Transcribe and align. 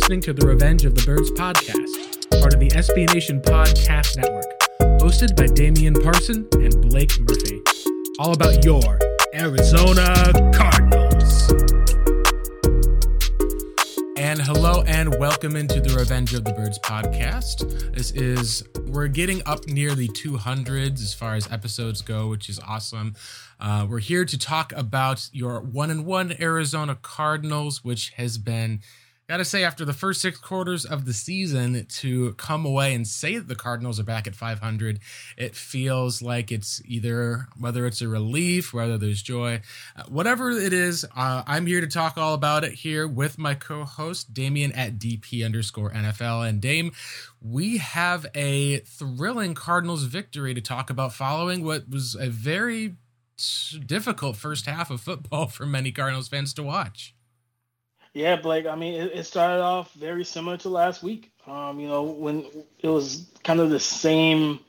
listening 0.00 0.22
to 0.22 0.32
the 0.32 0.46
Revenge 0.46 0.86
of 0.86 0.94
the 0.94 1.04
Birds 1.04 1.30
podcast, 1.32 2.40
part 2.40 2.54
of 2.54 2.58
the 2.58 2.68
SB 2.68 3.12
Nation 3.12 3.38
Podcast 3.38 4.16
Network, 4.16 4.46
hosted 4.98 5.36
by 5.36 5.44
Damian 5.44 5.92
Parson 5.92 6.48
and 6.54 6.80
Blake 6.88 7.12
Murphy. 7.20 7.60
All 8.18 8.32
about 8.32 8.64
your 8.64 8.98
Arizona 9.34 10.32
Cardinals. 10.54 11.52
And 14.16 14.40
hello 14.40 14.82
and 14.86 15.18
welcome 15.18 15.54
into 15.54 15.82
the 15.82 15.94
Revenge 15.94 16.32
of 16.32 16.46
the 16.46 16.54
Birds 16.54 16.78
podcast. 16.78 17.94
This 17.94 18.10
is, 18.12 18.64
we're 18.86 19.08
getting 19.08 19.42
up 19.44 19.66
near 19.66 19.94
the 19.94 20.08
200s 20.08 21.02
as 21.02 21.12
far 21.12 21.34
as 21.34 21.46
episodes 21.52 22.00
go, 22.00 22.28
which 22.28 22.48
is 22.48 22.58
awesome. 22.66 23.16
Uh, 23.60 23.86
we're 23.86 23.98
here 23.98 24.24
to 24.24 24.38
talk 24.38 24.72
about 24.72 25.28
your 25.30 25.60
one 25.60 25.90
and 25.90 26.06
one 26.06 26.34
Arizona 26.40 26.94
Cardinals, 26.94 27.84
which 27.84 28.12
has 28.16 28.38
been 28.38 28.80
Gotta 29.30 29.44
say, 29.44 29.62
after 29.62 29.84
the 29.84 29.92
first 29.92 30.20
six 30.20 30.38
quarters 30.38 30.84
of 30.84 31.04
the 31.04 31.12
season, 31.12 31.86
to 31.86 32.32
come 32.32 32.66
away 32.66 32.92
and 32.96 33.06
say 33.06 33.36
that 33.36 33.46
the 33.46 33.54
Cardinals 33.54 34.00
are 34.00 34.02
back 34.02 34.26
at 34.26 34.34
500, 34.34 34.98
it 35.36 35.54
feels 35.54 36.20
like 36.20 36.50
it's 36.50 36.82
either 36.84 37.46
whether 37.56 37.86
it's 37.86 38.02
a 38.02 38.08
relief, 38.08 38.74
whether 38.74 38.98
there's 38.98 39.22
joy, 39.22 39.60
uh, 39.94 40.02
whatever 40.08 40.50
it 40.50 40.72
is. 40.72 41.06
Uh, 41.14 41.44
I'm 41.46 41.66
here 41.66 41.80
to 41.80 41.86
talk 41.86 42.18
all 42.18 42.34
about 42.34 42.64
it 42.64 42.72
here 42.72 43.06
with 43.06 43.38
my 43.38 43.54
co-host 43.54 44.34
Damian 44.34 44.72
at 44.72 44.98
DP 44.98 45.44
underscore 45.44 45.92
NFL 45.92 46.48
and 46.48 46.60
Dame. 46.60 46.90
We 47.40 47.78
have 47.78 48.26
a 48.34 48.78
thrilling 48.78 49.54
Cardinals 49.54 50.02
victory 50.02 50.54
to 50.54 50.60
talk 50.60 50.90
about, 50.90 51.12
following 51.12 51.62
what 51.62 51.88
was 51.88 52.16
a 52.16 52.30
very 52.30 52.96
difficult 53.86 54.36
first 54.36 54.66
half 54.66 54.90
of 54.90 55.00
football 55.00 55.46
for 55.46 55.66
many 55.66 55.92
Cardinals 55.92 56.26
fans 56.26 56.52
to 56.54 56.64
watch. 56.64 57.14
Yeah, 58.12 58.36
Blake. 58.36 58.66
I 58.66 58.74
mean, 58.74 59.00
it, 59.00 59.12
it, 59.14 59.24
started 59.24 59.62
off 59.62 59.92
very 59.94 60.24
similar 60.24 60.56
to 60.58 60.68
last 60.68 61.02
week. 61.02 61.30
Um, 61.46 61.78
you 61.78 61.86
know, 61.86 62.02
when 62.02 62.44
it 62.80 62.88
was 62.88 63.30
kind 63.44 63.60
of 63.60 63.70
the 63.70 63.78
same 63.78 64.60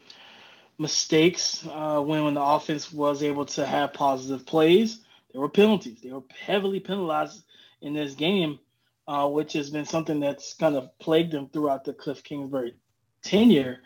mistakes 0.81 1.63
uh, 1.69 2.01
when 2.01 2.23
when 2.23 2.33
the 2.33 2.41
offense 2.41 2.91
was 2.91 3.21
able 3.21 3.45
to 3.45 3.65
have 3.65 3.93
positive 3.93 4.45
plays. 4.45 4.99
There 5.31 5.39
were 5.39 5.49
penalties. 5.49 6.01
They 6.01 6.11
were 6.11 6.23
heavily 6.45 6.79
penalized 6.79 7.43
in 7.81 7.93
this 7.93 8.15
game, 8.15 8.59
uh, 9.07 9.29
which 9.29 9.53
has 9.53 9.69
been 9.69 9.85
something 9.85 10.19
that's 10.19 10.55
kind 10.55 10.75
of 10.75 10.97
plagued 10.99 11.31
them 11.31 11.47
throughout 11.47 11.85
the 11.85 11.93
Cliff 11.93 12.23
Kingsbury 12.23 12.75
tenure. 13.21 13.79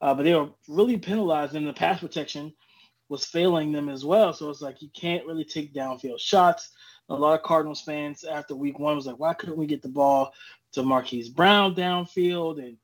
Uh, 0.00 0.14
but 0.14 0.24
they 0.24 0.34
were 0.34 0.50
really 0.68 0.98
penalized, 0.98 1.54
in 1.54 1.64
the 1.64 1.72
pass 1.72 2.00
protection 2.00 2.52
was 3.10 3.26
failing 3.26 3.72
them 3.72 3.90
as 3.90 4.06
well. 4.06 4.32
So 4.32 4.48
it's 4.48 4.62
like 4.62 4.80
you 4.80 4.88
can't 4.94 5.26
really 5.26 5.44
take 5.44 5.74
downfield 5.74 6.20
shots 6.20 6.70
a 7.10 7.14
lot 7.14 7.34
of 7.34 7.42
Cardinals 7.42 7.82
fans 7.82 8.24
after 8.24 8.54
week 8.54 8.78
one 8.78 8.96
was 8.96 9.06
like, 9.06 9.18
why 9.18 9.34
couldn't 9.34 9.58
we 9.58 9.66
get 9.66 9.82
the 9.82 9.88
ball 9.88 10.32
to 10.72 10.82
Marquise 10.82 11.28
Brown 11.28 11.74
downfield 11.74 12.58
and 12.58 12.76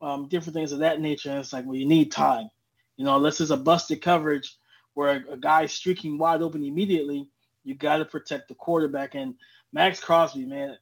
um, 0.00 0.28
different 0.28 0.54
things 0.54 0.72
of 0.72 0.78
that 0.78 1.00
nature? 1.00 1.30
And 1.30 1.38
it's 1.38 1.52
like, 1.52 1.66
well, 1.66 1.76
you 1.76 1.86
need 1.86 2.10
time. 2.10 2.48
You 2.96 3.04
know, 3.04 3.16
unless 3.16 3.40
it's 3.40 3.50
a 3.50 3.56
busted 3.56 4.00
coverage 4.00 4.56
where 4.94 5.24
a, 5.28 5.34
a 5.34 5.36
guy's 5.36 5.72
streaking 5.72 6.16
wide 6.16 6.40
open 6.40 6.64
immediately, 6.64 7.28
you 7.62 7.74
got 7.74 7.98
to 7.98 8.04
protect 8.06 8.48
the 8.48 8.54
quarterback. 8.54 9.14
And 9.14 9.34
Maxx 9.72 10.00
Crosby, 10.00 10.46
man, 10.46 10.78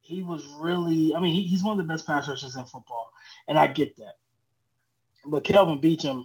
he 0.00 0.22
was 0.22 0.46
really, 0.58 1.14
I 1.14 1.20
mean, 1.20 1.34
he, 1.34 1.42
he's 1.42 1.62
one 1.62 1.78
of 1.78 1.86
the 1.86 1.92
best 1.92 2.06
pass 2.06 2.26
rushers 2.26 2.56
in 2.56 2.64
football. 2.64 3.10
And 3.48 3.58
I 3.58 3.66
get 3.66 3.96
that. 3.96 4.14
But 5.26 5.44
Kelvin 5.44 5.80
Beachum, 5.80 6.24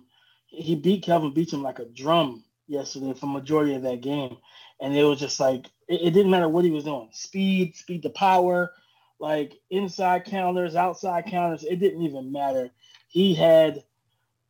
he 0.50 0.76
beat 0.76 1.04
Kelvin 1.04 1.34
Beachum 1.34 1.62
like 1.62 1.80
a 1.80 1.86
drum 1.86 2.44
yesterday 2.68 3.14
for 3.14 3.28
majority 3.28 3.76
of 3.76 3.84
that 3.84 4.02
game. 4.02 4.38
And 4.82 4.96
it 4.96 5.04
was 5.04 5.20
just 5.20 5.40
like 5.40 5.68
it, 5.88 6.02
it, 6.02 6.12
didn't 6.12 6.32
matter 6.32 6.50
what 6.50 6.66
he 6.66 6.72
was 6.72 6.84
doing. 6.86 7.10
Speed 7.12 7.76
speed 7.76 8.04
to 8.04 8.10
power 8.10 8.74
like 9.20 9.60
inside 9.70 10.24
counters 10.26 10.76
outside 10.76 11.26
counters 11.26 11.64
it 11.64 11.80
didn't 11.80 12.04
even 12.04 12.32
matter. 12.32 12.70
He 13.08 13.36
had 13.36 13.84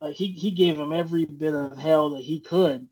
like 0.01 0.15
he, 0.15 0.27
he 0.31 0.51
gave 0.51 0.79
him 0.79 0.93
every 0.93 1.25
bit 1.25 1.53
of 1.53 1.77
hell 1.77 2.11
that 2.11 2.21
he 2.23 2.39
could. 2.39 2.87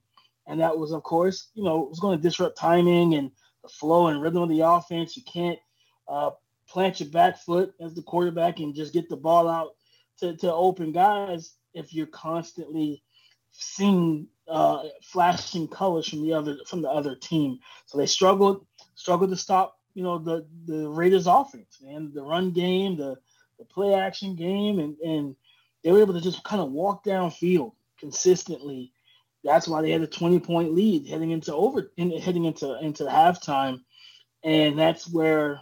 And 0.47 0.59
that 0.59 0.77
was 0.77 0.91
of 0.91 1.03
course 1.03 1.49
you 1.53 1.63
know 1.63 1.83
it 1.83 1.89
was 1.89 1.99
going 1.99 2.17
to 2.17 2.21
disrupt 2.21 2.57
timing 2.57 3.15
and 3.15 3.31
the 3.63 3.69
flow 3.69 4.07
and 4.07 4.21
rhythm 4.21 4.43
of 4.43 4.49
the 4.49 4.61
offense. 4.61 5.15
You 5.15 5.23
can't 5.23 5.59
uh, 6.07 6.31
plant 6.67 6.99
your 6.99 7.09
back 7.09 7.37
foot 7.37 7.73
as 7.79 7.93
the 7.93 8.01
quarterback 8.01 8.59
and 8.59 8.75
just 8.75 8.93
get 8.93 9.09
the 9.09 9.15
ball 9.15 9.47
out 9.47 9.75
to, 10.19 10.35
to 10.37 10.51
open 10.51 10.91
guys 10.91 11.53
if 11.77 11.93
you're 11.93 12.07
constantly 12.07 13.03
seeing 13.51 14.27
uh, 14.47 14.83
flashing 15.01 15.67
colors 15.67 16.07
from 16.07 16.21
the 16.21 16.33
other 16.33 16.57
from 16.67 16.81
the 16.81 16.89
other 16.89 17.15
team. 17.15 17.59
So 17.85 17.97
they 17.97 18.05
struggled 18.05 18.65
struggled 18.95 19.29
to 19.31 19.35
stop 19.35 19.77
you 19.93 20.03
know 20.03 20.19
the 20.19 20.45
the 20.65 20.87
Raiders 20.87 21.27
offense 21.27 21.81
and 21.85 22.13
the 22.13 22.21
run 22.21 22.51
game, 22.51 22.97
the 22.97 23.17
the 23.57 23.65
play 23.65 23.93
action 23.93 24.35
game, 24.35 24.79
and 24.79 24.97
and 24.99 25.35
they 25.83 25.91
were 25.91 26.01
able 26.01 26.13
to 26.13 26.21
just 26.21 26.43
kind 26.43 26.61
of 26.61 26.71
walk 26.71 27.03
downfield 27.03 27.73
consistently. 27.99 28.93
That's 29.43 29.67
why 29.67 29.81
they 29.81 29.91
had 29.91 30.01
a 30.01 30.07
20 30.07 30.39
point 30.39 30.73
lead 30.73 31.07
heading 31.07 31.31
into 31.31 31.53
over 31.53 31.91
in, 31.97 32.11
heading 32.19 32.45
into 32.45 32.77
into 32.79 33.05
halftime, 33.05 33.81
and 34.43 34.77
that's 34.77 35.09
where 35.09 35.61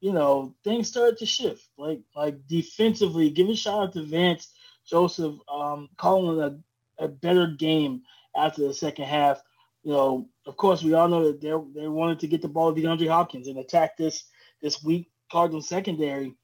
you 0.00 0.12
know 0.12 0.54
things 0.64 0.88
started 0.88 1.18
to 1.18 1.26
shift. 1.26 1.68
Like 1.76 2.00
like 2.16 2.46
defensively, 2.48 3.30
give 3.30 3.48
a 3.48 3.54
shout 3.54 3.82
out 3.82 3.92
to 3.92 4.02
Vance 4.02 4.48
Joseph 4.86 5.34
um, 5.52 5.88
calling 5.96 6.40
a 6.40 6.58
a 7.02 7.08
better 7.08 7.48
game 7.48 8.02
after 8.36 8.66
the 8.66 8.74
second 8.74 9.06
half. 9.06 9.42
You 9.82 9.92
know, 9.92 10.28
of 10.46 10.56
course, 10.56 10.82
we 10.82 10.94
all 10.94 11.08
know 11.08 11.26
that 11.26 11.40
they 11.40 11.80
they 11.80 11.88
wanted 11.88 12.20
to 12.20 12.28
get 12.28 12.42
the 12.42 12.48
ball 12.48 12.74
to 12.74 12.80
DeAndre 12.80 13.08
Hopkins 13.08 13.48
and 13.48 13.58
attack 13.58 13.96
this 13.96 14.24
this 14.62 14.82
weak 14.82 15.10
Cardinals 15.30 15.68
secondary, 15.68 16.34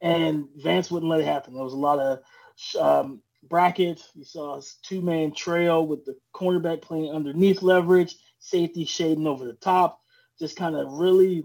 and 0.00 0.46
Vance 0.56 0.90
wouldn't 0.90 1.10
let 1.10 1.20
it 1.20 1.26
happen. 1.26 1.54
There 1.54 1.62
was 1.64 1.74
a 1.74 1.76
lot 1.76 1.98
of 1.98 2.20
um, 2.80 3.22
brackets. 3.48 4.08
You 4.14 4.24
saw 4.24 4.60
two 4.82 5.00
man 5.00 5.32
trail 5.32 5.86
with 5.86 6.04
the 6.04 6.16
cornerback 6.34 6.82
playing 6.82 7.12
underneath 7.12 7.62
leverage, 7.62 8.16
safety 8.38 8.84
shading 8.84 9.26
over 9.26 9.44
the 9.44 9.54
top, 9.54 10.00
just 10.38 10.56
kind 10.56 10.74
of 10.74 10.92
really 10.92 11.44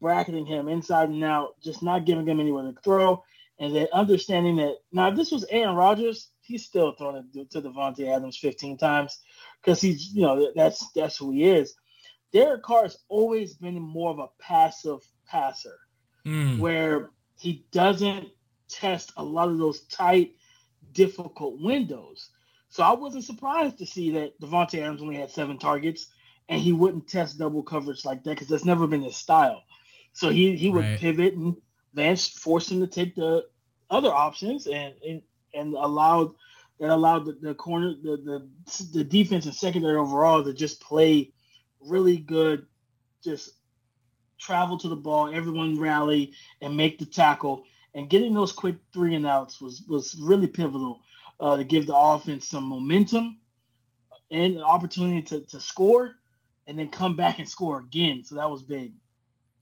bracketing 0.00 0.46
him 0.46 0.68
inside 0.68 1.08
and 1.08 1.24
out, 1.24 1.60
just 1.60 1.82
not 1.82 2.04
giving 2.04 2.26
him 2.26 2.40
anywhere 2.40 2.64
to 2.64 2.74
throw. 2.82 3.22
And 3.60 3.74
then 3.74 3.88
understanding 3.92 4.56
that 4.56 4.76
now, 4.92 5.08
if 5.08 5.16
this 5.16 5.32
was 5.32 5.44
Aaron 5.50 5.74
Rodgers, 5.74 6.30
he's 6.42 6.64
still 6.64 6.92
throwing 6.92 7.28
it 7.34 7.50
to 7.50 7.60
Davante 7.60 8.08
Adams 8.08 8.36
15 8.38 8.78
times 8.78 9.18
because 9.60 9.80
he's, 9.80 10.12
you 10.14 10.22
know, 10.22 10.52
that's 10.54 10.90
that's 10.92 11.16
who 11.16 11.32
he 11.32 11.44
is. 11.44 11.74
Derek 12.32 12.62
Carr 12.62 12.82
has 12.82 12.98
always 13.08 13.54
been 13.54 13.80
more 13.80 14.10
of 14.10 14.18
a 14.18 14.28
passive 14.38 15.00
passer, 15.26 15.78
mm. 16.24 16.58
where 16.58 17.10
he 17.38 17.66
doesn't 17.72 18.28
test 18.68 19.12
a 19.16 19.24
lot 19.24 19.48
of 19.48 19.58
those 19.58 19.80
tight, 19.86 20.34
difficult 20.92 21.60
windows. 21.60 22.30
So 22.68 22.82
I 22.82 22.92
wasn't 22.92 23.24
surprised 23.24 23.78
to 23.78 23.86
see 23.86 24.10
that 24.12 24.38
Davante 24.40 24.80
Adams 24.80 25.00
only 25.00 25.16
had 25.16 25.30
seven 25.30 25.58
targets, 25.58 26.06
and 26.48 26.60
he 26.60 26.72
wouldn't 26.72 27.08
test 27.08 27.38
double 27.38 27.62
coverage 27.62 28.04
like 28.04 28.22
that 28.24 28.30
because 28.30 28.48
that's 28.48 28.64
never 28.64 28.86
been 28.86 29.02
his 29.02 29.16
style. 29.16 29.62
So 30.12 30.30
he 30.30 30.56
he 30.56 30.70
would 30.70 30.84
right. 30.84 30.98
pivot 30.98 31.34
and 31.34 31.56
Vance 31.98 32.28
forced 32.28 32.70
him 32.70 32.80
to 32.80 32.86
take 32.86 33.16
the 33.16 33.44
other 33.90 34.12
options, 34.12 34.66
and, 34.66 34.94
and 35.06 35.22
and 35.52 35.74
allowed 35.74 36.30
that 36.78 36.90
allowed 36.90 37.26
the, 37.26 37.32
the 37.42 37.54
corner 37.54 37.94
the, 38.02 38.16
the 38.16 38.88
the 38.92 39.04
defense 39.04 39.46
and 39.46 39.54
secondary 39.54 39.96
overall 39.96 40.44
to 40.44 40.54
just 40.54 40.80
play 40.80 41.32
really 41.80 42.16
good, 42.16 42.66
just 43.24 43.50
travel 44.38 44.78
to 44.78 44.88
the 44.88 44.96
ball, 44.96 45.34
everyone 45.34 45.80
rally 45.80 46.32
and 46.60 46.76
make 46.76 46.98
the 46.98 47.06
tackle. 47.06 47.64
And 47.94 48.08
getting 48.08 48.32
those 48.32 48.52
quick 48.52 48.76
three 48.92 49.16
and 49.16 49.26
outs 49.26 49.60
was 49.60 49.82
was 49.88 50.16
really 50.20 50.46
pivotal 50.46 51.00
uh, 51.40 51.56
to 51.56 51.64
give 51.64 51.86
the 51.86 51.96
offense 51.96 52.48
some 52.48 52.64
momentum 52.64 53.38
and 54.30 54.56
an 54.56 54.62
opportunity 54.62 55.22
to, 55.22 55.40
to 55.46 55.58
score 55.58 56.14
and 56.68 56.78
then 56.78 56.90
come 56.90 57.16
back 57.16 57.40
and 57.40 57.48
score 57.48 57.80
again. 57.80 58.22
So 58.24 58.36
that 58.36 58.50
was 58.50 58.62
big. 58.62 58.92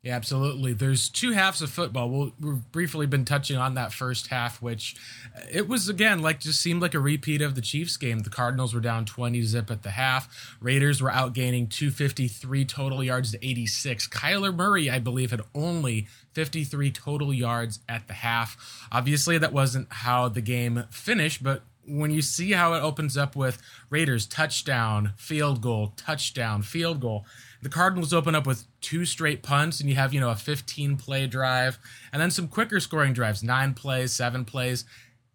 Yeah, 0.06 0.14
absolutely. 0.14 0.72
There's 0.72 1.08
two 1.08 1.32
halves 1.32 1.62
of 1.62 1.70
football. 1.70 2.08
We'll, 2.08 2.32
we've 2.40 2.70
briefly 2.70 3.06
been 3.06 3.24
touching 3.24 3.56
on 3.56 3.74
that 3.74 3.92
first 3.92 4.28
half, 4.28 4.62
which 4.62 4.94
uh, 5.36 5.40
it 5.50 5.68
was 5.68 5.88
again 5.88 6.22
like 6.22 6.38
just 6.38 6.60
seemed 6.60 6.80
like 6.80 6.94
a 6.94 7.00
repeat 7.00 7.42
of 7.42 7.56
the 7.56 7.60
Chiefs 7.60 7.96
game. 7.96 8.20
The 8.20 8.30
Cardinals 8.30 8.72
were 8.72 8.80
down 8.80 9.04
20 9.04 9.42
zip 9.42 9.68
at 9.68 9.82
the 9.82 9.90
half. 9.90 10.56
Raiders 10.60 11.02
were 11.02 11.10
outgaining 11.10 11.68
253 11.68 12.64
total 12.66 13.02
yards 13.02 13.32
to 13.32 13.44
86. 13.44 14.06
Kyler 14.06 14.54
Murray, 14.54 14.88
I 14.88 15.00
believe, 15.00 15.32
had 15.32 15.42
only 15.56 16.06
53 16.34 16.92
total 16.92 17.34
yards 17.34 17.80
at 17.88 18.06
the 18.06 18.14
half. 18.14 18.86
Obviously, 18.92 19.38
that 19.38 19.52
wasn't 19.52 19.88
how 19.90 20.28
the 20.28 20.40
game 20.40 20.84
finished, 20.88 21.42
but 21.42 21.64
when 21.84 22.12
you 22.12 22.22
see 22.22 22.52
how 22.52 22.74
it 22.74 22.80
opens 22.80 23.16
up 23.16 23.34
with 23.34 23.60
Raiders 23.90 24.26
touchdown, 24.26 25.14
field 25.16 25.60
goal, 25.60 25.94
touchdown, 25.96 26.62
field 26.62 27.00
goal, 27.00 27.24
the 27.66 27.70
Cardinals 27.70 28.14
open 28.14 28.36
up 28.36 28.46
with 28.46 28.64
two 28.80 29.04
straight 29.04 29.42
punts, 29.42 29.80
and 29.80 29.90
you 29.90 29.96
have, 29.96 30.14
you 30.14 30.20
know, 30.20 30.30
a 30.30 30.36
15 30.36 30.96
play 30.98 31.26
drive, 31.26 31.80
and 32.12 32.22
then 32.22 32.30
some 32.30 32.46
quicker 32.46 32.78
scoring 32.78 33.12
drives, 33.12 33.42
nine 33.42 33.74
plays, 33.74 34.12
seven 34.12 34.44
plays. 34.44 34.84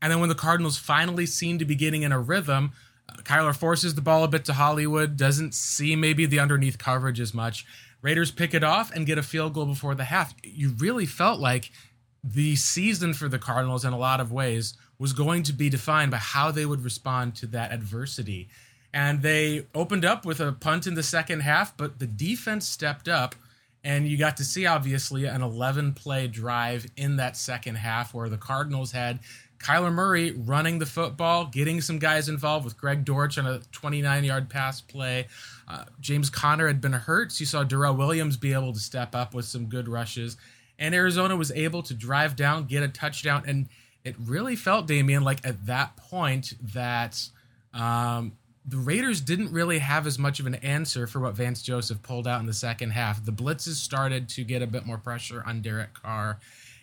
And 0.01 0.09
then 0.09 0.21
when 0.21 0.29
the 0.29 0.35
Cardinals 0.35 0.77
finally 0.77 1.25
seem 1.25 1.59
to 1.59 1.65
be 1.65 1.75
getting 1.75 2.03
in 2.03 2.13
a 2.13 2.19
rhythm, 2.21 2.71
uh, 3.09 3.17
Kyler 3.23 3.53
forces 3.53 3.95
the 3.95 4.01
ball 4.01 4.23
a 4.23 4.29
bit 4.29 4.45
to 4.45 4.53
Hollywood, 4.53 5.17
doesn't 5.17 5.53
see 5.53 5.97
maybe 5.97 6.25
the 6.25 6.39
underneath 6.39 6.77
coverage 6.77 7.19
as 7.19 7.33
much. 7.33 7.65
Raiders 8.01 8.31
pick 8.31 8.53
it 8.53 8.63
off 8.63 8.93
and 8.95 9.05
get 9.05 9.17
a 9.17 9.23
field 9.23 9.53
goal 9.53 9.65
before 9.65 9.93
the 9.93 10.05
half. 10.05 10.33
You 10.41 10.69
really 10.77 11.05
felt 11.05 11.41
like 11.41 11.69
the 12.23 12.55
season 12.55 13.13
for 13.13 13.27
the 13.27 13.39
Cardinals 13.39 13.83
in 13.83 13.91
a 13.91 13.99
lot 13.99 14.21
of 14.21 14.31
ways 14.31 14.73
was 14.97 15.11
going 15.11 15.43
to 15.43 15.51
be 15.51 15.69
defined 15.69 16.11
by 16.11 16.17
how 16.17 16.49
they 16.49 16.65
would 16.65 16.85
respond 16.85 17.35
to 17.35 17.47
that 17.47 17.73
adversity. 17.73 18.47
And 18.93 19.21
they 19.21 19.67
opened 19.73 20.03
up 20.03 20.25
with 20.25 20.39
a 20.39 20.51
punt 20.51 20.85
in 20.85 20.95
the 20.95 21.03
second 21.03 21.41
half, 21.41 21.75
but 21.77 21.99
the 21.99 22.07
defense 22.07 22.67
stepped 22.67 23.07
up. 23.07 23.35
And 23.83 24.07
you 24.07 24.17
got 24.17 24.37
to 24.37 24.43
see, 24.43 24.65
obviously, 24.65 25.25
an 25.25 25.41
11 25.41 25.93
play 25.93 26.27
drive 26.27 26.85
in 26.95 27.15
that 27.15 27.35
second 27.35 27.75
half 27.75 28.13
where 28.13 28.29
the 28.29 28.37
Cardinals 28.37 28.91
had 28.91 29.19
Kyler 29.61 29.93
Murray 29.93 30.31
running 30.31 30.79
the 30.79 30.85
football, 30.85 31.45
getting 31.45 31.81
some 31.81 31.99
guys 31.99 32.27
involved 32.27 32.65
with 32.65 32.77
Greg 32.77 33.05
Dortch 33.05 33.37
on 33.37 33.45
a 33.45 33.59
29 33.71 34.23
yard 34.23 34.49
pass 34.49 34.81
play. 34.81 35.27
Uh, 35.67 35.85
James 35.99 36.29
Conner 36.29 36.67
had 36.67 36.81
been 36.81 36.93
hurt, 36.93 37.31
so 37.31 37.41
you 37.41 37.45
saw 37.45 37.63
Darrel 37.63 37.95
Williams 37.95 38.37
be 38.37 38.53
able 38.53 38.73
to 38.73 38.79
step 38.79 39.15
up 39.15 39.33
with 39.33 39.45
some 39.45 39.65
good 39.65 39.87
rushes. 39.87 40.37
And 40.77 40.95
Arizona 40.95 41.35
was 41.35 41.51
able 41.51 41.83
to 41.83 41.93
drive 41.93 42.35
down, 42.35 42.65
get 42.65 42.83
a 42.83 42.87
touchdown. 42.87 43.43
And 43.45 43.69
it 44.03 44.15
really 44.19 44.55
felt, 44.55 44.87
Damian, 44.87 45.23
like 45.23 45.45
at 45.45 45.67
that 45.67 45.95
point 45.95 46.53
that 46.73 47.29
um, 47.73 48.33
the 48.65 48.77
Raiders 48.77 49.21
didn't 49.21 49.51
really 49.51 49.79
have 49.79 50.05
as 50.05 50.19
much 50.19 50.39
of 50.39 50.45
an 50.45 50.55
answer 50.55 51.07
for 51.07 51.19
what 51.19 51.35
Vance 51.35 51.61
Joseph 51.61 52.01
pulled 52.03 52.27
out 52.27 52.39
in 52.39 52.45
the 52.45 52.53
second 52.53 52.91
half. 52.91 53.23
The 53.23 53.31
blitzes 53.31 53.75
started 53.75 54.29
to 54.29 54.43
get 54.43 54.61
a 54.61 54.67
bit 54.67 54.85
more 54.85 54.97
pressure 54.97 55.43
on 55.45 55.61
Derek 55.61 55.93
Carr. 55.93 56.39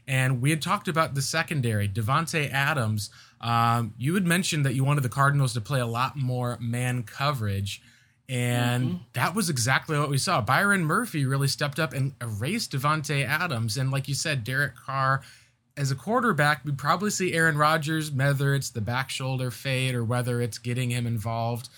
And 0.07 0.41
we 0.41 0.51
had 0.51 0.63
talked 0.63 0.89
about 0.89 1.15
the 1.15 1.23
secondary, 1.23 1.89
Davante 1.89 2.51
Adams. 2.51 3.11
Um, 3.41 3.95
you 3.99 4.15
had 4.15 4.27
mentioned 4.27 4.65
that 4.67 4.75
you 4.75 4.83
wanted 4.83 5.03
the 5.03 5.09
Cardinals 5.09 5.53
to 5.55 5.61
play 5.61 5.81
a 5.81 5.87
lot 5.87 6.17
more 6.17 6.57
man 6.61 7.03
coverage. 7.03 7.83
And 8.29 8.85
mm-hmm. 8.85 8.97
that 9.13 9.35
was 9.35 9.49
exactly 9.49 9.99
what 9.99 10.11
we 10.11 10.19
saw. 10.19 10.41
Byron 10.41 10.85
Murphy 10.85 11.25
really 11.25 11.49
stepped 11.49 11.79
up 11.79 11.93
and 11.93 12.15
erased 12.21 12.73
Davante 12.73 13.27
Adams. 13.27 13.77
And 13.77 13.91
like 13.91 14.09
you 14.09 14.15
said, 14.15 14.45
Derek 14.45 14.77
Carr, 14.77 15.23
as 15.79 15.93
a 15.93 15.95
quarterback, 15.95 16.65
we 16.65 16.73
probably 16.73 17.11
see 17.11 17.33
Aaron 17.33 17.57
Rodgers, 17.57 18.11
whether 18.11 18.53
it's 18.53 18.71
the 18.71 18.81
back 18.81 19.11
shoulder 19.11 19.53
fade 19.53 19.95
or 19.95 20.05
whether 20.05 20.41
it's 20.41 20.59
getting 20.59 20.91
him 20.91 21.07
involved. 21.07 21.69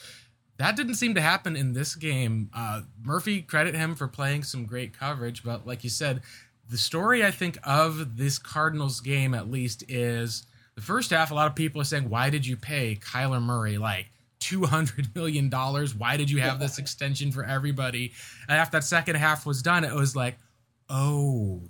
That 0.56 0.74
didn't 0.74 0.94
seem 0.94 1.14
to 1.14 1.20
happen 1.20 1.54
in 1.54 1.74
this 1.74 1.94
game. 1.94 2.50
Uh, 2.54 2.82
Murphy, 3.04 3.42
credit 3.42 3.74
him 3.74 3.94
for 3.94 4.08
playing 4.08 4.44
some 4.44 4.64
great 4.64 4.98
coverage, 4.98 5.44
but 5.44 5.66
like 5.66 5.84
you 5.84 5.90
said, 5.90 6.22
the 6.68 6.78
story 6.78 7.24
I 7.24 7.30
think 7.30 7.58
of 7.62 8.16
this 8.16 8.38
Cardinals 8.38 9.00
game 9.00 9.34
at 9.34 9.50
least 9.50 9.84
is 9.88 10.46
the 10.76 10.82
first 10.82 11.10
half. 11.10 11.30
A 11.30 11.34
lot 11.34 11.48
of 11.48 11.54
people 11.54 11.80
are 11.80 11.84
saying, 11.84 12.08
"Why 12.08 12.30
did 12.30 12.46
you 12.46 12.56
pay 12.56 12.96
Kyler 12.96 13.42
Murray 13.42 13.76
like 13.76 14.06
two 14.38 14.64
hundred 14.64 15.08
million 15.14 15.50
dollars? 15.50 15.94
Why 15.94 16.16
did 16.16 16.30
you 16.30 16.40
have 16.40 16.58
this 16.58 16.78
extension 16.78 17.32
for 17.32 17.44
everybody?" 17.44 18.12
And 18.48 18.56
after 18.56 18.78
that 18.78 18.84
second 18.84 19.16
half 19.16 19.44
was 19.44 19.62
done, 19.62 19.84
it 19.84 19.94
was 19.94 20.14
like, 20.14 20.38
"Oh, 20.90 21.62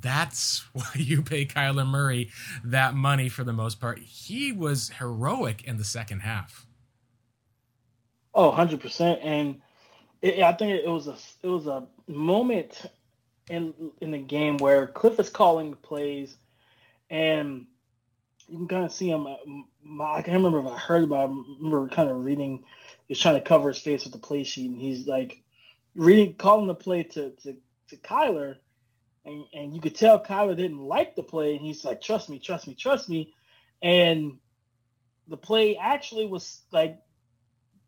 that's 0.00 0.64
why 0.72 0.90
you 0.94 1.22
pay 1.22 1.46
Kyler 1.46 1.86
Murray 1.86 2.30
that 2.64 2.94
money 2.94 3.28
for 3.28 3.44
the 3.44 3.52
most 3.52 3.80
part." 3.80 3.98
He 4.00 4.52
was 4.52 4.90
heroic 4.98 5.62
in 5.64 5.76
the 5.76 5.84
second 5.84 6.20
half. 6.20 6.66
Oh, 8.34 8.48
100 8.48 8.80
percent, 8.80 9.20
and 9.22 9.60
it, 10.22 10.40
I 10.40 10.52
think 10.52 10.72
it 10.72 10.88
was 10.88 11.06
a 11.08 11.16
it 11.42 11.48
was 11.48 11.66
a 11.66 11.86
moment 12.08 12.86
in 13.50 13.74
in 14.00 14.10
the 14.10 14.18
game 14.18 14.56
where 14.56 14.86
Cliff 14.86 15.18
is 15.20 15.28
calling 15.28 15.70
the 15.70 15.76
plays, 15.76 16.36
and 17.10 17.66
you 18.48 18.58
can 18.58 18.68
kind 18.68 18.84
of 18.84 18.92
see 18.92 19.10
him. 19.10 19.26
Uh, 19.26 20.02
I 20.02 20.22
can't 20.22 20.36
remember 20.36 20.60
if 20.60 20.66
I 20.66 20.78
heard 20.78 21.04
about. 21.04 21.30
I 21.30 21.32
remember 21.58 21.88
kind 21.88 22.08
of 22.08 22.24
reading. 22.24 22.64
He's 23.08 23.18
trying 23.18 23.34
to 23.34 23.40
cover 23.40 23.68
his 23.68 23.78
face 23.78 24.04
with 24.04 24.12
the 24.12 24.18
play 24.18 24.44
sheet, 24.44 24.70
and 24.70 24.80
he's 24.80 25.06
like 25.06 25.42
reading, 25.94 26.34
calling 26.34 26.68
the 26.68 26.74
play 26.74 27.02
to 27.02 27.30
to, 27.42 27.56
to 27.92 27.98
Kyler, 27.98 28.56
and 29.24 29.44
and 29.54 29.74
you 29.74 29.80
could 29.80 29.94
tell 29.94 30.22
Kyler 30.22 30.56
didn't 30.56 30.80
like 30.80 31.14
the 31.14 31.22
play, 31.22 31.54
and 31.56 31.64
he's 31.64 31.84
like, 31.84 32.00
"Trust 32.00 32.28
me, 32.28 32.38
trust 32.38 32.66
me, 32.66 32.74
trust 32.74 33.08
me," 33.08 33.32
and 33.80 34.38
the 35.28 35.36
play 35.36 35.76
actually 35.76 36.26
was 36.26 36.62
like 36.72 36.98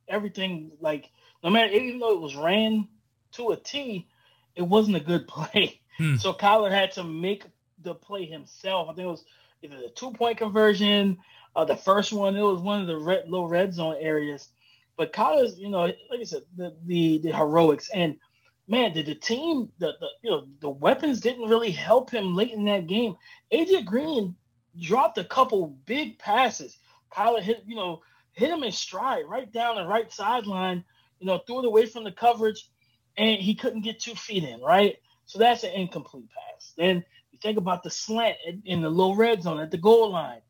everything 0.07 0.71
like 0.81 1.11
no 1.43 1.51
matter 1.51 1.73
even 1.73 1.99
though 1.99 2.13
it 2.13 2.21
was 2.21 2.37
ran 2.37 2.89
to 3.33 3.51
a 3.51 3.57
T, 3.57 4.09
it 4.55 4.63
wasn't 4.63 4.97
a 4.97 5.01
good 5.01 5.27
play. 5.29 5.81
Hmm. 5.99 6.17
So 6.17 6.33
Kyler 6.33 6.71
had 6.71 6.93
to 6.93 7.05
make 7.05 7.45
the 7.83 7.95
play 7.95 8.25
himself. 8.25 8.89
I 8.89 8.95
think 8.95 9.07
it 9.07 9.11
was 9.11 9.25
either 9.63 9.77
the 9.77 9.93
two 9.95 10.13
point 10.13 10.39
conversion, 10.39 11.19
uh, 11.57 11.65
the 11.65 11.77
first 11.77 12.13
one. 12.13 12.37
It 12.37 12.43
was 12.43 12.61
one 12.61 12.81
of 12.81 12.87
the 12.87 12.99
red, 12.99 13.29
low 13.29 13.47
red 13.47 13.73
zone 13.75 13.97
areas. 13.99 14.49
But 14.97 15.13
Kyler's, 15.13 15.59
you 15.59 15.69
know, 15.69 15.81
like 15.81 16.21
I 16.21 16.25
said, 16.25 16.43
the 16.57 16.77
the, 16.85 17.19
the 17.19 17.33
heroics 17.33 17.91
and 17.91 18.17
man, 18.67 18.93
did 18.93 19.07
the 19.07 19.15
team 19.15 19.71
the, 19.79 19.93
the 20.01 20.07
you 20.23 20.31
know 20.31 20.47
the 20.61 20.71
weapons 20.71 21.21
didn't 21.21 21.49
really 21.49 21.71
help 21.71 22.11
him 22.11 22.35
late 22.35 22.53
in 22.53 22.65
that 22.65 22.87
game. 22.87 23.17
AJ 23.53 23.85
Green 23.85 24.35
dropped 24.81 25.19
a 25.19 25.25
couple 25.25 25.79
big 25.87 26.19
passes. 26.19 26.79
Kyler 27.13 27.41
hit, 27.41 27.63
you 27.67 27.77
know, 27.77 28.01
hit 28.33 28.51
him 28.51 28.63
in 28.63 28.73
stride 28.73 29.25
right 29.29 29.51
down 29.53 29.77
the 29.77 29.87
right 29.87 30.11
sideline. 30.13 30.85
You 31.21 31.27
know, 31.27 31.41
threw 31.47 31.61
it 31.61 31.67
away 31.67 31.87
from 31.87 32.05
the 32.05 32.13
coverage 32.13 32.69
and 33.17 33.41
he 33.41 33.55
couldn't 33.55 33.83
get 33.83 34.01
two 34.01 34.15
feet 34.15 34.45
in, 34.45 34.61
right? 34.61 34.97
So 35.27 35.39
that's 35.39 35.65
an 35.65 35.71
incomplete 35.71 36.29
pass. 36.31 36.73
Then 36.77 37.05
you 37.31 37.39
think 37.41 37.57
about 37.57 37.83
the 37.83 37.91
slant 37.91 38.37
in 38.65 38.83
the 38.83 38.91
low 38.91 39.15
red 39.15 39.43
zone 39.43 39.61
at 39.61 39.71
the 39.71 39.79
goal 39.79 40.11
line. 40.11 40.41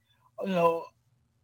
You 0.43 0.51
know, 0.51 0.85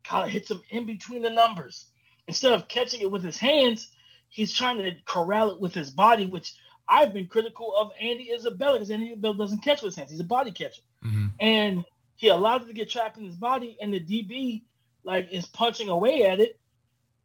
Kyler 0.04 0.28
hits 0.28 0.50
him 0.50 0.62
in 0.70 0.86
between 0.86 1.22
the 1.22 1.30
numbers. 1.30 1.86
Instead 2.26 2.52
of 2.52 2.68
catching 2.68 3.00
it 3.00 3.10
with 3.10 3.22
his 3.22 3.38
hands, 3.38 3.90
he's 4.30 4.54
trying 4.54 4.78
to 4.78 4.92
corral 5.04 5.50
it 5.50 5.60
with 5.60 5.74
his 5.74 5.90
body, 5.90 6.26
which 6.26 6.54
I've 6.88 7.12
been 7.12 7.26
critical 7.26 7.74
of 7.76 7.90
Andy 8.00 8.32
Isabella 8.32 8.74
because 8.74 8.90
Andy 8.90 9.08
Isabella 9.08 9.36
doesn't 9.36 9.62
catch 9.62 9.82
with 9.82 9.90
his 9.90 9.96
hands. 9.96 10.10
He's 10.10 10.20
a 10.20 10.24
body 10.24 10.50
catcher. 10.50 10.82
Mm-hmm. 11.04 11.26
And 11.38 11.84
he 12.16 12.28
allowed 12.28 12.62
it 12.62 12.66
to 12.66 12.72
get 12.72 12.90
trapped 12.90 13.18
in 13.18 13.24
his 13.24 13.36
body, 13.36 13.76
and 13.80 13.92
the 13.92 14.00
DB 14.00 14.62
like 15.04 15.28
is 15.30 15.46
punching 15.46 15.88
away 15.88 16.24
at 16.24 16.40
it, 16.40 16.58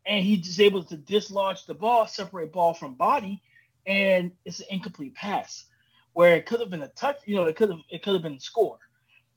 and 0.05 0.23
he's 0.23 0.59
able 0.59 0.83
to 0.83 0.97
dislodge 0.97 1.65
the 1.65 1.73
ball, 1.73 2.07
separate 2.07 2.51
ball 2.51 2.73
from 2.73 2.93
body, 2.93 3.41
and 3.85 4.31
it's 4.45 4.59
an 4.59 4.67
incomplete 4.69 5.15
pass 5.15 5.65
where 6.13 6.35
it 6.35 6.45
could 6.45 6.61
have 6.61 6.69
been 6.69 6.83
a 6.83 6.87
touch. 6.89 7.17
You 7.25 7.35
know, 7.35 7.43
it 7.43 7.55
could 7.55 7.69
have 7.69 7.79
it 7.89 8.03
could 8.03 8.13
have 8.13 8.23
been 8.23 8.35
a 8.35 8.39
score. 8.39 8.79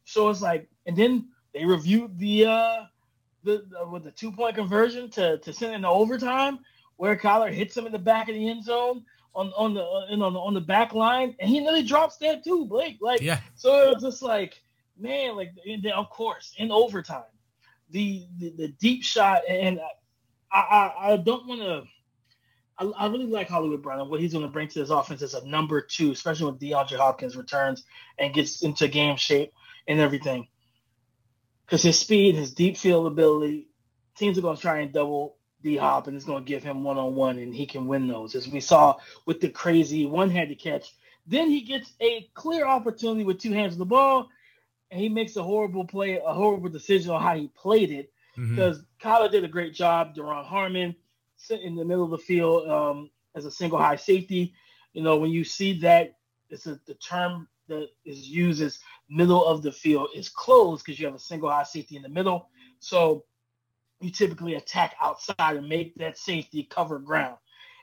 So 0.05 0.29
it's 0.31 0.41
like, 0.41 0.69
and 0.87 0.97
then 0.97 1.29
they 1.53 1.64
reviewed 1.64 2.19
the 2.19 2.47
uh 2.47 2.85
the, 3.44 3.64
the 3.69 3.88
with 3.88 4.04
the 4.04 4.11
two 4.11 4.31
point 4.31 4.57
conversion 4.57 5.11
to 5.11 5.38
to 5.38 5.52
send 5.52 5.75
in 5.75 5.83
the 5.83 5.88
overtime 5.88 6.61
where 6.99 7.17
Kyler 7.17 7.50
hits 7.50 7.75
him 7.75 7.87
in 7.87 7.93
the 7.93 7.99
back 7.99 8.28
of 8.28 8.35
the 8.35 8.49
end 8.49 8.64
zone 8.64 9.05
on 9.35 9.52
on 9.57 9.73
the 9.73 9.83
uh, 9.83 10.12
on 10.12 10.33
the 10.35 10.38
on 10.38 10.52
the 10.52 10.61
back 10.61 10.93
line, 10.93 11.35
and 11.38 11.49
he 11.49 11.61
nearly 11.61 11.83
drops 11.83 12.19
that 12.19 12.45
too, 12.45 12.67
Blake. 12.67 12.99
Like, 13.00 13.23
yeah. 13.23 13.40
So 13.55 13.83
it 13.83 13.95
was 13.95 14.02
just 14.02 14.23
like, 14.23 14.61
man, 14.99 15.37
like, 15.37 15.52
then, 15.64 15.93
of 15.93 16.11
course, 16.11 16.55
in 16.59 16.71
overtime, 16.71 17.23
the 17.90 18.26
the, 18.38 18.50
the 18.50 18.69
deep 18.69 19.02
shot, 19.02 19.43
and 19.49 19.81
I 20.52 20.59
I, 20.59 21.12
I 21.12 21.17
don't 21.17 21.47
want 21.47 21.61
to 21.62 21.85
I, 22.78 22.85
I 22.85 23.07
really 23.07 23.26
like 23.26 23.49
Hollywood 23.49 23.83
Brown 23.83 24.00
and 24.00 24.11
what 24.11 24.21
he's 24.21 24.33
going 24.33 24.45
to 24.45 24.50
bring 24.50 24.69
to 24.69 24.78
this 24.78 24.90
offense 24.90 25.23
as 25.23 25.35
a 25.35 25.47
number 25.47 25.81
two, 25.81 26.12
especially 26.12 26.47
when 26.47 26.59
DeAndre 26.59 26.97
Hopkins 26.97 27.37
returns 27.37 27.85
and 28.19 28.35
gets 28.35 28.62
into 28.62 28.88
game 28.88 29.17
shape 29.17 29.52
and 29.87 30.00
everything. 30.00 30.49
Because 31.67 31.83
his 31.83 31.99
speed, 31.99 32.35
his 32.35 32.55
deep 32.55 32.76
field 32.76 33.07
ability, 33.07 33.69
teams 34.17 34.38
are 34.38 34.43
going 34.43 34.57
to 34.57 34.62
try 34.62 34.78
and 34.78 34.93
double 34.93 35.38
D 35.62 35.77
Hop 35.77 36.07
and 36.07 36.17
it's 36.17 36.25
going 36.25 36.45
to 36.45 36.49
give 36.49 36.62
him 36.62 36.85
one 36.85 36.99
on 36.99 37.15
one 37.15 37.38
and 37.38 37.55
he 37.55 37.67
can 37.67 37.87
win 37.87 38.07
those, 38.07 38.35
as 38.35 38.49
we 38.49 38.61
saw 38.61 38.97
with 39.27 39.41
the 39.41 39.49
crazy 39.49 40.07
one 40.07 40.31
handed 40.31 40.59
catch. 40.59 40.95
Then 41.27 41.50
he 41.50 41.61
gets 41.61 41.93
a 42.00 42.29
clear 42.35 42.67
opportunity 42.67 43.25
with 43.25 43.38
two 43.38 43.53
hands 43.53 43.75
on 43.75 43.79
the 43.79 43.85
ball 43.85 44.29
and 44.91 45.00
he 45.00 45.09
makes 45.09 45.37
a 45.37 45.43
horrible 45.43 45.85
play, 45.85 46.19
a 46.25 46.33
horrible 46.33 46.69
decision 46.69 47.11
on 47.11 47.21
how 47.21 47.37
he 47.37 47.49
played 47.49 47.91
it. 47.91 48.12
Because 48.37 48.79
mm-hmm. 48.79 49.09
Kyler 49.09 49.31
did 49.31 49.45
a 49.45 49.49
great 49.49 49.75
job, 49.75 50.15
Duron 50.15 50.45
Harmon 50.45 50.95
sit 51.37 51.61
in 51.61 51.75
the 51.75 51.85
middle 51.85 52.05
of 52.05 52.11
the 52.11 52.19
field 52.19 52.69
um, 52.69 53.11
as 53.35 53.45
a 53.45 53.50
single 53.50 53.79
high 53.79 53.97
safety. 53.97 54.55
You 54.93 55.03
know, 55.03 55.17
when 55.17 55.31
you 55.31 55.45
see 55.45 55.79
that, 55.81 56.17
it's 56.50 56.67
a, 56.67 56.79
the 56.87 56.95
term 56.95 57.49
that 57.69 57.88
is 58.05 58.29
used 58.29 58.62
as 58.62 58.79
middle 59.11 59.45
of 59.45 59.62
the 59.62 59.73
field 59.73 60.09
is 60.15 60.29
closed 60.29 60.85
because 60.85 60.99
you 60.99 61.07
have 61.07 61.15
a 61.15 61.21
single 61.21 61.50
high 61.50 61.65
safety 61.65 61.97
in 61.97 62.03
the 62.03 62.09
middle. 62.09 62.49
So 62.79 63.25
you 64.00 64.11
typically 64.11 64.55
attack 64.55 64.95
outside 65.00 65.57
and 65.57 65.69
make 65.69 65.95
that 65.97 66.19
safety 66.19 66.64
cover 66.71 66.99
ground. 66.99 67.37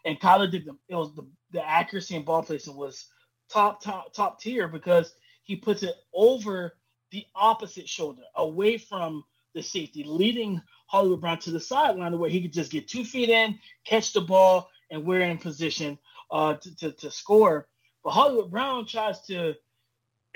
And 0.06 0.20
Kyler 0.20 0.50
did 0.50 0.66
the 0.66 0.78
it 0.88 0.96
was 0.96 1.14
the, 1.16 1.26
the 1.52 1.68
accuracy 1.68 2.16
and 2.16 2.26
ball 2.26 2.44
placement 2.44 2.78
was 2.78 3.08
top 3.50 3.82
top 3.82 4.14
top 4.14 4.40
tier 4.40 4.68
because 4.68 5.16
he 5.44 5.56
puts 5.56 5.84
it 5.84 5.96
over 6.14 6.76
the 7.12 7.26
opposite 7.36 7.88
shoulder, 7.88 8.24
away 8.36 8.78
from 8.78 9.24
the 9.54 9.62
safety, 9.62 10.04
leading 10.04 10.62
Hollywood 10.88 11.22
Brown 11.22 11.40
to 11.40 11.52
the 11.52 11.60
sideline 11.60 12.18
where 12.20 12.30
he 12.30 12.42
could 12.42 12.54
just 12.54 12.72
get 12.72 12.88
two 12.88 13.04
feet 13.04 13.30
in, 13.30 13.58
catch 13.86 14.14
the 14.14 14.22
ball, 14.22 14.70
and 14.92 15.06
we're 15.06 15.22
in 15.22 15.38
position 15.38 15.98
uh, 16.32 16.56
to, 16.56 16.76
to, 16.78 16.92
to 16.92 17.12
score. 17.12 17.68
But 18.04 18.12
Hollywood 18.12 18.52
Brown 18.52 18.86
tries 18.86 19.22
to 19.28 19.56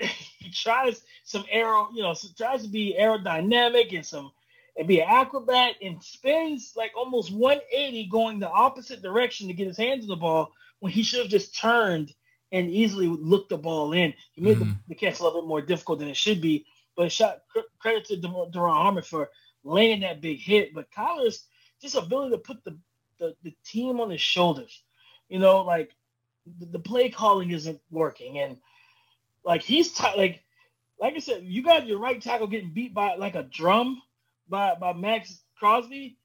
he 0.38 0.50
tries 0.50 1.02
some 1.24 1.44
arrow, 1.50 1.88
you 1.94 2.02
know, 2.02 2.14
tries 2.36 2.62
to 2.62 2.68
be 2.68 2.96
aerodynamic 2.98 3.94
and 3.94 4.04
some 4.04 4.32
and 4.80 4.88
be 4.88 5.00
an 5.00 5.08
acrobat 5.10 5.74
and 5.82 6.02
spins 6.02 6.72
like 6.74 6.90
almost 6.96 7.30
180 7.30 8.06
going 8.06 8.40
the 8.40 8.48
opposite 8.48 9.02
direction 9.02 9.46
to 9.46 9.52
get 9.52 9.66
his 9.66 9.76
hands 9.76 10.04
on 10.04 10.08
the 10.08 10.16
ball 10.16 10.54
when 10.78 10.90
he 10.90 11.02
should 11.02 11.20
have 11.20 11.28
just 11.28 11.54
turned 11.54 12.14
and 12.50 12.70
easily 12.70 13.06
look 13.06 13.50
the 13.50 13.58
ball 13.58 13.92
in. 13.92 14.14
He 14.32 14.40
made 14.40 14.56
mm-hmm. 14.56 14.70
the, 14.70 14.76
the, 14.88 14.94
catch 14.94 15.20
a 15.20 15.22
little 15.22 15.42
bit 15.42 15.48
more 15.48 15.60
difficult 15.60 15.98
than 15.98 16.08
it 16.08 16.16
should 16.16 16.40
be. 16.40 16.64
But 16.96 17.12
shot 17.12 17.42
credit 17.78 18.06
to 18.06 18.16
Duron 18.16 18.72
Harmon 18.72 19.02
for 19.02 19.28
laying 19.64 20.00
that 20.00 20.22
big 20.22 20.40
hit. 20.40 20.72
But 20.72 20.90
Kyler's 20.90 21.44
just 21.82 21.94
ability 21.94 22.30
to 22.30 22.38
put 22.38 22.64
the, 22.64 22.78
the, 23.18 23.36
the 23.42 23.54
team 23.66 24.00
on 24.00 24.08
his 24.08 24.22
shoulders. 24.22 24.82
You 25.28 25.40
know, 25.40 25.60
like 25.60 25.90
the, 26.58 26.64
the 26.64 26.78
play 26.78 27.10
calling 27.10 27.50
isn't 27.50 27.80
working, 27.90 28.38
and 28.38 28.56
like 29.44 29.62
he's 29.62 29.92
t- 29.92 30.16
like 30.16 30.42
like 30.98 31.14
I 31.14 31.18
said, 31.18 31.44
you 31.44 31.62
got 31.62 31.86
your 31.86 31.98
right 31.98 32.20
tackle 32.20 32.46
getting 32.46 32.72
beat 32.72 32.94
by 32.94 33.14
like 33.16 33.34
a 33.34 33.44
drum 33.44 34.00
by 34.50 34.74
by 34.74 34.92
Maxx 34.92 35.40
Crosby. 35.58 36.18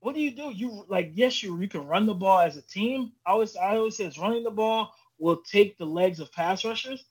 What 0.00 0.14
do 0.14 0.20
you 0.20 0.30
do? 0.30 0.50
You 0.50 0.84
like 0.88 1.12
yes, 1.14 1.42
you 1.42 1.60
you 1.60 1.68
can 1.68 1.86
run 1.86 2.06
the 2.06 2.14
ball 2.14 2.40
as 2.40 2.56
a 2.56 2.62
team. 2.62 3.12
I 3.26 3.32
always 3.32 3.56
I 3.56 3.76
always 3.76 3.96
say 3.96 4.04
it's 4.04 4.18
running 4.18 4.44
the 4.44 4.50
ball 4.50 4.92
will 5.18 5.42
take 5.42 5.76
the 5.76 5.84
legs 5.84 6.20
of 6.20 6.32
pass 6.32 6.64
rushers. 6.64 7.04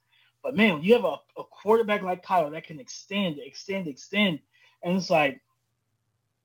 But 0.43 0.55
man, 0.55 0.75
when 0.75 0.83
you 0.83 0.93
have 0.93 1.03
a, 1.03 1.17
a 1.37 1.43
quarterback 1.43 2.01
like 2.01 2.25
Kyler 2.25 2.51
that 2.51 2.65
can 2.65 2.79
extend, 2.79 3.37
extend, 3.39 3.87
extend, 3.87 4.39
and 4.83 4.95
it's 4.95 5.09
like, 5.09 5.41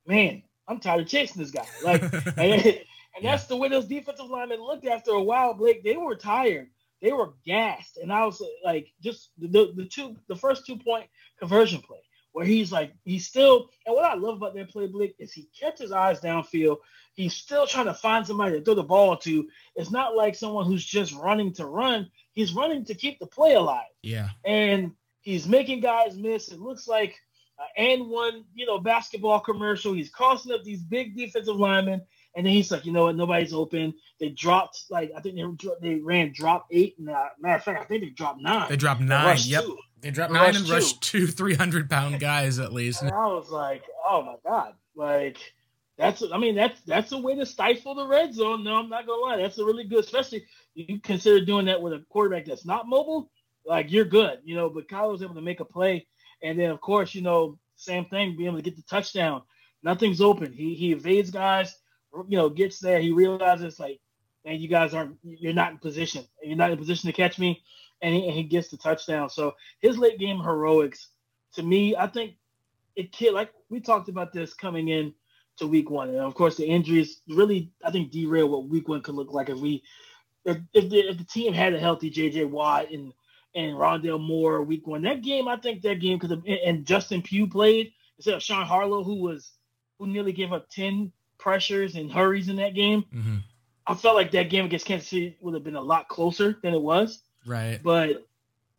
man, 0.07 0.43
I'm 0.67 0.81
tired 0.81 1.03
of 1.03 1.07
chasing 1.09 1.41
this 1.41 1.53
guy. 1.53 1.67
Like, 1.85 2.03
and, 2.37 2.81
and 3.17 3.25
that's 3.25 3.47
the 3.47 3.57
way 3.57 3.69
those 3.69 3.87
defensive 3.87 4.29
linemen 4.29 4.61
looked 4.61 4.87
after 4.87 5.13
a 5.13 5.23
while. 5.23 5.55
Blake, 5.55 5.85
they 5.85 5.97
were 5.97 6.17
tired, 6.17 6.69
they 7.01 7.13
were 7.13 7.35
gassed, 7.45 7.99
and 7.99 8.13
I 8.13 8.27
was 8.27 8.43
like, 8.65 8.93
just 9.01 9.31
the 9.39 9.73
the 9.77 9.85
two, 9.85 10.17
the 10.27 10.37
first 10.37 10.67
two 10.67 10.77
point 10.77 11.07
conversion 11.39 11.81
play 11.81 12.01
where 12.33 12.47
he's 12.47 12.73
like, 12.73 12.95
he's 13.05 13.27
still, 13.27 13.71
and 13.87 13.95
what 13.95 14.05
I 14.05 14.15
love 14.15 14.37
about 14.37 14.55
that 14.55 14.71
play, 14.71 14.87
Blake, 14.87 15.15
is 15.19 15.33
he 15.33 15.49
kept 15.59 15.79
his 15.79 15.93
eyes 15.93 16.21
downfield. 16.21 16.79
He's 17.15 17.35
still 17.35 17.67
trying 17.67 17.87
to 17.87 17.95
find 17.95 18.27
somebody 18.27 18.59
to 18.59 18.65
throw 18.65 18.75
the 18.75 18.83
ball 18.83 19.17
to. 19.19 19.47
It's 19.77 19.91
not 19.91 20.17
like 20.17 20.35
someone 20.35 20.65
who's 20.67 20.85
just 20.85 21.13
running 21.15 21.53
to 21.55 21.67
run. 21.67 22.11
He's 22.33 22.55
running 22.55 22.85
to 22.87 22.95
keep 22.95 23.19
the 23.19 23.27
play 23.27 23.55
alive. 23.55 23.85
Yeah. 24.03 24.31
And 24.47 24.93
he's 25.21 25.47
making 25.47 25.81
guys 25.81 26.17
miss. 26.17 26.51
It 26.51 26.59
looks 26.59 26.89
like 26.89 27.19
an 27.77 28.01
and 28.01 28.09
one, 28.09 28.45
you 28.55 28.67
know, 28.67 28.79
basketball 28.79 29.41
commercial. 29.41 29.93
He's 29.93 30.11
crossing 30.11 30.53
up 30.53 30.65
these 30.65 30.83
big 30.83 31.17
defensive 31.17 31.57
linemen, 31.57 32.01
and 32.35 32.47
then 32.47 32.53
he's 32.53 32.71
like, 32.71 32.87
you 32.87 32.93
know 32.93 33.05
what, 33.05 33.17
nobody's 33.17 33.53
open. 33.53 33.95
They 34.19 34.31
dropped 34.31 34.85
like 34.91 35.13
I 35.17 35.21
think 35.21 35.37
they 35.37 35.69
they 35.81 35.95
ran 35.97 36.33
drop 36.35 36.67
eight, 36.71 36.97
and 36.99 37.11
uh, 37.11 37.29
matter 37.39 37.57
of 37.57 37.65
fact, 37.65 37.83
I 37.83 37.85
think 37.85 38.03
they 38.03 38.11
dropped 38.11 38.41
nine. 38.41 38.69
They 38.69 38.77
dropped 38.77 39.01
nine. 39.01 39.39
Yep. 39.41 39.65
Two. 39.65 39.79
They 40.03 40.11
dropped 40.11 40.33
nine 40.33 40.57
and 40.57 40.69
rushed 40.69 41.01
two 41.01 41.29
300 41.29 41.89
pound 41.89 42.19
guys 42.19 42.59
at 42.59 42.73
least. 42.73 43.03
And 43.03 43.13
I 43.13 43.27
was 43.27 43.51
like, 43.51 43.85
oh 44.05 44.23
my 44.23 44.35
God. 44.45 44.75
Like, 44.97 45.39
that's, 45.97 46.25
I 46.33 46.39
mean, 46.39 46.57
that's, 46.57 46.81
that's 46.83 47.13
a 47.13 47.19
way 47.19 47.37
to 47.37 47.47
stifle 47.47 47.95
the 47.95 48.07
red 48.07 48.35
zone. 48.35 48.65
No, 48.65 48.75
I'm 48.75 48.89
not 48.89 49.07
going 49.07 49.21
to 49.21 49.25
lie. 49.25 49.37
That's 49.41 49.59
a 49.59 49.65
really 49.65 49.85
good, 49.85 50.05
especially 50.05 50.45
you 50.75 51.01
consider 51.01 51.45
doing 51.45 51.67
that 51.67 51.81
with 51.81 51.93
a 51.93 52.05
quarterback 52.09 52.47
that's 52.47 52.67
not 52.67 52.89
mobile. 52.89 53.31
Like, 53.65 53.93
you're 53.93 54.05
good, 54.05 54.41
you 54.45 54.57
know, 54.57 54.69
but 54.69 54.89
Kyle 54.89 55.13
was 55.13 55.23
able 55.23 55.37
to 55.37 55.41
make 55.41 55.61
a 55.61 55.65
play. 55.65 56.07
And 56.43 56.59
then, 56.59 56.71
of 56.71 56.81
course, 56.81 57.15
you 57.15 57.23
know, 57.23 57.59
same 57.77 58.07
thing, 58.07 58.37
being 58.37 58.49
able 58.49 58.59
to 58.59 58.63
get 58.63 58.75
the 58.75 58.83
touchdown. 58.83 59.43
Nothing's 59.85 60.21
open. 60.21 60.53
He, 60.53 60.75
he 60.75 60.91
evades 60.91 61.31
guys, 61.31 61.77
you 62.29 62.37
know, 62.37 62.49
gets 62.49 62.81
there. 62.81 63.01
He 63.01 63.13
realizes, 63.13 63.79
like, 63.79 64.01
man, 64.45 64.59
you 64.59 64.67
guys 64.67 64.95
aren't, 64.95 65.17
you're 65.23 65.53
not 65.53 65.71
in 65.71 65.79
position. 65.79 66.25
You're 66.43 66.57
not 66.57 66.73
in 66.73 66.79
position 66.79 67.07
to 67.07 67.13
catch 67.13 67.39
me 67.39 67.63
and 68.03 68.15
he, 68.15 68.27
and 68.27 68.35
he 68.35 68.43
gets 68.43 68.69
the 68.69 68.77
touchdown. 68.77 69.31
So 69.31 69.55
his 69.81 69.97
late 69.97 70.19
game 70.19 70.41
heroics, 70.41 71.09
to 71.55 71.63
me, 71.63 71.97
I 71.97 72.07
think 72.07 72.35
it 72.97 73.13
killed. 73.13 73.35
Like 73.35 73.53
we 73.71 73.81
talked 73.81 74.09
about 74.09 74.33
this 74.33 74.53
coming 74.53 74.89
in 74.89 75.15
to 75.57 75.67
week 75.67 75.91
one, 75.91 76.09
and 76.09 76.19
of 76.19 76.35
course 76.35 76.57
the 76.57 76.67
injuries 76.67 77.21
really, 77.29 77.71
I 77.85 77.91
think, 77.91 78.11
derail 78.11 78.49
what 78.49 78.69
week 78.69 78.89
one 78.89 79.03
could 79.03 79.15
look 79.15 79.33
like 79.33 79.49
if 79.49 79.59
we, 79.59 79.83
if 80.45 80.59
if 80.75 80.91
the, 80.91 80.99
if 80.99 81.19
the 81.19 81.25
team 81.25 81.53
had 81.53 81.75
a 81.75 81.81
healthy 81.81 82.11
J.J. 82.11 82.45
Watt 82.47 82.91
and 82.91 83.13
and 83.55 83.77
Rondale 83.77 84.21
Moore 84.21 84.63
week 84.63 84.87
one. 84.87 85.03
That 85.03 85.23
game, 85.23 85.47
I 85.49 85.57
think 85.57 85.83
that 85.83 86.01
game 86.01 86.19
because 86.19 86.37
and 86.47 86.87
Justin 86.87 87.23
Pugh 87.23 87.47
played 87.47 87.93
instead 88.19 88.35
of 88.35 88.43
Sean 88.43 88.67
Harlow, 88.67 89.05
who 89.05 89.17
was 89.17 89.53
who 89.99 90.07
nearly 90.07 90.33
gave 90.33 90.53
up 90.53 90.69
ten 90.71 91.13
pressures 91.39 91.97
and 91.97 92.11
hurries 92.11 92.49
in 92.49 92.57
that 92.57 92.75
game. 92.75 93.05
Mm-hmm. 93.15 93.37
I 93.87 93.95
felt 93.95 94.15
like 94.15 94.31
that 94.31 94.49
game 94.49 94.65
against 94.65 94.87
Kansas 94.87 95.09
City 95.09 95.37
would 95.41 95.55
have 95.55 95.65
been 95.65 95.77
a 95.77 95.81
lot 95.81 96.09
closer 96.09 96.57
than 96.63 96.73
it 96.73 96.81
was. 96.81 97.21
Right. 97.47 97.81
But 97.83 98.27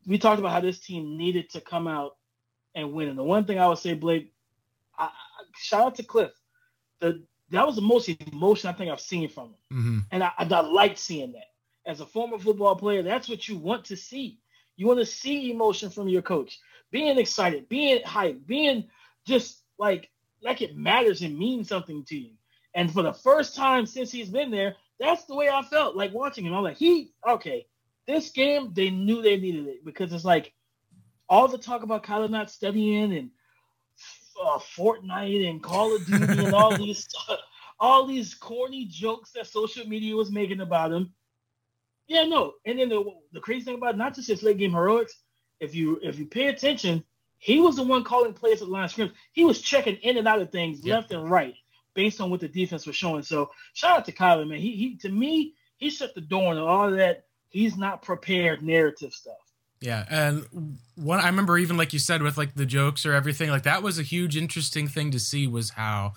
we 0.06 0.18
talked 0.18 0.40
about 0.40 0.52
how 0.52 0.62
this 0.62 0.80
team 0.80 1.18
needed 1.18 1.50
to 1.52 1.62
come 1.62 1.88
out 1.88 2.18
and 2.76 2.94
win. 2.94 3.10
And 3.10 3.18
the 3.18 3.24
one 3.24 3.46
thing 3.46 3.60
I 3.60 3.68
would 3.68 3.78
say, 3.78 3.94
Blake, 3.94 4.34
I, 4.98 5.10
shout 5.56 5.82
out 5.82 5.96
to 5.96 6.04
Cliff. 6.04 6.32
The 7.00 7.24
that 7.50 7.68
was 7.68 7.76
the 7.76 7.82
most 7.82 8.10
emotion 8.10 8.70
I 8.70 8.74
think 8.74 8.92
I've 8.92 9.00
seen 9.00 9.30
from 9.30 9.50
him, 9.50 9.56
mm-hmm. 9.72 10.00
and 10.12 10.24
I, 10.24 10.32
I, 10.40 10.48
I 10.50 10.62
like 10.62 10.98
seeing 10.98 11.34
that. 11.34 11.46
As 11.86 12.00
a 12.00 12.06
former 12.06 12.40
football 12.40 12.76
player, 12.76 13.04
that's 13.04 13.30
what 13.30 13.48
you 13.48 13.58
want 13.58 13.86
to 13.86 13.98
see. 13.98 14.40
You 14.76 14.88
want 14.88 15.00
to 15.00 15.06
see 15.06 15.52
emotion 15.52 15.90
from 15.92 16.08
your 16.08 16.24
coach, 16.24 16.58
being 16.90 17.18
excited, 17.20 17.70
being 17.70 18.02
hyped, 18.04 18.48
being 18.48 18.86
just 19.28 19.62
like 19.78 20.10
like 20.42 20.62
it 20.62 20.76
matters 20.76 21.22
and 21.22 21.38
means 21.38 21.68
something 21.68 22.04
to 22.06 22.18
you. 22.18 22.32
And 22.74 22.92
for 22.92 23.04
the 23.04 23.14
first 23.14 23.56
time 23.56 23.86
since 23.86 24.12
he's 24.12 24.30
been 24.30 24.50
there, 24.50 24.76
that's 25.00 25.26
the 25.26 25.36
way 25.36 25.50
I 25.50 25.62
felt 25.62 25.96
like 25.96 26.14
watching 26.14 26.46
him. 26.46 26.54
I'm 26.54 26.64
like, 26.64 26.78
he 26.78 27.12
okay, 27.28 27.68
this 28.08 28.30
game, 28.32 28.72
they 28.74 28.90
knew 28.90 29.22
they 29.22 29.38
needed 29.38 29.68
it 29.68 29.86
because 29.86 30.12
it's 30.14 30.26
like 30.26 30.54
all 31.30 31.48
the 31.48 31.58
talk 31.58 31.84
about 31.84 32.04
Kyler 32.04 32.30
not 32.30 32.52
studying 32.52 33.14
and 33.14 33.30
uh, 34.44 34.60
Fortnite 34.60 35.50
and 35.50 35.64
Call 35.64 35.96
of 35.96 36.06
Duty 36.06 36.46
and 36.46 36.54
all 36.54 36.78
these 36.78 37.08
all 37.80 38.06
these 38.06 38.34
corny 38.34 38.86
jokes 38.86 39.32
that 39.32 39.48
social 39.48 39.86
media 39.88 40.16
was 40.16 40.32
making 40.32 40.62
about 40.62 40.92
him. 40.92 41.14
Yeah, 42.08 42.26
no. 42.26 42.54
And 42.66 42.80
then 42.80 42.90
the, 42.90 43.04
the 43.32 43.40
crazy 43.40 43.66
thing 43.66 43.76
about 43.76 43.96
it, 43.96 43.98
not 43.98 44.16
just 44.16 44.28
his 44.28 44.44
late 44.44 44.58
game 44.58 44.74
heroics, 44.74 45.18
if 45.60 45.74
you 45.74 46.00
if 46.04 46.20
you 46.20 46.26
pay 46.26 46.48
attention, 46.48 47.04
he 47.38 47.60
was 47.60 47.76
the 47.76 47.84
one 47.84 48.04
calling 48.04 48.34
plays 48.34 48.62
at 48.62 48.68
the 48.68 48.74
line 48.74 48.86
of 48.86 48.92
scrimmage. 48.92 49.16
He 49.32 49.44
was 49.44 49.62
checking 49.62 49.96
in 49.98 50.18
and 50.18 50.28
out 50.28 50.42
of 50.42 50.52
things 50.52 50.86
left 50.86 51.12
and 51.12 51.30
right 51.30 51.56
based 51.94 52.20
on 52.22 52.30
what 52.30 52.40
the 52.40 52.48
defense 52.48 52.86
was 52.86 52.96
showing. 52.96 53.24
So 53.24 53.52
shout 53.74 53.98
out 53.98 54.06
to 54.06 54.12
Kyler, 54.12 54.48
man. 54.48 54.60
He 54.60 54.76
he 54.76 54.98
to 54.98 55.10
me, 55.10 55.56
he 55.78 55.90
shut 55.90 56.16
the 56.16 56.22
door 56.22 56.52
on 56.52 56.58
all 56.58 56.92
that 56.92 57.26
he's 57.54 57.78
not 57.78 58.02
prepared 58.02 58.62
narrative 58.62 59.14
stuff. 59.14 59.38
Yeah, 59.80 60.06
and 60.10 60.78
one 60.96 61.20
I 61.20 61.28
remember 61.28 61.58
even 61.58 61.78
like 61.78 61.94
you 61.94 62.00
said 62.00 62.22
with 62.22 62.38
like 62.38 62.56
the 62.56 62.66
jokes 62.66 63.06
or 63.06 63.14
everything 63.14 63.50
like 63.50 63.64
that 63.64 63.84
was 63.84 63.98
a 63.98 64.04
huge 64.04 64.36
interesting 64.36 64.88
thing 64.88 65.12
to 65.12 65.20
see 65.20 65.48
was 65.48 65.72
how 65.72 66.14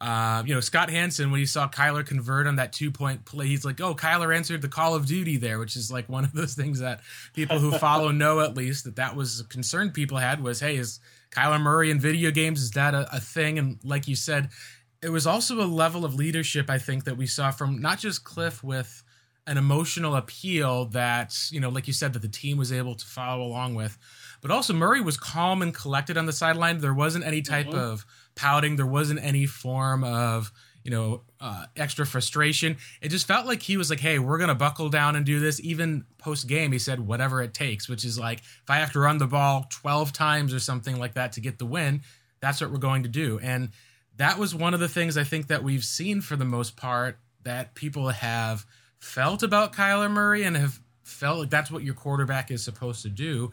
uh, 0.00 0.44
you 0.46 0.54
know, 0.54 0.60
Scott 0.60 0.90
Hanson, 0.90 1.32
when 1.32 1.40
he 1.40 1.46
saw 1.46 1.68
Kyler 1.68 2.06
convert 2.06 2.46
on 2.46 2.56
that 2.56 2.72
two 2.72 2.92
point 2.92 3.24
play, 3.24 3.46
he's 3.46 3.64
like, 3.64 3.80
oh, 3.80 3.94
Kyler 3.94 4.34
answered 4.34 4.62
the 4.62 4.68
call 4.68 4.94
of 4.94 5.06
duty 5.06 5.36
there, 5.36 5.58
which 5.58 5.74
is 5.74 5.90
like 5.90 6.08
one 6.08 6.24
of 6.24 6.32
those 6.32 6.54
things 6.54 6.80
that 6.80 7.00
people 7.34 7.58
who 7.58 7.72
follow 7.78 8.10
know 8.10 8.40
at 8.40 8.56
least 8.56 8.84
that 8.84 8.96
that 8.96 9.16
was 9.16 9.40
a 9.40 9.44
concern 9.44 9.90
people 9.90 10.18
had 10.18 10.42
was, 10.42 10.60
hey, 10.60 10.76
is 10.76 11.00
Kyler 11.30 11.60
Murray 11.60 11.90
in 11.90 11.98
video 11.98 12.30
games? 12.30 12.62
Is 12.62 12.70
that 12.72 12.94
a, 12.94 13.08
a 13.14 13.20
thing? 13.20 13.58
And 13.58 13.78
like 13.82 14.06
you 14.06 14.14
said, 14.14 14.50
it 15.02 15.10
was 15.10 15.26
also 15.26 15.60
a 15.60 15.66
level 15.66 16.04
of 16.04 16.14
leadership, 16.14 16.70
I 16.70 16.78
think, 16.78 17.04
that 17.04 17.16
we 17.16 17.26
saw 17.26 17.50
from 17.50 17.80
not 17.80 17.98
just 17.98 18.24
Cliff 18.24 18.62
with 18.62 19.02
an 19.48 19.56
emotional 19.56 20.14
appeal 20.14 20.84
that 20.86 21.34
you 21.50 21.58
know, 21.58 21.70
like 21.70 21.86
you 21.86 21.92
said, 21.92 22.12
that 22.12 22.22
the 22.22 22.28
team 22.28 22.58
was 22.58 22.70
able 22.70 22.94
to 22.94 23.06
follow 23.06 23.42
along 23.44 23.74
with. 23.74 23.98
But 24.40 24.50
also 24.50 24.72
Murray 24.72 25.00
was 25.00 25.16
calm 25.16 25.62
and 25.62 25.74
collected 25.74 26.16
on 26.16 26.26
the 26.26 26.32
sideline. 26.32 26.78
There 26.78 26.94
wasn't 26.94 27.24
any 27.24 27.42
type 27.42 27.66
mm-hmm. 27.66 27.78
of 27.78 28.06
pouting. 28.36 28.76
There 28.76 28.86
wasn't 28.86 29.20
any 29.22 29.46
form 29.46 30.04
of 30.04 30.52
you 30.84 30.90
know 30.90 31.22
uh, 31.40 31.64
extra 31.76 32.06
frustration. 32.06 32.76
It 33.00 33.08
just 33.08 33.26
felt 33.26 33.46
like 33.46 33.62
he 33.62 33.76
was 33.76 33.90
like, 33.90 34.00
"Hey, 34.00 34.18
we're 34.18 34.38
gonna 34.38 34.54
buckle 34.54 34.90
down 34.90 35.16
and 35.16 35.24
do 35.24 35.40
this." 35.40 35.60
Even 35.60 36.04
post 36.18 36.46
game, 36.46 36.70
he 36.70 36.78
said, 36.78 37.00
"Whatever 37.00 37.42
it 37.42 37.54
takes," 37.54 37.88
which 37.88 38.04
is 38.04 38.18
like, 38.18 38.40
if 38.40 38.70
I 38.70 38.76
have 38.76 38.92
to 38.92 39.00
run 39.00 39.18
the 39.18 39.26
ball 39.26 39.66
twelve 39.70 40.12
times 40.12 40.52
or 40.52 40.60
something 40.60 40.98
like 40.98 41.14
that 41.14 41.32
to 41.32 41.40
get 41.40 41.58
the 41.58 41.66
win, 41.66 42.02
that's 42.40 42.60
what 42.60 42.70
we're 42.70 42.78
going 42.78 43.02
to 43.04 43.08
do. 43.08 43.38
And 43.42 43.70
that 44.18 44.38
was 44.38 44.54
one 44.54 44.74
of 44.74 44.80
the 44.80 44.88
things 44.88 45.16
I 45.16 45.24
think 45.24 45.46
that 45.46 45.62
we've 45.62 45.84
seen 45.84 46.20
for 46.20 46.36
the 46.36 46.44
most 46.44 46.76
part 46.76 47.18
that 47.44 47.74
people 47.74 48.10
have 48.10 48.66
felt 48.98 49.42
about 49.42 49.72
Kyler 49.72 50.10
Murray 50.10 50.44
and 50.44 50.56
have 50.56 50.80
felt 51.02 51.38
like 51.38 51.50
that's 51.50 51.70
what 51.70 51.82
your 51.82 51.94
quarterback 51.94 52.50
is 52.50 52.62
supposed 52.62 53.02
to 53.02 53.08
do. 53.08 53.50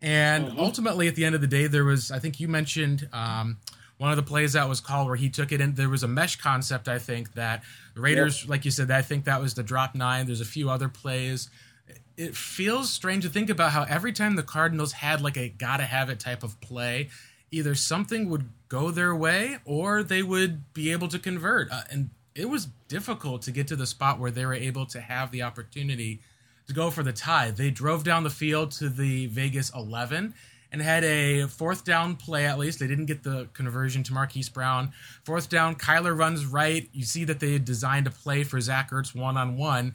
And 0.00 0.46
mm-hmm. 0.46 0.60
ultimately, 0.60 1.08
at 1.08 1.16
the 1.16 1.24
end 1.24 1.34
of 1.34 1.40
the 1.40 1.46
day, 1.46 1.66
there 1.66 1.84
was, 1.84 2.10
I 2.10 2.18
think 2.18 2.38
you 2.38 2.48
mentioned 2.48 3.08
um, 3.12 3.58
one 3.96 4.10
of 4.10 4.16
the 4.16 4.22
plays 4.22 4.52
that 4.52 4.68
was 4.68 4.80
called 4.80 5.08
where 5.08 5.16
he 5.16 5.28
took 5.28 5.50
it 5.50 5.60
in. 5.60 5.74
There 5.74 5.88
was 5.88 6.02
a 6.02 6.08
mesh 6.08 6.36
concept, 6.36 6.88
I 6.88 6.98
think, 6.98 7.34
that 7.34 7.62
the 7.94 8.00
Raiders, 8.00 8.42
yep. 8.42 8.50
like 8.50 8.64
you 8.64 8.70
said, 8.70 8.90
I 8.90 9.02
think 9.02 9.24
that 9.24 9.40
was 9.40 9.54
the 9.54 9.62
drop 9.62 9.94
nine. 9.94 10.26
There's 10.26 10.40
a 10.40 10.46
few 10.46 10.70
other 10.70 10.88
plays. 10.88 11.50
It 12.16 12.36
feels 12.36 12.90
strange 12.90 13.24
to 13.24 13.30
think 13.30 13.50
about 13.50 13.72
how 13.72 13.84
every 13.84 14.12
time 14.12 14.36
the 14.36 14.42
Cardinals 14.42 14.92
had 14.92 15.20
like 15.20 15.36
a 15.36 15.48
gotta 15.48 15.84
have 15.84 16.10
it 16.10 16.20
type 16.20 16.42
of 16.42 16.60
play, 16.60 17.10
either 17.50 17.74
something 17.74 18.28
would 18.28 18.48
go 18.68 18.90
their 18.90 19.14
way 19.14 19.58
or 19.64 20.02
they 20.02 20.22
would 20.22 20.72
be 20.74 20.92
able 20.92 21.08
to 21.08 21.18
convert. 21.18 21.70
Uh, 21.70 21.82
and 21.90 22.10
it 22.34 22.48
was 22.48 22.68
difficult 22.88 23.42
to 23.42 23.50
get 23.50 23.66
to 23.68 23.76
the 23.76 23.86
spot 23.86 24.18
where 24.18 24.30
they 24.30 24.46
were 24.46 24.54
able 24.54 24.86
to 24.86 25.00
have 25.00 25.30
the 25.30 25.42
opportunity 25.42 26.20
to 26.66 26.74
go 26.74 26.90
for 26.90 27.02
the 27.02 27.12
tie. 27.12 27.50
They 27.50 27.70
drove 27.70 28.04
down 28.04 28.24
the 28.24 28.30
field 28.30 28.70
to 28.72 28.88
the 28.88 29.26
Vegas 29.26 29.70
11 29.74 30.34
and 30.70 30.82
had 30.82 31.02
a 31.02 31.46
fourth 31.46 31.84
down 31.84 32.16
play 32.16 32.46
at 32.46 32.58
least. 32.58 32.78
They 32.78 32.86
didn't 32.86 33.06
get 33.06 33.22
the 33.22 33.48
conversion 33.54 34.02
to 34.04 34.12
Marquise 34.12 34.48
Brown. 34.48 34.92
Fourth 35.24 35.48
down, 35.48 35.76
Kyler 35.76 36.16
runs 36.16 36.44
right. 36.46 36.88
You 36.92 37.04
see 37.04 37.24
that 37.24 37.40
they 37.40 37.54
had 37.54 37.64
designed 37.64 38.06
a 38.06 38.10
play 38.10 38.44
for 38.44 38.60
Zach 38.60 38.90
Ertz 38.90 39.14
one 39.14 39.36
on 39.36 39.56
one. 39.56 39.94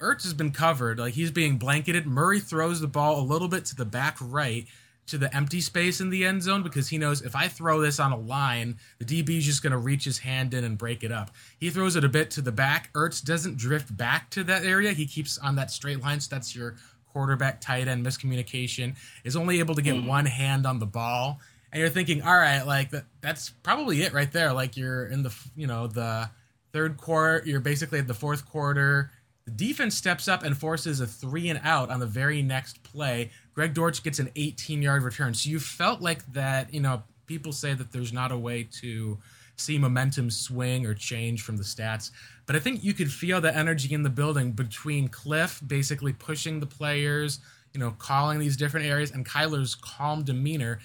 Ertz 0.00 0.22
has 0.24 0.34
been 0.34 0.52
covered, 0.52 0.98
like 0.98 1.14
he's 1.14 1.30
being 1.30 1.56
blanketed. 1.56 2.06
Murray 2.06 2.40
throws 2.40 2.80
the 2.80 2.86
ball 2.86 3.20
a 3.20 3.22
little 3.22 3.48
bit 3.48 3.64
to 3.66 3.76
the 3.76 3.84
back 3.84 4.16
right 4.20 4.66
to 5.08 5.18
the 5.18 5.34
empty 5.34 5.60
space 5.60 6.00
in 6.00 6.10
the 6.10 6.24
end 6.24 6.42
zone 6.42 6.62
because 6.62 6.88
he 6.88 6.98
knows 6.98 7.22
if 7.22 7.34
I 7.34 7.48
throw 7.48 7.80
this 7.80 7.98
on 7.98 8.12
a 8.12 8.18
line, 8.18 8.78
the 8.98 9.04
DB 9.04 9.38
is 9.38 9.44
just 9.44 9.62
going 9.62 9.72
to 9.72 9.78
reach 9.78 10.04
his 10.04 10.18
hand 10.18 10.54
in 10.54 10.64
and 10.64 10.78
break 10.78 11.02
it 11.02 11.12
up. 11.12 11.30
He 11.58 11.70
throws 11.70 11.96
it 11.96 12.04
a 12.04 12.08
bit 12.08 12.30
to 12.32 12.40
the 12.40 12.52
back. 12.52 12.92
Ertz 12.92 13.22
doesn't 13.22 13.56
drift 13.56 13.96
back 13.96 14.30
to 14.30 14.44
that 14.44 14.64
area. 14.64 14.92
He 14.92 15.06
keeps 15.06 15.38
on 15.38 15.56
that 15.56 15.70
straight 15.70 16.00
line. 16.00 16.20
So 16.20 16.34
that's 16.34 16.54
your 16.54 16.76
quarterback 17.12 17.60
tight 17.60 17.88
end 17.88 18.04
miscommunication. 18.04 18.96
Is 19.24 19.36
only 19.36 19.58
able 19.58 19.74
to 19.74 19.82
get 19.82 19.96
mm. 19.96 20.06
one 20.06 20.26
hand 20.26 20.66
on 20.66 20.78
the 20.78 20.86
ball. 20.86 21.40
And 21.72 21.80
you're 21.80 21.90
thinking, 21.90 22.22
all 22.22 22.36
right, 22.36 22.62
like 22.62 22.90
that, 22.90 23.04
that's 23.20 23.50
probably 23.50 24.02
it 24.02 24.12
right 24.12 24.32
there. 24.32 24.52
Like 24.52 24.76
you're 24.76 25.06
in 25.06 25.22
the, 25.22 25.34
you 25.54 25.66
know, 25.66 25.86
the 25.86 26.30
third 26.72 26.96
quarter, 26.96 27.42
you're 27.46 27.60
basically 27.60 27.98
at 27.98 28.06
the 28.06 28.14
fourth 28.14 28.48
quarter 28.48 29.10
the 29.48 29.54
defense 29.54 29.96
steps 29.96 30.28
up 30.28 30.42
and 30.42 30.58
forces 30.58 31.00
a 31.00 31.06
three 31.06 31.48
and 31.48 31.58
out 31.64 31.88
on 31.88 32.00
the 32.00 32.06
very 32.06 32.42
next 32.42 32.82
play. 32.82 33.30
Greg 33.58 33.74
Dortch 33.74 34.04
gets 34.04 34.20
an 34.20 34.30
18 34.36 34.82
yard 34.82 35.02
return. 35.02 35.34
So 35.34 35.50
you 35.50 35.58
felt 35.58 36.00
like 36.00 36.32
that, 36.32 36.72
you 36.72 36.78
know, 36.78 37.02
people 37.26 37.50
say 37.50 37.74
that 37.74 37.90
there's 37.90 38.12
not 38.12 38.30
a 38.30 38.38
way 38.38 38.68
to 38.82 39.18
see 39.56 39.78
momentum 39.78 40.30
swing 40.30 40.86
or 40.86 40.94
change 40.94 41.42
from 41.42 41.56
the 41.56 41.64
stats. 41.64 42.12
But 42.46 42.54
I 42.54 42.60
think 42.60 42.84
you 42.84 42.94
could 42.94 43.10
feel 43.10 43.40
the 43.40 43.52
energy 43.52 43.92
in 43.92 44.04
the 44.04 44.10
building 44.10 44.52
between 44.52 45.08
Cliff 45.08 45.60
basically 45.66 46.12
pushing 46.12 46.60
the 46.60 46.66
players, 46.66 47.40
you 47.74 47.80
know, 47.80 47.96
calling 47.98 48.38
these 48.38 48.56
different 48.56 48.86
areas, 48.86 49.10
and 49.10 49.26
Kyler's 49.26 49.74
calm 49.74 50.22
demeanor. 50.22 50.78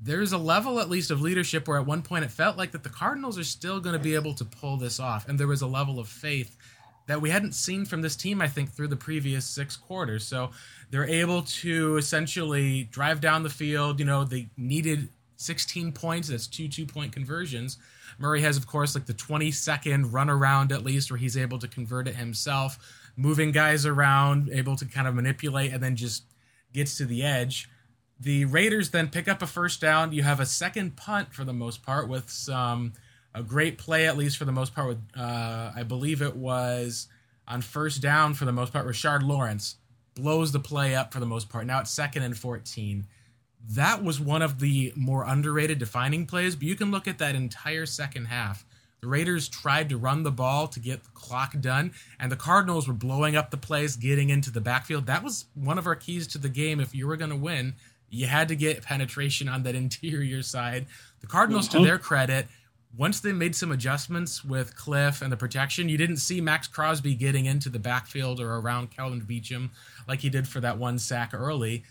There's 0.00 0.32
a 0.32 0.38
level, 0.38 0.80
at 0.80 0.88
least, 0.88 1.10
of 1.10 1.20
leadership 1.20 1.68
where 1.68 1.78
at 1.78 1.84
one 1.84 2.00
point 2.00 2.24
it 2.24 2.30
felt 2.30 2.56
like 2.56 2.70
that 2.70 2.82
the 2.82 2.88
Cardinals 2.88 3.38
are 3.38 3.44
still 3.44 3.78
going 3.78 3.92
to 3.92 4.02
be 4.02 4.14
able 4.14 4.32
to 4.36 4.44
pull 4.46 4.78
this 4.78 4.98
off. 4.98 5.28
And 5.28 5.38
there 5.38 5.48
was 5.48 5.60
a 5.60 5.66
level 5.66 5.98
of 5.98 6.08
faith 6.08 6.56
that 7.06 7.20
we 7.20 7.30
hadn't 7.30 7.52
seen 7.54 7.84
from 7.84 8.02
this 8.02 8.16
team, 8.16 8.42
I 8.42 8.48
think, 8.48 8.72
through 8.72 8.88
the 8.88 8.96
previous 8.96 9.44
six 9.44 9.76
quarters. 9.76 10.26
So 10.26 10.50
they're 10.90 11.08
able 11.08 11.42
to 11.42 11.96
essentially 11.96 12.84
drive 12.84 13.20
down 13.20 13.42
the 13.42 13.50
field. 13.50 14.00
You 14.00 14.06
know, 14.06 14.24
they 14.24 14.48
needed 14.56 15.08
16 15.36 15.92
points. 15.92 16.28
That's 16.28 16.46
two 16.46 16.68
two 16.68 16.86
point 16.86 17.12
conversions. 17.12 17.78
Murray 18.18 18.40
has, 18.40 18.56
of 18.56 18.66
course, 18.66 18.94
like 18.94 19.06
the 19.06 19.14
20 19.14 19.50
second 19.50 20.12
run 20.12 20.30
around 20.30 20.72
at 20.72 20.84
least 20.84 21.10
where 21.10 21.18
he's 21.18 21.36
able 21.36 21.58
to 21.58 21.68
convert 21.68 22.08
it 22.08 22.16
himself, 22.16 22.78
moving 23.16 23.52
guys 23.52 23.84
around, 23.84 24.48
able 24.50 24.76
to 24.76 24.86
kind 24.86 25.06
of 25.06 25.14
manipulate, 25.14 25.72
and 25.72 25.82
then 25.82 25.96
just 25.96 26.24
gets 26.72 26.96
to 26.96 27.04
the 27.04 27.22
edge. 27.22 27.68
The 28.18 28.46
Raiders 28.46 28.90
then 28.90 29.08
pick 29.08 29.28
up 29.28 29.42
a 29.42 29.46
first 29.46 29.80
down. 29.80 30.12
You 30.12 30.22
have 30.22 30.40
a 30.40 30.46
second 30.46 30.96
punt 30.96 31.34
for 31.34 31.44
the 31.44 31.52
most 31.52 31.82
part 31.82 32.08
with 32.08 32.30
some 32.30 32.94
a 33.36 33.42
great 33.42 33.78
play, 33.78 34.06
at 34.06 34.16
least 34.16 34.38
for 34.38 34.46
the 34.46 34.52
most 34.52 34.74
part. 34.74 34.88
With 34.88 35.02
uh, 35.16 35.72
I 35.76 35.82
believe 35.82 36.22
it 36.22 36.34
was 36.34 37.06
on 37.46 37.60
first 37.60 38.00
down 38.00 38.34
for 38.34 38.46
the 38.46 38.52
most 38.52 38.72
part. 38.72 38.86
Rashard 38.86 39.22
Lawrence 39.22 39.76
blows 40.14 40.52
the 40.52 40.58
play 40.58 40.94
up 40.94 41.12
for 41.12 41.20
the 41.20 41.26
most 41.26 41.48
part. 41.48 41.66
Now 41.66 41.80
it's 41.80 41.90
second 41.90 42.22
and 42.22 42.36
fourteen. 42.36 43.06
That 43.70 44.02
was 44.02 44.18
one 44.18 44.42
of 44.42 44.58
the 44.58 44.92
more 44.96 45.24
underrated 45.24 45.78
defining 45.78 46.26
plays. 46.26 46.56
But 46.56 46.64
you 46.64 46.76
can 46.76 46.90
look 46.90 47.06
at 47.06 47.18
that 47.18 47.34
entire 47.34 47.84
second 47.84 48.26
half. 48.26 48.64
The 49.02 49.08
Raiders 49.08 49.48
tried 49.48 49.90
to 49.90 49.98
run 49.98 50.22
the 50.22 50.30
ball 50.30 50.66
to 50.68 50.80
get 50.80 51.04
the 51.04 51.10
clock 51.10 51.60
done, 51.60 51.92
and 52.18 52.32
the 52.32 52.36
Cardinals 52.36 52.88
were 52.88 52.94
blowing 52.94 53.36
up 53.36 53.50
the 53.50 53.56
plays, 53.58 53.94
getting 53.96 54.30
into 54.30 54.50
the 54.50 54.60
backfield. 54.60 55.06
That 55.06 55.22
was 55.22 55.44
one 55.54 55.78
of 55.78 55.86
our 55.86 55.94
keys 55.94 56.26
to 56.28 56.38
the 56.38 56.48
game. 56.48 56.80
If 56.80 56.94
you 56.94 57.06
were 57.06 57.16
going 57.16 57.30
to 57.30 57.36
win, 57.36 57.74
you 58.08 58.26
had 58.26 58.48
to 58.48 58.56
get 58.56 58.82
penetration 58.82 59.48
on 59.48 59.62
that 59.64 59.74
interior 59.84 60.42
side. 60.42 60.86
The 61.20 61.26
Cardinals, 61.26 61.68
mm-hmm. 61.68 61.78
to 61.78 61.84
their 61.84 61.98
credit, 61.98 62.46
once 62.96 63.20
they 63.20 63.32
made 63.32 63.54
some 63.54 63.72
adjustments 63.72 64.44
with 64.44 64.76
Cliff 64.76 65.20
and 65.20 65.30
the 65.30 65.36
protection, 65.36 65.88
you 65.88 65.98
didn't 65.98 66.16
see 66.16 66.40
Maxx 66.40 66.66
Crosby 66.66 67.14
getting 67.14 67.46
into 67.46 67.68
the 67.68 67.78
backfield 67.78 68.40
or 68.40 68.56
around 68.56 68.90
Kelvin 68.90 69.20
Beachum 69.20 69.70
like 70.08 70.20
he 70.20 70.30
did 70.30 70.48
for 70.48 70.60
that 70.60 70.78
one 70.78 70.98
sack 70.98 71.32
early. 71.34 71.84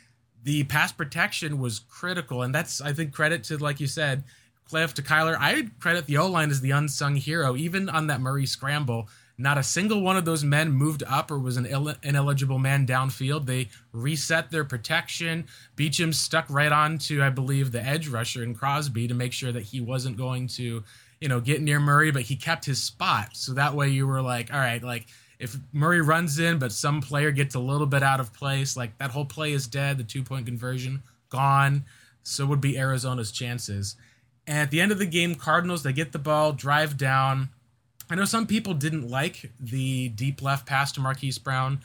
The 0.43 0.63
pass 0.63 0.91
protection 0.91 1.60
was 1.60 1.79
critical, 1.79 2.41
and 2.41 2.53
that's 2.53 2.82
I 2.82 2.93
think 2.93 3.13
credit 3.13 3.43
to 3.45 3.58
like 3.58 3.79
you 3.79 3.88
said, 3.88 4.23
Cliff 4.67 4.93
to 4.95 5.03
Kyler. 5.03 5.38
I 5.39 5.69
credit 5.79 6.08
the 6.08 6.17
O 6.17 6.27
line 6.27 6.49
as 6.49 6.62
the 6.62 6.71
unsung 6.71 7.15
hero, 7.15 7.56
even 7.56 7.88
on 7.89 8.08
that 8.08 8.21
Murray 8.21 8.45
scramble. 8.45 9.08
Not 9.38 9.58
a 9.58 9.63
single 9.63 10.01
one 10.01 10.15
of 10.15 10.23
those 10.23 10.45
men 10.45 10.71
moved 10.71 11.03
up 11.06 11.29
or 11.29 11.38
was 11.38 11.58
an 11.58 11.65
Ill- 11.65 11.95
ineligible 12.03 12.58
man 12.58 12.88
downfield. 12.88 13.45
They 13.45 13.67
reset 13.91 14.49
their 14.49 14.63
protection. 14.63 15.47
Beachum 15.75 16.13
stuck 16.13 16.45
right 16.49 16.71
on 16.71 16.97
to, 16.99 17.21
I 17.21 17.29
believe, 17.29 17.71
the 17.71 17.86
edge 17.86 18.08
rusher 18.08 18.43
in 18.43 18.56
Crosby 18.56 19.10
to 19.10 19.13
make 19.13 19.34
sure 19.34 19.51
that 19.51 19.63
he 19.63 19.82
wasn't 19.82 20.15
going 20.15 20.47
to, 20.49 20.86
you 21.19 21.28
know, 21.28 21.39
get 21.39 21.62
near 21.62 21.80
Murray, 21.80 22.12
but 22.12 22.23
he 22.23 22.36
kept 22.36 22.65
his 22.65 22.82
spot. 22.82 23.30
So 23.34 23.54
that 23.54 23.75
way 23.75 23.89
you 23.89 24.08
were 24.08 24.21
like, 24.21 24.54
all 24.54 24.60
right, 24.60 24.84
like 24.84 25.08
if 25.39 25.58
Murray 25.73 26.01
runs 26.01 26.39
in, 26.39 26.60
but 26.60 26.71
some 26.71 27.01
player 27.01 27.32
gets 27.32 27.56
a 27.56 27.60
little 27.60 27.88
bit 27.88 28.04
out 28.04 28.19
of 28.19 28.34
place, 28.34 28.78
like 28.78 28.97
that 28.97 29.12
whole 29.12 29.25
play 29.25 29.51
is 29.51 29.67
dead. 29.67 29.97
The 29.97 30.04
two 30.04 30.23
point 30.23 30.45
conversion 30.45 31.04
gone. 31.30 31.86
So 32.23 32.45
would 32.45 32.62
be 32.62 32.78
Arizona's 32.78 33.32
chances. 33.32 33.95
And 34.47 34.58
at 34.58 34.71
the 34.71 34.82
end 34.82 34.91
of 34.91 34.99
the 34.99 35.06
game, 35.06 35.36
Cardinals, 35.36 35.84
they 35.84 35.93
get 35.93 36.12
the 36.12 36.19
ball, 36.19 36.54
drive 36.54 36.97
down. 36.97 37.49
I 38.10 38.15
know 38.15 38.25
some 38.25 38.47
people 38.47 38.73
didn't 38.73 39.10
like 39.10 39.51
the 39.60 40.10
deep 40.10 40.41
left 40.41 40.65
pass 40.65 40.91
to 40.93 40.99
Marquise 40.99 41.38
Brown. 41.38 41.82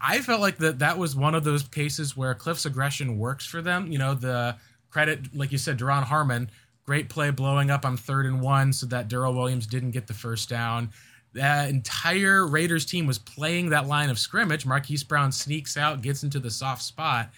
I 0.00 0.20
felt 0.20 0.40
like 0.40 0.58
that 0.58 0.80
that 0.80 0.98
was 0.98 1.16
one 1.16 1.34
of 1.34 1.44
those 1.44 1.62
cases 1.62 2.16
where 2.16 2.34
Cliff's 2.34 2.66
aggression 2.66 3.18
works 3.18 3.46
for 3.46 3.62
them. 3.62 3.90
You 3.90 3.98
know, 3.98 4.14
the 4.14 4.56
credit, 4.90 5.34
like 5.34 5.52
you 5.52 5.58
said, 5.58 5.78
Duron 5.78 6.04
Harmon, 6.04 6.50
great 6.88 7.10
play 7.10 7.30
blowing 7.30 7.70
up 7.70 7.84
on 7.84 7.98
third 7.98 8.24
and 8.24 8.40
one 8.40 8.72
so 8.72 8.86
that 8.86 9.08
Darrel 9.08 9.34
Williams 9.34 9.66
didn't 9.66 9.90
get 9.90 10.06
the 10.06 10.14
first 10.14 10.48
down. 10.48 10.88
That 11.34 11.68
entire 11.68 12.46
Raiders 12.46 12.86
team 12.86 13.06
was 13.06 13.18
playing 13.18 13.68
that 13.68 13.86
line 13.86 14.08
of 14.08 14.18
scrimmage. 14.18 14.64
Marquise 14.64 15.04
Brown 15.04 15.30
sneaks 15.30 15.76
out, 15.76 16.00
gets 16.00 16.22
into 16.22 16.40
the 16.40 16.50
soft 16.50 16.80
spot, 16.80 17.28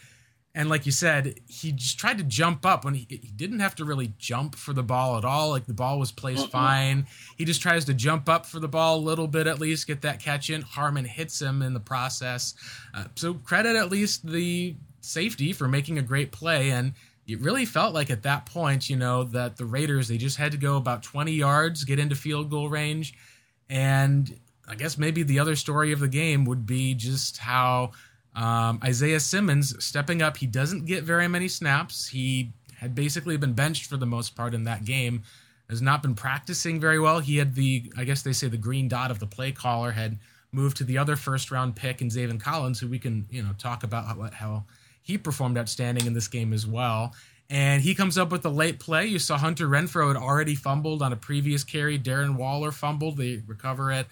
and 0.54 0.68
like 0.68 0.86
you 0.86 0.92
said, 0.92 1.40
he 1.48 1.72
just 1.72 1.98
tried 1.98 2.18
to 2.18 2.24
jump 2.24 2.64
up 2.64 2.84
when 2.84 2.94
he, 2.94 3.08
he, 3.08 3.32
didn't 3.34 3.58
have 3.58 3.74
to 3.76 3.84
really 3.84 4.12
jump 4.18 4.54
for 4.54 4.72
the 4.72 4.84
ball 4.84 5.18
at 5.18 5.24
all. 5.24 5.50
Like 5.50 5.66
the 5.66 5.74
ball 5.74 5.98
was 5.98 6.12
placed 6.12 6.48
fine. 6.52 7.08
He 7.36 7.44
just 7.44 7.60
tries 7.60 7.84
to 7.86 7.94
jump 7.94 8.28
up 8.28 8.46
for 8.46 8.60
the 8.60 8.68
ball 8.68 8.98
a 8.98 9.02
little 9.02 9.26
bit 9.26 9.48
at 9.48 9.58
least, 9.58 9.88
get 9.88 10.02
that 10.02 10.20
catch 10.20 10.48
in. 10.48 10.62
Harmon 10.62 11.04
hits 11.04 11.42
him 11.42 11.60
in 11.60 11.74
the 11.74 11.80
process. 11.80 12.54
Uh, 12.94 13.04
so 13.16 13.34
credit 13.34 13.74
at 13.74 13.90
least 13.90 14.24
the 14.24 14.76
safety 15.00 15.52
for 15.52 15.66
making 15.66 15.98
a 15.98 16.02
great 16.02 16.30
play. 16.30 16.70
And 16.70 16.94
it 17.30 17.40
really 17.40 17.64
felt 17.64 17.94
like 17.94 18.10
at 18.10 18.24
that 18.24 18.46
point, 18.46 18.90
you 18.90 18.96
know, 18.96 19.24
that 19.24 19.56
the 19.56 19.64
Raiders, 19.64 20.08
they 20.08 20.18
just 20.18 20.36
had 20.36 20.52
to 20.52 20.58
go 20.58 20.76
about 20.76 21.02
20 21.02 21.32
yards, 21.32 21.84
get 21.84 21.98
into 21.98 22.16
field 22.16 22.50
goal 22.50 22.68
range. 22.68 23.14
And 23.68 24.38
I 24.68 24.74
guess 24.74 24.98
maybe 24.98 25.22
the 25.22 25.38
other 25.38 25.56
story 25.56 25.92
of 25.92 26.00
the 26.00 26.08
game 26.08 26.44
would 26.44 26.66
be 26.66 26.94
just 26.94 27.38
how 27.38 27.92
um, 28.34 28.80
Isaiah 28.82 29.20
Simmons 29.20 29.82
stepping 29.84 30.22
up. 30.22 30.36
He 30.36 30.46
doesn't 30.46 30.86
get 30.86 31.04
very 31.04 31.28
many 31.28 31.48
snaps. 31.48 32.08
He 32.08 32.52
had 32.78 32.94
basically 32.94 33.36
been 33.36 33.52
benched 33.52 33.86
for 33.86 33.96
the 33.96 34.06
most 34.06 34.34
part 34.34 34.54
in 34.54 34.64
that 34.64 34.84
game. 34.84 35.22
Has 35.68 35.80
not 35.80 36.02
been 36.02 36.16
practicing 36.16 36.80
very 36.80 36.98
well. 36.98 37.20
He 37.20 37.36
had 37.36 37.54
the, 37.54 37.92
I 37.96 38.02
guess 38.02 38.22
they 38.22 38.32
say 38.32 38.48
the 38.48 38.56
green 38.56 38.88
dot 38.88 39.12
of 39.12 39.20
the 39.20 39.26
play 39.26 39.52
caller 39.52 39.92
had 39.92 40.18
moved 40.50 40.78
to 40.78 40.84
the 40.84 40.98
other 40.98 41.14
first 41.14 41.52
round 41.52 41.76
pick 41.76 42.00
in 42.00 42.08
Zaven 42.08 42.40
Collins, 42.40 42.80
who 42.80 42.88
we 42.88 42.98
can 42.98 43.26
you 43.30 43.40
know 43.40 43.52
talk 43.56 43.84
about 43.84 44.04
how, 44.04 44.30
how 44.32 44.64
he 45.02 45.18
performed 45.18 45.58
outstanding 45.58 46.06
in 46.06 46.14
this 46.14 46.28
game 46.28 46.52
as 46.52 46.66
well. 46.66 47.14
And 47.48 47.82
he 47.82 47.96
comes 47.96 48.16
up 48.16 48.30
with 48.30 48.44
a 48.44 48.50
late 48.50 48.78
play. 48.78 49.06
You 49.06 49.18
saw 49.18 49.36
Hunter 49.36 49.66
Renfrow 49.66 50.08
had 50.08 50.16
already 50.16 50.54
fumbled 50.54 51.02
on 51.02 51.12
a 51.12 51.16
previous 51.16 51.64
carry. 51.64 51.98
Darren 51.98 52.36
Waller 52.36 52.70
fumbled. 52.70 53.16
They 53.16 53.42
recover 53.46 53.90
it. 53.90 54.06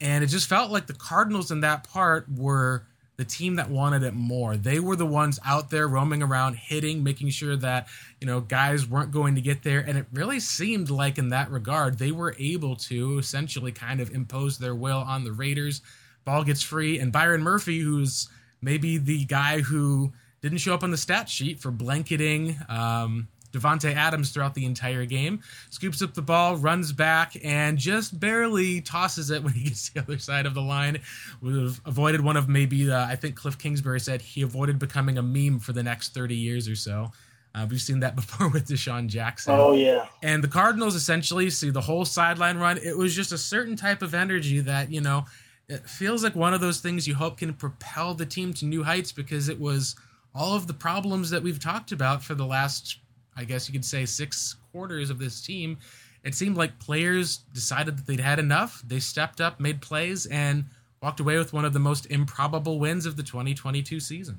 And 0.00 0.24
it 0.24 0.28
just 0.28 0.48
felt 0.48 0.70
like 0.70 0.86
the 0.86 0.94
Cardinals 0.94 1.50
in 1.50 1.60
that 1.60 1.86
part 1.86 2.26
were 2.34 2.86
the 3.18 3.24
team 3.24 3.56
that 3.56 3.68
wanted 3.68 4.04
it 4.04 4.14
more. 4.14 4.56
They 4.56 4.78
were 4.78 4.94
the 4.94 5.04
ones 5.04 5.40
out 5.44 5.70
there 5.70 5.88
roaming 5.88 6.22
around, 6.22 6.54
hitting, 6.54 7.02
making 7.02 7.30
sure 7.30 7.56
that, 7.56 7.88
you 8.20 8.26
know, 8.26 8.40
guys 8.40 8.86
weren't 8.86 9.10
going 9.10 9.34
to 9.34 9.40
get 9.40 9.64
there. 9.64 9.80
And 9.80 9.98
it 9.98 10.06
really 10.12 10.38
seemed 10.38 10.88
like, 10.88 11.18
in 11.18 11.30
that 11.30 11.50
regard, 11.50 11.98
they 11.98 12.12
were 12.12 12.36
able 12.38 12.76
to 12.76 13.18
essentially 13.18 13.72
kind 13.72 14.00
of 14.00 14.14
impose 14.14 14.56
their 14.56 14.74
will 14.74 14.98
on 14.98 15.24
the 15.24 15.32
Raiders. 15.32 15.82
Ball 16.24 16.44
gets 16.44 16.62
free. 16.62 17.00
And 17.00 17.12
Byron 17.12 17.42
Murphy, 17.42 17.80
who's 17.80 18.28
maybe 18.62 18.98
the 18.98 19.24
guy 19.24 19.62
who 19.62 20.12
didn't 20.40 20.58
show 20.58 20.74
up 20.74 20.82
on 20.82 20.90
the 20.90 20.96
stat 20.96 21.28
sheet 21.28 21.60
for 21.60 21.70
blanketing 21.70 22.56
um, 22.68 23.28
Davante 23.52 23.94
Adams 23.94 24.30
throughout 24.30 24.54
the 24.54 24.64
entire 24.64 25.04
game. 25.04 25.40
Scoops 25.70 26.02
up 26.02 26.14
the 26.14 26.22
ball, 26.22 26.56
runs 26.56 26.92
back, 26.92 27.36
and 27.42 27.78
just 27.78 28.18
barely 28.18 28.80
tosses 28.80 29.30
it 29.30 29.42
when 29.42 29.54
he 29.54 29.64
gets 29.64 29.88
to 29.88 29.94
the 29.94 30.00
other 30.00 30.18
side 30.18 30.46
of 30.46 30.54
the 30.54 30.62
line. 30.62 31.00
Would 31.42 31.54
have 31.54 31.80
avoided 31.86 32.20
one 32.20 32.36
of 32.36 32.48
maybe, 32.48 32.84
the, 32.84 32.96
I 32.96 33.16
think 33.16 33.36
Cliff 33.36 33.58
Kingsbury 33.58 34.00
said 34.00 34.20
he 34.20 34.42
avoided 34.42 34.78
becoming 34.78 35.18
a 35.18 35.22
meme 35.22 35.58
for 35.58 35.72
the 35.72 35.82
next 35.82 36.14
30 36.14 36.34
years 36.34 36.68
or 36.68 36.76
so. 36.76 37.12
Uh, 37.54 37.66
we've 37.68 37.80
seen 37.80 38.00
that 38.00 38.14
before 38.16 38.48
with 38.48 38.66
DeSean 38.66 39.08
Jackson. 39.08 39.54
Oh, 39.56 39.72
yeah. 39.72 40.06
And 40.22 40.44
the 40.44 40.48
Cardinals 40.48 40.94
essentially 40.94 41.50
see 41.50 41.70
the 41.70 41.80
whole 41.80 42.04
sideline 42.04 42.58
run. 42.58 42.78
It 42.78 42.96
was 42.96 43.14
just 43.14 43.32
a 43.32 43.38
certain 43.38 43.76
type 43.76 44.02
of 44.02 44.14
energy 44.14 44.60
that, 44.60 44.92
you 44.92 45.00
know, 45.00 45.24
it 45.68 45.88
feels 45.88 46.22
like 46.24 46.34
one 46.34 46.54
of 46.54 46.60
those 46.60 46.80
things 46.80 47.06
you 47.06 47.14
hope 47.14 47.38
can 47.38 47.52
propel 47.52 48.14
the 48.14 48.24
team 48.24 48.54
to 48.54 48.64
new 48.64 48.84
heights 48.84 49.12
because 49.12 49.48
it 49.48 49.60
was 49.60 49.96
all 50.34 50.54
of 50.54 50.66
the 50.66 50.74
problems 50.74 51.30
that 51.30 51.42
we've 51.42 51.60
talked 51.60 51.92
about 51.92 52.22
for 52.22 52.34
the 52.34 52.46
last 52.46 52.98
I 53.38 53.44
guess 53.44 53.68
you 53.68 53.72
could 53.72 53.84
say, 53.84 54.04
six 54.04 54.56
quarters 54.72 55.10
of 55.10 55.20
this 55.20 55.40
team, 55.40 55.78
it 56.24 56.34
seemed 56.34 56.56
like 56.56 56.80
players 56.80 57.38
decided 57.54 57.96
that 57.96 58.06
they'd 58.06 58.18
had 58.18 58.40
enough. 58.40 58.82
They 58.84 58.98
stepped 58.98 59.40
up, 59.40 59.60
made 59.60 59.80
plays, 59.80 60.26
and 60.26 60.64
walked 61.00 61.20
away 61.20 61.38
with 61.38 61.52
one 61.52 61.64
of 61.64 61.72
the 61.72 61.78
most 61.78 62.06
improbable 62.06 62.80
wins 62.80 63.06
of 63.06 63.16
the 63.16 63.22
2022 63.22 64.00
season. 64.00 64.38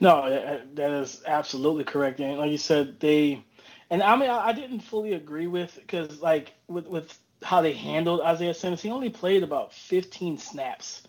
No, 0.00 0.60
that 0.74 0.90
is 0.92 1.22
absolutely 1.26 1.84
correct. 1.84 2.20
And 2.20 2.38
like 2.38 2.50
you 2.50 2.56
said, 2.56 2.98
they, 3.00 3.44
and 3.90 4.02
I 4.02 4.16
mean, 4.16 4.30
I 4.30 4.52
didn't 4.52 4.80
fully 4.80 5.12
agree 5.12 5.46
with 5.46 5.74
because 5.76 6.22
like 6.22 6.54
with 6.68 6.86
with 6.86 7.18
how 7.42 7.60
they 7.60 7.74
handled 7.74 8.22
Isaiah 8.22 8.54
Simmons, 8.54 8.80
he 8.80 8.90
only 8.90 9.10
played 9.10 9.42
about 9.42 9.74
15 9.74 10.38
snaps 10.38 11.02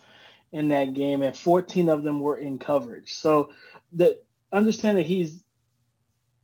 in 0.52 0.70
that 0.70 0.94
game, 0.94 1.22
and 1.22 1.36
14 1.36 1.90
of 1.90 2.04
them 2.04 2.20
were 2.20 2.38
in 2.38 2.60
coverage. 2.60 3.14
So 3.14 3.52
the 3.94 4.20
understand 4.52 4.98
that 4.98 5.06
he's 5.06 5.44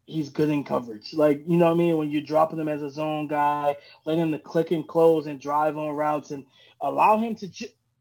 he's 0.06 0.30
good 0.30 0.50
in 0.50 0.64
coverage. 0.64 1.14
Like, 1.14 1.44
you 1.48 1.58
know 1.58 1.66
what 1.66 1.72
I 1.72 1.78
mean? 1.78 1.98
When 1.98 2.12
you're 2.12 2.22
dropping 2.22 2.60
him 2.60 2.68
as 2.68 2.84
a 2.84 2.92
zone 2.92 3.28
guy, 3.28 3.76
letting 4.06 4.22
him 4.22 4.32
to 4.34 4.40
click 4.40 4.72
and 4.72 4.88
close 4.88 5.26
and 5.26 5.40
drive 5.40 5.78
on 5.78 5.96
routes 5.96 6.32
and 6.32 6.46
allow 6.82 7.18
him 7.18 7.36
to 7.36 7.50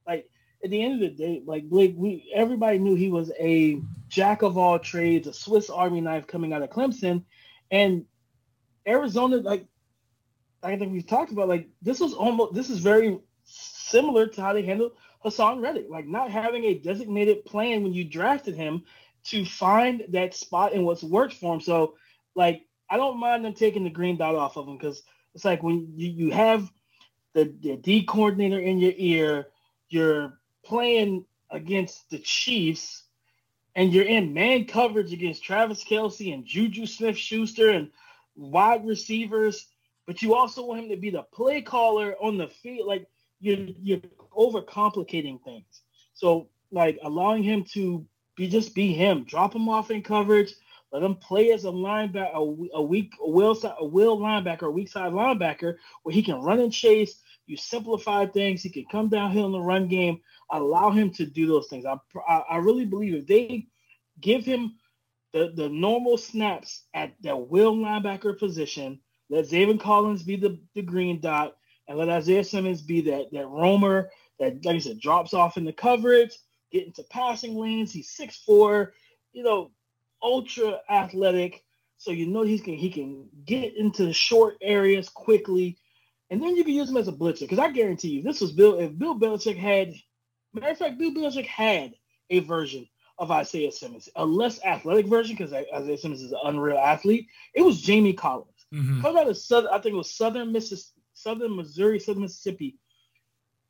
like 0.06 0.28
at 0.62 0.70
the 0.70 0.82
end 0.82 0.94
of 0.94 1.00
the 1.00 1.10
day, 1.10 1.42
like 1.44 1.68
Blake, 1.68 1.94
we 1.96 2.30
everybody 2.34 2.78
knew 2.78 2.94
he 2.94 3.10
was 3.10 3.32
a 3.38 3.80
jack 4.08 4.42
of 4.42 4.58
all 4.58 4.78
trades, 4.78 5.26
a 5.26 5.32
Swiss 5.32 5.70
Army 5.70 6.00
knife 6.00 6.26
coming 6.26 6.52
out 6.52 6.62
of 6.62 6.70
Clemson. 6.70 7.24
And 7.70 8.04
Arizona, 8.86 9.36
like 9.36 9.66
I 10.62 10.76
think 10.76 10.92
we've 10.92 11.06
talked 11.06 11.32
about, 11.32 11.48
like 11.48 11.68
this 11.82 12.00
was 12.00 12.14
almost 12.14 12.54
this 12.54 12.70
is 12.70 12.78
very 12.78 13.18
similar 13.44 14.26
to 14.26 14.40
how 14.40 14.52
they 14.52 14.62
handled 14.62 14.92
Haason 15.24 15.62
Reddick, 15.62 15.86
like 15.88 16.06
not 16.06 16.30
having 16.30 16.64
a 16.64 16.74
designated 16.74 17.44
plan 17.44 17.82
when 17.82 17.92
you 17.92 18.04
drafted 18.04 18.54
him 18.54 18.84
to 19.24 19.44
find 19.44 20.04
that 20.10 20.34
spot 20.34 20.74
and 20.74 20.84
what's 20.84 21.02
worked 21.02 21.34
for 21.34 21.54
him. 21.54 21.60
So, 21.60 21.94
like, 22.34 22.62
I 22.90 22.96
don't 22.96 23.18
mind 23.18 23.44
them 23.44 23.54
taking 23.54 23.84
the 23.84 23.90
green 23.90 24.16
dot 24.16 24.34
off 24.34 24.56
of 24.56 24.68
him 24.68 24.76
because 24.76 25.02
it's 25.34 25.44
like 25.44 25.62
when 25.62 25.92
you, 25.96 26.08
you 26.08 26.30
have 26.32 26.70
the, 27.32 27.52
the 27.60 27.76
D 27.76 28.04
coordinator 28.04 28.58
in 28.58 28.78
your 28.78 28.92
ear, 28.96 29.48
you're 29.88 30.38
playing 30.64 31.24
against 31.50 32.10
the 32.10 32.18
Chiefs, 32.18 33.04
and 33.74 33.92
you're 33.92 34.04
in 34.04 34.34
man 34.34 34.66
coverage 34.66 35.12
against 35.12 35.42
Travis 35.42 35.82
Kelce 35.84 36.32
and 36.32 36.44
Juju 36.44 36.86
Smith 36.86 37.16
Schuster 37.16 37.70
and 37.70 37.90
wide 38.36 38.86
receivers, 38.86 39.66
but 40.06 40.22
you 40.22 40.34
also 40.34 40.64
want 40.64 40.82
him 40.82 40.88
to 40.90 40.96
be 40.96 41.10
the 41.10 41.22
play 41.22 41.62
caller 41.62 42.14
on 42.20 42.36
the 42.36 42.48
field. 42.48 42.86
Like 42.86 43.06
you're 43.44 43.68
you're 43.80 44.00
overcomplicating 44.36 45.42
things. 45.44 45.82
So 46.14 46.48
like 46.70 46.98
allowing 47.02 47.42
him 47.42 47.64
to 47.72 48.04
be 48.36 48.48
just 48.48 48.74
be 48.74 48.92
him. 48.92 49.24
Drop 49.24 49.54
him 49.54 49.68
off 49.68 49.90
in 49.90 50.02
coverage. 50.02 50.54
Let 50.92 51.02
him 51.02 51.16
play 51.16 51.52
as 51.52 51.64
a 51.64 51.68
linebacker, 51.68 52.34
a, 52.34 52.76
a 52.76 52.82
weak, 52.82 53.14
a 53.20 53.28
will, 53.28 53.58
a 53.78 53.84
will 53.84 54.16
linebacker, 54.18 54.62
a 54.62 54.70
weak 54.70 54.88
side 54.88 55.12
linebacker, 55.12 55.74
where 56.04 56.14
he 56.14 56.22
can 56.22 56.40
run 56.40 56.60
and 56.60 56.72
chase. 56.72 57.20
You 57.46 57.56
simplify 57.56 58.26
things. 58.26 58.62
He 58.62 58.70
can 58.70 58.86
come 58.90 59.08
downhill 59.08 59.46
in 59.46 59.52
the 59.52 59.60
run 59.60 59.88
game. 59.88 60.20
Allow 60.50 60.90
him 60.90 61.10
to 61.14 61.26
do 61.26 61.46
those 61.48 61.66
things. 61.66 61.84
I, 61.84 61.98
I, 62.28 62.58
really 62.58 62.84
believe 62.84 63.14
if 63.14 63.26
they 63.26 63.66
give 64.20 64.44
him 64.44 64.76
the, 65.32 65.52
the 65.54 65.68
normal 65.68 66.16
snaps 66.16 66.84
at 66.94 67.12
that 67.22 67.48
will 67.48 67.74
linebacker 67.74 68.38
position, 68.38 69.00
let 69.28 69.46
Zaven 69.46 69.80
Collins 69.80 70.22
be 70.22 70.36
the, 70.36 70.60
the 70.74 70.82
green 70.82 71.20
dot, 71.20 71.56
and 71.88 71.98
let 71.98 72.08
Isaiah 72.08 72.44
Simmons 72.44 72.82
be 72.82 73.00
that 73.02 73.30
that 73.32 73.46
roamer 73.46 74.10
that, 74.38 74.64
like 74.64 74.76
I 74.76 74.78
said, 74.78 75.00
drops 75.00 75.34
off 75.34 75.56
in 75.56 75.64
the 75.64 75.72
coverage 75.72 76.36
get 76.74 76.86
into 76.86 77.04
passing 77.04 77.56
lanes. 77.56 77.92
He's 77.92 78.10
six 78.10 78.36
four, 78.36 78.92
you 79.32 79.44
know, 79.44 79.70
ultra 80.22 80.80
athletic. 80.90 81.62
So 81.96 82.10
you 82.10 82.26
know 82.26 82.42
he's 82.42 82.60
can 82.60 82.74
he 82.74 82.90
can 82.90 83.28
get 83.46 83.76
into 83.76 84.12
short 84.12 84.56
areas 84.60 85.08
quickly, 85.08 85.78
and 86.28 86.42
then 86.42 86.56
you 86.56 86.64
can 86.64 86.74
use 86.74 86.90
him 86.90 86.96
as 86.96 87.08
a 87.08 87.12
blitzer. 87.12 87.40
Because 87.40 87.60
I 87.60 87.70
guarantee 87.70 88.08
you, 88.08 88.22
this 88.22 88.40
was 88.40 88.52
Bill. 88.52 88.78
If 88.80 88.98
Bill 88.98 89.18
Belichick 89.18 89.56
had, 89.56 89.94
matter 90.52 90.72
of 90.72 90.78
fact, 90.78 90.98
Bill 90.98 91.12
Belichick 91.12 91.46
had 91.46 91.94
a 92.28 92.40
version 92.40 92.86
of 93.16 93.30
Isaiah 93.30 93.70
Simmons, 93.70 94.08
a 94.16 94.26
less 94.26 94.62
athletic 94.64 95.06
version, 95.06 95.36
because 95.36 95.52
Isaiah 95.52 95.96
Simmons 95.96 96.20
is 96.20 96.32
an 96.32 96.40
unreal 96.44 96.76
athlete. 96.76 97.28
It 97.54 97.62
was 97.62 97.80
Jamie 97.80 98.12
Collins. 98.12 98.50
Mm-hmm. 98.74 99.06
Of 99.06 99.36
Southern, 99.36 99.70
I 99.72 99.78
think 99.78 99.94
it 99.94 99.98
was 99.98 100.10
Southern 100.10 100.50
Mississippi, 100.50 100.93
Southern 101.24 101.56
Missouri, 101.56 101.98
Southern 101.98 102.22
Mississippi 102.22 102.76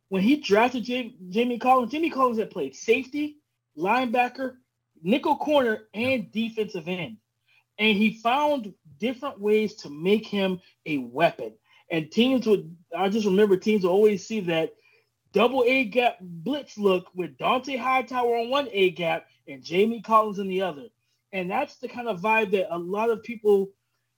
when 0.08 0.22
he 0.22 0.36
drafted 0.36 0.84
J- 0.84 1.16
Jamie 1.30 1.58
Collins, 1.58 1.90
Jamie 1.90 2.10
Collins 2.10 2.38
had 2.38 2.50
played 2.50 2.76
safety, 2.76 3.38
linebacker, 3.76 4.56
nickel 5.02 5.36
corner, 5.36 5.88
and 5.92 6.30
defensive 6.30 6.88
end. 6.88 7.16
And 7.80 7.96
he 7.96 8.20
found 8.20 8.72
different 9.00 9.40
ways 9.40 9.74
to 9.76 9.90
make 9.90 10.26
him 10.26 10.60
a 10.86 10.98
weapon. 10.98 11.54
And 11.90 12.12
teams 12.12 12.46
would, 12.46 12.76
I 12.96 13.08
just 13.08 13.26
remember 13.26 13.56
teams 13.56 13.82
would 13.82 13.90
always 13.90 14.26
see 14.26 14.40
that 14.42 14.74
double 15.32 15.64
A 15.66 15.84
gap 15.84 16.18
blitz 16.20 16.78
look 16.78 17.08
with 17.14 17.36
Dont'a 17.36 17.78
Hightower 17.78 18.36
on 18.36 18.50
one 18.50 18.68
A 18.70 18.90
gap 18.90 19.26
and 19.48 19.64
Jamie 19.64 20.02
Collins 20.02 20.38
in 20.38 20.48
the 20.48 20.62
other. 20.62 20.86
And 21.32 21.50
that's 21.50 21.78
the 21.78 21.88
kind 21.88 22.06
of 22.06 22.20
vibe 22.20 22.52
that 22.52 22.72
a 22.72 22.78
lot 22.78 23.10
of 23.10 23.24
people 23.24 23.70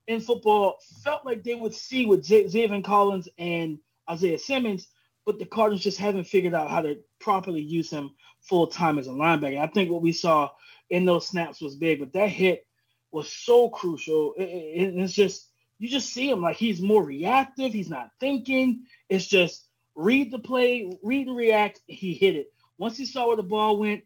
in 0.08 0.20
football 0.20 0.78
felt 1.02 1.24
like 1.24 1.42
they 1.42 1.54
would 1.54 1.74
see 1.74 2.06
with 2.06 2.26
Zaven 2.26 2.84
Collins 2.84 3.28
and 3.38 3.78
Isaiah 4.08 4.38
Simmons 4.38 4.88
but 5.26 5.40
the 5.40 5.44
Cardinals 5.44 5.82
just 5.82 5.98
haven't 5.98 6.24
figured 6.24 6.54
out 6.54 6.70
how 6.70 6.80
to 6.80 6.96
properly 7.18 7.60
use 7.60 7.90
him 7.90 8.12
full 8.40 8.68
time 8.68 8.98
as 8.98 9.08
a 9.08 9.10
linebacker. 9.10 9.58
I 9.60 9.66
think 9.66 9.90
what 9.90 10.00
we 10.00 10.12
saw 10.12 10.50
in 10.88 11.04
those 11.04 11.26
snaps 11.26 11.60
was 11.60 11.74
big, 11.74 11.98
but 11.98 12.12
that 12.12 12.28
hit 12.28 12.64
was 13.10 13.30
so 13.30 13.68
crucial. 13.68 14.34
It, 14.38 14.44
it, 14.44 14.94
it's 14.96 15.12
just 15.12 15.50
you 15.78 15.88
just 15.88 16.10
see 16.12 16.30
him 16.30 16.40
like 16.40 16.56
he's 16.56 16.80
more 16.80 17.02
reactive. 17.02 17.72
He's 17.72 17.90
not 17.90 18.10
thinking. 18.20 18.84
It's 19.10 19.26
just 19.26 19.66
read 19.96 20.30
the 20.30 20.38
play, 20.38 20.96
read 21.02 21.26
and 21.26 21.36
react. 21.36 21.80
He 21.86 22.14
hit 22.14 22.36
it. 22.36 22.52
Once 22.78 22.96
he 22.96 23.04
saw 23.04 23.26
where 23.26 23.36
the 23.36 23.42
ball 23.42 23.78
went 23.78 24.04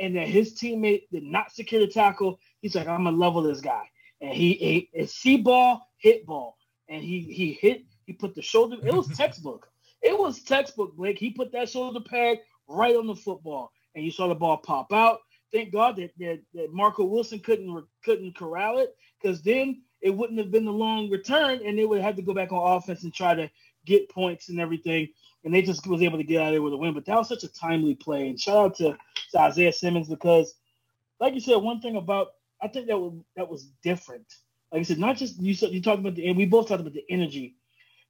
and 0.00 0.16
that 0.16 0.28
his 0.28 0.54
teammate 0.54 1.04
did 1.10 1.22
not 1.22 1.50
secure 1.50 1.80
the 1.80 1.90
tackle, 1.90 2.38
he's 2.60 2.74
like, 2.74 2.88
I'm 2.88 3.04
gonna 3.04 3.16
level 3.16 3.42
this 3.42 3.62
guy. 3.62 3.88
And 4.20 4.32
he, 4.32 4.88
he 4.92 5.06
see 5.06 5.36
ball, 5.36 5.88
hit 5.96 6.26
ball, 6.26 6.56
and 6.88 7.02
he 7.02 7.20
he 7.20 7.52
hit. 7.52 7.84
He 8.04 8.12
put 8.12 8.34
the 8.34 8.42
shoulder. 8.42 8.76
It 8.84 8.92
was 8.92 9.08
textbook. 9.16 9.68
It 10.02 10.18
was 10.18 10.42
textbook, 10.42 10.96
Blake. 10.96 11.18
He 11.18 11.30
put 11.30 11.52
that 11.52 11.68
shoulder 11.68 12.00
pad 12.00 12.38
right 12.68 12.96
on 12.96 13.06
the 13.06 13.14
football, 13.14 13.72
and 13.94 14.04
you 14.04 14.10
saw 14.10 14.28
the 14.28 14.34
ball 14.34 14.56
pop 14.58 14.92
out. 14.92 15.20
Thank 15.52 15.72
God 15.72 15.96
that 15.96 16.10
that, 16.18 16.40
that 16.54 16.72
Marco 16.72 17.04
Wilson 17.04 17.40
couldn't 17.40 17.84
couldn't 18.04 18.36
corral 18.36 18.78
it, 18.78 18.94
because 19.20 19.42
then 19.42 19.82
it 20.00 20.10
wouldn't 20.10 20.38
have 20.38 20.50
been 20.50 20.64
the 20.64 20.72
long 20.72 21.10
return, 21.10 21.60
and 21.64 21.78
they 21.78 21.84
would 21.84 22.02
have 22.02 22.16
to 22.16 22.22
go 22.22 22.34
back 22.34 22.52
on 22.52 22.76
offense 22.76 23.04
and 23.04 23.14
try 23.14 23.34
to 23.34 23.50
get 23.84 24.08
points 24.08 24.48
and 24.48 24.60
everything. 24.60 25.08
And 25.44 25.54
they 25.54 25.62
just 25.62 25.86
was 25.86 26.02
able 26.02 26.18
to 26.18 26.24
get 26.24 26.40
out 26.40 26.48
of 26.48 26.52
there 26.52 26.62
with 26.62 26.72
a 26.72 26.76
win. 26.76 26.94
But 26.94 27.06
that 27.06 27.16
was 27.16 27.28
such 27.28 27.44
a 27.44 27.52
timely 27.52 27.94
play. 27.94 28.28
And 28.28 28.38
shout 28.38 28.56
out 28.56 28.76
to, 28.76 28.96
to 29.32 29.40
Isaiah 29.40 29.72
Simmons 29.72 30.08
because, 30.08 30.54
like 31.20 31.34
you 31.34 31.40
said, 31.40 31.56
one 31.56 31.80
thing 31.80 31.96
about 31.96 32.28
I 32.62 32.68
think 32.68 32.88
that 32.88 32.98
was 32.98 33.14
that 33.36 33.48
was 33.48 33.64
different. 33.82 34.26
Like 34.72 34.80
I 34.80 34.82
said, 34.82 34.98
not 34.98 35.16
just 35.16 35.40
you 35.40 35.54
said 35.54 35.70
you 35.70 35.82
talked 35.82 36.00
about 36.00 36.14
the 36.14 36.26
and 36.28 36.36
we 36.36 36.44
both 36.44 36.68
talked 36.68 36.80
about 36.80 36.92
the 36.92 37.04
energy, 37.08 37.56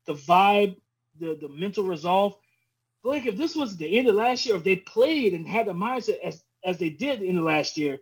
the 0.07 0.15
vibe 0.15 0.77
the 1.21 1.39
the 1.41 1.49
mental 1.49 1.85
resolve. 1.85 2.37
Like 3.05 3.27
if 3.27 3.37
this 3.37 3.55
was 3.55 3.77
the 3.77 3.99
end 3.99 4.09
of 4.09 4.15
last 4.15 4.45
year, 4.45 4.57
if 4.57 4.65
they 4.65 4.77
played 4.77 5.35
and 5.35 5.47
had 5.47 5.67
the 5.67 5.73
mindset 5.73 6.21
as 6.21 6.43
as 6.65 6.79
they 6.79 6.91
did 6.91 7.23
in 7.23 7.37
the 7.37 7.43
last 7.43 7.77
year, 7.77 7.99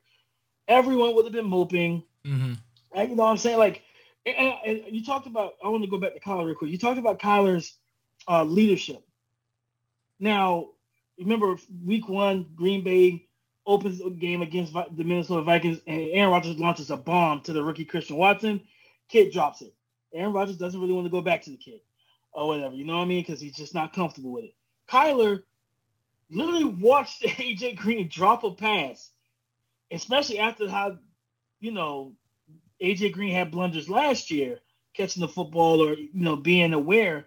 everyone 0.69 1.15
would 1.15 1.25
have 1.25 1.35
been 1.35 1.49
moping. 1.49 2.03
Mm-hmm. 2.25 2.55
And, 2.95 3.11
you 3.11 3.17
know 3.17 3.25
what 3.25 3.31
I'm 3.31 3.37
saying? 3.37 3.59
Like, 3.59 3.83
and, 4.25 4.55
and, 4.65 4.83
you 4.89 5.05
talked 5.05 5.27
about. 5.27 5.55
I 5.65 5.69
want 5.69 5.85
to 5.85 5.91
go 5.91 5.99
back 5.99 6.15
to 6.15 6.21
Kyler 6.21 6.47
real 6.47 6.55
quick. 6.55 6.71
You 6.71 6.79
talked 6.79 6.99
about 6.99 7.21
Kyler's 7.21 7.77
uh, 8.29 8.45
leadership. 8.45 9.03
Now, 10.19 10.71
remember 11.19 11.57
week 11.85 12.09
one, 12.09 12.47
Green 12.57 12.83
Bay 12.83 13.26
opens 13.67 13.99
the 13.99 14.11
game 14.11 14.43
against 14.43 14.73
the 14.73 15.05
Minnesota 15.05 15.43
Vikings, 15.43 15.81
and 15.87 16.09
Aaron 16.13 16.31
Rodgers 16.31 16.59
launches 16.59 16.91
a 16.91 16.97
bomb 16.97 17.41
to 17.43 17.53
the 17.53 17.63
rookie 17.63 17.85
Christian 17.85 18.17
Watson. 18.17 18.61
Kid 19.09 19.33
drops 19.33 19.63
it. 19.63 19.75
Aaron 20.15 20.33
Rodgers 20.33 20.57
doesn't 20.57 20.81
really 20.81 20.93
want 20.93 21.07
to 21.07 21.11
go 21.11 21.21
back 21.21 21.43
to 21.43 21.51
the 21.51 21.57
kid 21.57 21.81
or 22.33 22.49
whatever. 22.49 22.75
You 22.75 22.85
know 22.85 22.97
what 22.97 23.05
I 23.05 23.07
mean? 23.07 23.23
Because 23.23 23.41
he's 23.41 23.57
just 23.57 23.75
not 23.75 23.93
comfortable 23.93 24.33
with 24.33 24.45
it. 24.45 24.55
Kyler 24.89 25.43
literally 26.31 26.65
watched 26.65 27.23
AJ 27.23 27.77
Green 27.77 28.09
drop 28.09 28.45
a 28.45 28.53
pass, 28.53 29.11
especially 29.91 30.39
after 30.39 30.69
how, 30.69 30.99
you 31.61 31.73
know, 31.73 32.13
AJ 32.81 33.13
Green 33.13 33.35
had 33.35 33.51
blunders 33.51 33.89
last 33.89 34.31
year, 34.31 34.61
catching 34.95 35.21
the 35.21 35.29
football 35.29 35.83
or 35.83 35.95
you 35.95 36.11
know 36.13 36.37
being 36.37 36.73
aware. 36.73 37.27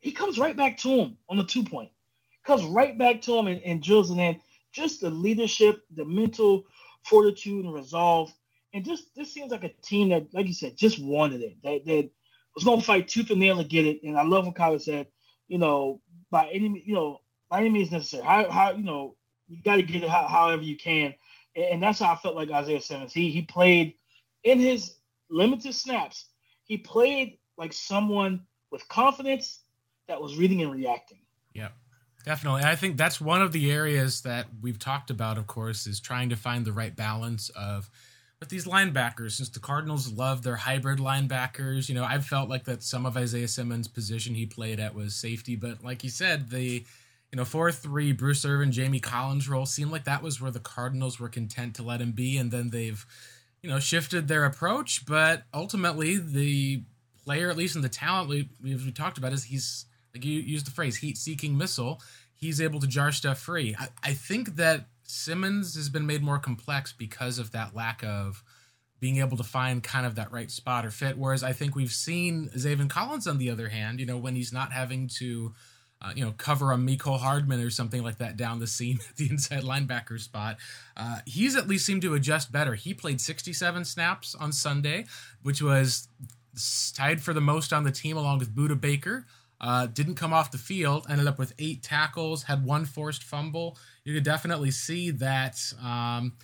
He 0.00 0.12
comes 0.12 0.38
right 0.38 0.56
back 0.56 0.78
to 0.78 0.88
him 0.88 1.16
on 1.28 1.36
the 1.36 1.44
two 1.44 1.64
point. 1.64 1.90
Comes 2.44 2.64
right 2.64 2.96
back 2.96 3.22
to 3.22 3.38
him 3.38 3.46
and, 3.46 3.60
and 3.62 3.82
drills 3.82 4.10
it 4.10 4.18
in. 4.18 4.40
Just 4.74 5.00
the 5.00 5.10
leadership, 5.10 5.82
the 5.94 6.04
mental 6.04 6.64
fortitude 7.04 7.64
and 7.64 7.72
resolve. 7.72 8.32
And 8.72 8.84
just 8.84 9.14
this 9.14 9.32
seems 9.32 9.52
like 9.52 9.64
a 9.64 9.72
team 9.82 10.08
that, 10.08 10.34
like 10.34 10.46
you 10.46 10.52
said, 10.52 10.76
just 10.76 10.98
wanted 10.98 11.42
it. 11.42 11.56
That 11.62 11.84
that 11.86 12.10
was 12.54 12.64
to 12.64 12.80
fight 12.80 13.08
tooth 13.08 13.30
and 13.30 13.40
nail 13.40 13.56
to 13.56 13.64
get 13.64 13.86
it. 13.86 14.02
And 14.02 14.18
I 14.18 14.22
love 14.22 14.46
what 14.46 14.56
Kyler 14.56 14.80
said, 14.80 15.06
you 15.48 15.58
know, 15.58 16.00
by 16.30 16.48
any, 16.48 16.82
you 16.84 16.94
know, 16.94 17.20
by 17.48 17.60
any 17.60 17.70
means 17.70 17.92
necessary. 17.92 18.24
How, 18.24 18.50
how 18.50 18.72
you 18.72 18.82
know, 18.82 19.16
you 19.48 19.62
got 19.62 19.76
to 19.76 19.82
get 19.82 20.02
it 20.02 20.08
how, 20.08 20.26
however 20.26 20.62
you 20.62 20.76
can. 20.76 21.14
And, 21.54 21.64
and 21.66 21.82
that's 21.82 22.00
how 22.00 22.12
I 22.12 22.16
felt 22.16 22.34
like 22.34 22.50
Isaiah 22.50 22.80
Simmons. 22.80 23.12
He 23.12 23.30
he 23.30 23.42
played 23.42 23.94
in 24.42 24.58
his 24.58 24.96
limited 25.30 25.74
snaps. 25.74 26.26
He 26.64 26.78
played 26.78 27.38
like 27.56 27.72
someone 27.72 28.42
with 28.72 28.88
confidence 28.88 29.60
that 30.08 30.20
was 30.20 30.36
reading 30.36 30.62
and 30.62 30.72
reacting. 30.72 31.20
Yeah. 31.52 31.68
Definitely. 32.24 32.62
I 32.62 32.74
think 32.74 32.96
that's 32.96 33.20
one 33.20 33.42
of 33.42 33.52
the 33.52 33.70
areas 33.70 34.22
that 34.22 34.46
we've 34.62 34.78
talked 34.78 35.10
about, 35.10 35.38
of 35.38 35.46
course, 35.46 35.86
is 35.86 36.00
trying 36.00 36.30
to 36.30 36.36
find 36.36 36.64
the 36.64 36.72
right 36.72 36.94
balance 36.96 37.50
of 37.50 37.90
with 38.40 38.48
these 38.48 38.66
linebackers, 38.66 39.32
since 39.32 39.48
the 39.48 39.60
Cardinals 39.60 40.12
love 40.12 40.42
their 40.42 40.56
hybrid 40.56 40.98
linebackers, 40.98 41.88
you 41.88 41.94
know, 41.94 42.04
I've 42.04 42.26
felt 42.26 42.50
like 42.50 42.64
that 42.64 42.82
some 42.82 43.06
of 43.06 43.16
Isaiah 43.16 43.48
Simmons' 43.48 43.88
position 43.88 44.34
he 44.34 44.44
played 44.44 44.80
at 44.80 44.94
was 44.94 45.14
safety, 45.14 45.56
but 45.56 45.84
like 45.84 46.02
you 46.02 46.10
said, 46.10 46.50
the 46.50 46.84
you 47.34 47.36
know, 47.36 47.44
4 47.44 47.72
3, 47.72 48.12
Bruce 48.12 48.44
Irvin, 48.44 48.70
Jamie 48.70 49.00
Collins 49.00 49.48
role 49.48 49.66
seemed 49.66 49.90
like 49.90 50.04
that 50.04 50.22
was 50.22 50.40
where 50.40 50.52
the 50.52 50.60
Cardinals 50.60 51.18
were 51.18 51.28
content 51.28 51.74
to 51.74 51.82
let 51.82 52.00
him 52.00 52.12
be. 52.12 52.38
And 52.38 52.52
then 52.52 52.70
they've, 52.70 53.04
you 53.60 53.68
know, 53.68 53.80
shifted 53.80 54.28
their 54.28 54.44
approach. 54.44 55.04
But 55.04 55.42
ultimately, 55.52 56.16
the 56.16 56.84
player, 57.24 57.50
at 57.50 57.56
least 57.56 57.74
in 57.74 57.82
the 57.82 57.88
talent 57.88 58.28
we, 58.28 58.48
we 58.62 58.92
talked 58.92 59.18
about, 59.18 59.32
is 59.32 59.42
he's, 59.42 59.84
like 60.14 60.24
you 60.24 60.40
used 60.40 60.66
the 60.66 60.70
phrase, 60.70 60.96
heat 60.96 61.18
seeking 61.18 61.56
missile. 61.56 62.00
He's 62.34 62.60
able 62.60 62.80
to 62.80 62.86
jar 62.86 63.12
stuff 63.12 63.38
free. 63.38 63.74
I, 63.78 63.88
I 64.02 64.12
think 64.12 64.56
that 64.56 64.86
Simmons 65.02 65.74
has 65.76 65.88
been 65.88 66.06
made 66.06 66.22
more 66.22 66.38
complex 66.38 66.92
because 66.92 67.38
of 67.38 67.52
that 67.52 67.74
lack 67.74 68.02
of 68.04 68.42
being 69.00 69.18
able 69.18 69.36
to 69.36 69.44
find 69.44 69.82
kind 69.82 70.06
of 70.06 70.14
that 70.14 70.32
right 70.32 70.50
spot 70.50 70.86
or 70.86 70.90
fit. 70.90 71.18
Whereas 71.18 71.42
I 71.42 71.52
think 71.52 71.74
we've 71.74 71.92
seen 71.92 72.48
Zaven 72.56 72.88
Collins, 72.88 73.26
on 73.26 73.38
the 73.38 73.50
other 73.50 73.68
hand, 73.68 74.00
you 74.00 74.06
know, 74.06 74.16
when 74.16 74.34
he's 74.34 74.52
not 74.52 74.72
having 74.72 75.08
to 75.18 75.52
uh, 76.04 76.12
you 76.14 76.24
know, 76.24 76.34
cover 76.36 76.70
a 76.72 76.76
Mecole 76.76 77.18
Hardman 77.18 77.60
or 77.60 77.70
something 77.70 78.02
like 78.02 78.18
that 78.18 78.36
down 78.36 78.58
the 78.58 78.66
seam 78.66 78.98
at 79.08 79.16
the 79.16 79.30
inside 79.30 79.62
linebacker 79.62 80.20
spot. 80.20 80.58
Uh, 80.96 81.18
he's 81.24 81.56
at 81.56 81.66
least 81.66 81.86
seemed 81.86 82.02
to 82.02 82.14
adjust 82.14 82.52
better. 82.52 82.74
He 82.74 82.92
played 82.92 83.20
67 83.20 83.84
snaps 83.84 84.34
on 84.34 84.52
Sunday, 84.52 85.06
which 85.42 85.62
was 85.62 86.08
tied 86.94 87.22
for 87.22 87.32
the 87.32 87.40
most 87.40 87.72
on 87.72 87.84
the 87.84 87.90
team 87.90 88.16
along 88.16 88.38
with 88.38 88.54
Budda 88.54 88.80
Baker. 88.80 89.26
Uh, 89.64 89.86
didn't 89.86 90.16
come 90.16 90.34
off 90.34 90.50
the 90.50 90.58
field, 90.58 91.06
ended 91.08 91.26
up 91.26 91.38
with 91.38 91.54
eight 91.58 91.82
tackles, 91.82 92.42
had 92.42 92.66
one 92.66 92.84
forced 92.84 93.24
fumble. 93.24 93.78
You 94.04 94.12
could 94.12 94.22
definitely 94.22 94.70
see 94.70 95.10
that 95.12 95.58
um, 95.82 96.34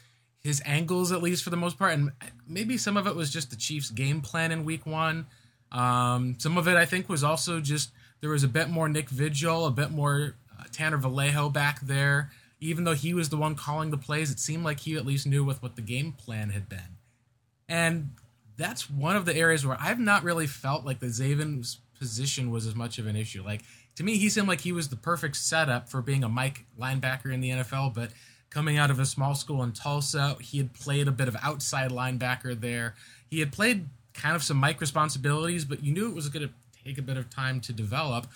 his 0.43 0.63
angles, 0.65 1.13
at 1.13 1.23
least 1.23 1.45
for 1.45 1.51
the 1.51 1.57
most 1.59 1.79
part, 1.79 1.93
and 1.93 2.13
maybe 2.49 2.79
some 2.79 2.97
of 2.97 3.07
it 3.07 3.15
was 3.15 3.31
just 3.31 3.51
the 3.51 3.57
Chiefs' 3.57 3.91
game 3.91 4.23
plan 4.23 4.53
in 4.53 4.65
week 4.65 4.87
one. 4.87 5.27
Um, 5.71 6.37
some 6.39 6.57
of 6.57 6.67
it, 6.67 6.77
I 6.77 6.87
think, 6.87 7.11
was 7.11 7.23
also 7.23 7.61
just 7.61 7.91
there 8.23 8.31
was 8.31 8.43
a 8.43 8.49
bit 8.49 8.71
more 8.71 8.89
Nick 8.89 9.11
Vigil, 9.11 9.67
a 9.67 9.71
bit 9.71 9.91
more 9.91 10.37
uh, 10.59 10.65
Tanner 10.73 10.97
Vallejo 10.97 11.51
back 11.51 11.81
there. 11.83 12.31
Even 12.59 12.85
though 12.85 12.95
he 12.95 13.13
was 13.13 13.29
the 13.29 13.37
one 13.37 13.55
calling 13.55 13.91
the 13.91 13.99
plays, 13.99 14.31
it 14.31 14.41
seemed 14.41 14.65
like 14.65 14.81
he 14.81 14.97
at 14.97 15.05
least 15.05 15.27
knew 15.27 15.45
with 15.45 15.63
what 15.63 15.77
the 15.77 15.83
game 15.83 16.13
plan 16.13 16.51
had 16.51 16.71
been. 16.71 16.97
And 17.69 18.13
that's 18.57 18.89
one 18.89 19.17
of 19.17 19.27
the 19.27 19.37
areas 19.37 19.67
where 19.67 19.77
I've 19.79 20.01
not 20.01 20.25
really 20.25 20.47
felt 20.47 20.87
like 20.87 21.01
the 21.01 21.11
Zaven's 21.11 21.81
position 22.01 22.51
was 22.51 22.67
as 22.67 22.75
much 22.75 22.99
of 22.99 23.07
an 23.07 23.15
issue. 23.15 23.45
Like 23.45 23.63
to 23.95 24.03
me, 24.03 24.17
he 24.17 24.29
seemed 24.29 24.49
like 24.49 24.63
he 24.63 24.73
was 24.73 24.89
the 24.89 24.97
perfect 24.97 25.37
setup 25.37 25.89
for 25.89 26.03
being 26.03 26.25
a 26.25 26.29
Mike 26.29 26.65
linebacker 26.79 27.33
in 27.33 27.41
the 27.41 27.51
NFL, 27.51 27.95
but 27.95 28.11
coming 28.49 28.79
out 28.79 28.91
of 28.91 28.99
a 28.99 29.07
small 29.07 29.35
school 29.35 29.63
in 29.63 29.73
Tulsa, 29.73 30.37
he 30.41 30.59
had 30.59 30.73
played 30.73 31.07
a 31.07 31.13
bit 31.13 31.29
of 31.29 31.37
outside 31.43 31.91
linebacker 31.91 32.59
there. 32.59 32.97
He 33.29 33.39
had 33.39 33.53
played 33.53 33.89
kind 34.15 34.35
of 34.35 34.43
some 34.43 34.57
Mike 34.57 34.81
responsibilities, 34.81 35.65
but 35.65 35.85
you 35.85 35.93
knew 35.93 36.09
it 36.09 36.15
was 36.15 36.29
going 36.29 36.49
to 36.49 36.55
take 36.85 36.99
a 36.99 37.03
bit 37.03 37.17
of 37.17 37.31
time 37.31 37.61
to 37.61 37.73
develop. 37.73 38.27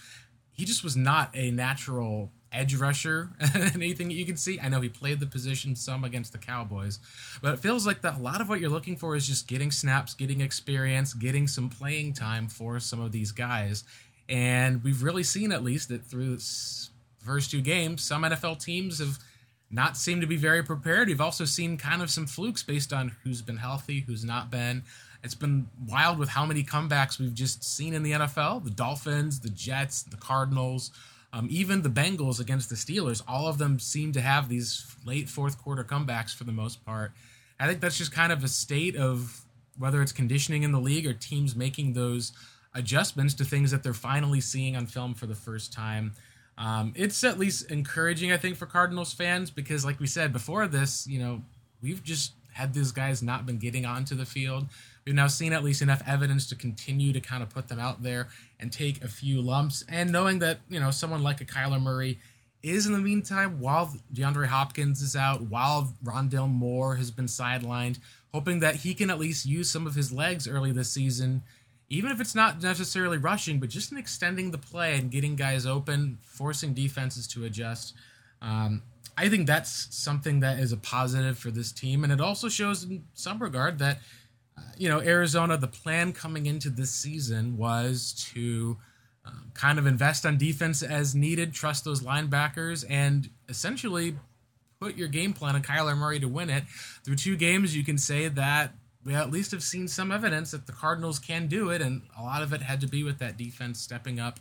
He 0.53 0.65
just 0.65 0.85
was 0.85 0.97
not 0.97 1.31
a 1.35 1.51
natural 1.51 2.31
edge 2.55 2.75
rusher 2.77 3.31
anything 3.75 4.09
that 4.09 4.15
you 4.15 4.25
can 4.25 4.37
see. 4.37 4.59
I 4.61 4.69
know 4.69 4.81
he 4.81 4.89
played 4.89 5.21
the 5.21 5.27
position 5.27 5.75
some 5.75 6.05
against 6.05 6.33
the 6.33 6.39
Cowboys, 6.39 6.99
but 7.43 7.55
it 7.55 7.61
feels 7.61 7.87
like 7.87 8.03
that 8.03 8.19
a 8.19 8.23
lot 8.23 8.41
of 8.41 8.49
what 8.49 8.61
you're 8.61 8.71
looking 8.71 8.97
for 8.97 9.17
is 9.17 9.27
just 9.27 9.49
getting 9.49 9.71
snaps, 9.71 10.15
getting 10.15 10.41
experience, 10.41 11.15
getting 11.15 11.47
some 11.47 11.69
playing 11.69 12.15
time 12.15 12.49
for 12.49 12.79
some 12.81 13.01
of 13.01 13.13
these 13.13 13.33
guys. 13.33 13.85
And 14.29 14.83
we've 14.83 15.03
really 15.03 15.23
seen 15.23 15.53
at 15.53 15.63
least 15.63 15.89
that 15.89 16.05
through 16.05 16.37
the 16.37 16.89
first 17.19 17.51
two 17.51 17.61
games, 17.61 18.03
some 18.03 18.23
NFL 18.23 18.65
teams 18.65 18.99
have 18.99 19.19
not 19.71 19.97
seemed 19.97 20.21
to 20.21 20.27
be 20.27 20.37
very 20.37 20.63
prepared. 20.63 21.09
We've 21.09 21.21
also 21.21 21.45
seen 21.45 21.77
kind 21.77 22.01
of 22.01 22.11
some 22.11 22.27
flukes 22.27 22.63
based 22.63 22.93
on 22.93 23.13
who's 23.23 23.43
been 23.43 23.57
healthy, 23.57 24.01
who's 24.01 24.25
not 24.25 24.51
been. 24.51 24.85
It's 25.23 25.35
been 25.35 25.69
wild 25.89 26.19
with 26.19 26.29
how 26.29 26.45
many 26.45 26.63
comebacks 26.63 27.19
we've 27.19 27.35
just 27.35 27.65
seen 27.65 27.95
in 27.95 28.03
the 28.03 28.13
NFL. 28.13 28.65
The 28.65 28.71
Dolphins, 28.71 29.41
the 29.41 29.49
Jets, 29.49 30.03
the 30.03 30.19
Cardinals, 30.19 30.91
um, 31.35 31.49
even 31.51 31.83
the 31.83 31.91
Bengals 31.91 32.39
against 32.39 32.71
the 32.71 32.77
Steelers. 32.77 33.21
All 33.27 33.49
of 33.49 33.59
them 33.59 33.81
seem 33.81 34.13
to 34.13 34.21
have 34.21 34.49
these 34.49 34.87
late 35.05 35.29
fourth 35.29 35.61
quarter 35.61 35.83
comebacks 35.83 36.33
for 36.33 36.45
the 36.45 36.53
most 36.53 36.85
part. 36.87 37.11
I 37.59 37.67
think 37.67 37.81
that's 37.81 37.99
just 37.99 38.13
kind 38.13 38.33
of 38.33 38.45
a 38.45 38.49
state 38.49 38.95
of 38.95 39.41
whether 39.77 40.01
it's 40.01 40.13
conditioning 40.13 40.63
in 40.63 40.71
the 40.71 40.79
league 40.79 41.07
or 41.07 41.13
teams 41.13 41.57
making 41.57 41.95
those 41.95 42.33
adjustments 42.73 43.35
to 43.35 43.45
things 43.45 43.73
that 43.73 43.83
they're 43.83 43.93
finally 43.93 44.41
seeing 44.41 44.77
on 44.77 44.87
film 44.87 45.13
for 45.13 45.27
the 45.27 45.35
first 45.35 45.73
time. 45.73 46.13
Um, 46.57 46.93
it's 46.95 47.25
at 47.25 47.37
least 47.37 47.69
encouraging, 47.69 48.31
I 48.31 48.37
think, 48.37 48.57
for 48.57 48.67
Cardinals 48.67 49.13
fans 49.13 49.51
because, 49.51 49.85
like 49.85 49.99
we 49.99 50.07
said 50.07 50.33
before 50.33 50.69
this, 50.69 51.05
you 51.09 51.19
know, 51.19 51.43
we've 51.83 52.03
just 52.05 52.33
had 52.53 52.73
these 52.73 52.93
guys 52.93 53.25
not 53.25 53.45
been 53.45 53.59
getting 53.59 53.85
onto 53.85 54.15
the 54.15 54.25
field. 54.25 54.67
We've 55.05 55.15
now 55.15 55.27
seen 55.27 55.53
at 55.53 55.63
least 55.63 55.83
enough 55.83 56.03
evidence 56.07 56.47
to 56.49 56.55
continue 56.55 57.13
to 57.13 57.21
kind 57.21 57.43
of 57.43 57.51
put 57.51 57.69
them 57.69 57.79
out 57.79 58.03
there 58.03 58.29
and 58.59 58.73
take 58.73 59.05
a 59.05 59.09
few 59.09 59.41
lumps. 59.43 59.85
And 59.89 60.11
knowing 60.11 60.39
that, 60.39 60.61
you 60.69 60.81
know, 60.81 60.91
someone 60.91 61.23
like 61.23 61.41
a 61.41 61.45
Kyler 61.45 61.81
Murray 61.81 62.19
is 62.63 62.87
in 62.87 62.95
the 62.95 62.99
meantime, 62.99 63.61
while 63.61 63.95
DeAndre 64.15 64.47
Hopkins 64.47 65.03
is 65.03 65.15
out, 65.15 65.43
while 65.43 65.93
Rondale 66.03 66.51
Moore 66.51 66.97
has 66.97 67.11
been 67.11 67.27
sidelined, 67.27 67.99
hoping 68.33 68.61
that 68.61 68.77
he 68.77 68.95
can 68.95 69.11
at 69.11 69.19
least 69.19 69.45
use 69.45 69.71
some 69.71 69.87
of 69.87 69.95
his 69.95 70.11
legs 70.11 70.49
early 70.49 70.73
this 70.73 70.91
season, 70.91 71.43
even 71.91 72.11
if 72.11 72.21
it's 72.21 72.35
not 72.35 72.63
necessarily 72.63 73.19
rushing, 73.19 73.61
but 73.61 73.69
just 73.69 73.93
in 73.93 73.99
extending 73.99 74.51
the 74.51 74.59
play 74.59 74.97
and 74.99 75.11
getting 75.11 75.37
guys 75.37 75.67
open, 75.67 76.19
forcing 76.23 76.73
defenses 76.73 77.27
to 77.29 77.45
adjust. 77.45 77.95
Um, 78.41 78.83
I 79.17 79.29
think 79.29 79.47
that's 79.47 79.95
something 79.95 80.41
that 80.41 80.59
is 80.59 80.73
a 80.73 80.77
positive 80.77 81.39
for 81.39 81.51
this 81.51 81.71
team. 81.71 82.03
And 82.03 82.13
it 82.13 82.21
also 82.21 82.49
shows 82.49 82.85
in 82.85 83.05
some 83.13 83.41
regard 83.41 83.79
that 83.79 83.99
you 84.77 84.89
know, 84.89 85.01
Arizona, 85.01 85.57
the 85.57 85.69
plan 85.69 86.13
coming 86.13 86.47
into 86.47 86.71
this 86.71 86.91
season 86.91 87.57
was 87.57 88.13
to 88.33 88.77
um, 89.25 89.51
kind 89.55 89.79
of 89.79 89.87
invest 89.87 90.27
on 90.27 90.37
defense 90.37 90.83
as 90.83 91.15
needed, 91.15 91.53
trust 91.55 91.85
those 91.85 92.03
linebackers, 92.03 92.85
and 92.89 93.31
essentially 93.49 94.17
put 94.81 94.97
your 94.97 95.09
game 95.09 95.33
plan 95.33 95.55
on 95.55 95.63
Kyler 95.63 95.97
Murray 95.97 96.21
to 96.21 96.29
win 96.29 96.51
it. 96.51 96.65
Through 97.05 97.17
two 97.17 97.37
games, 97.37 97.77
you 97.77 97.85
can 97.85 97.99
say 97.99 98.29
that 98.29 98.75
we 99.05 99.15
at 99.15 99.31
least 99.31 99.51
have 99.53 99.63
seen 99.63 99.87
some 99.89 100.11
evidence 100.11 100.51
that 100.53 100.67
the 100.67 100.73
Cardinals 100.73 101.19
can 101.19 101.47
do 101.47 101.71
it, 101.71 101.81
and 101.83 102.03
a 102.19 102.23
lot 102.23 102.43
of 102.43 102.53
it 102.53 102.63
had 102.63 102.81
to 102.81 102.87
be 102.87 103.03
with 103.03 103.19
that 103.19 103.37
defense 103.37 103.81
stepping 103.81 104.19
up. 104.19 104.41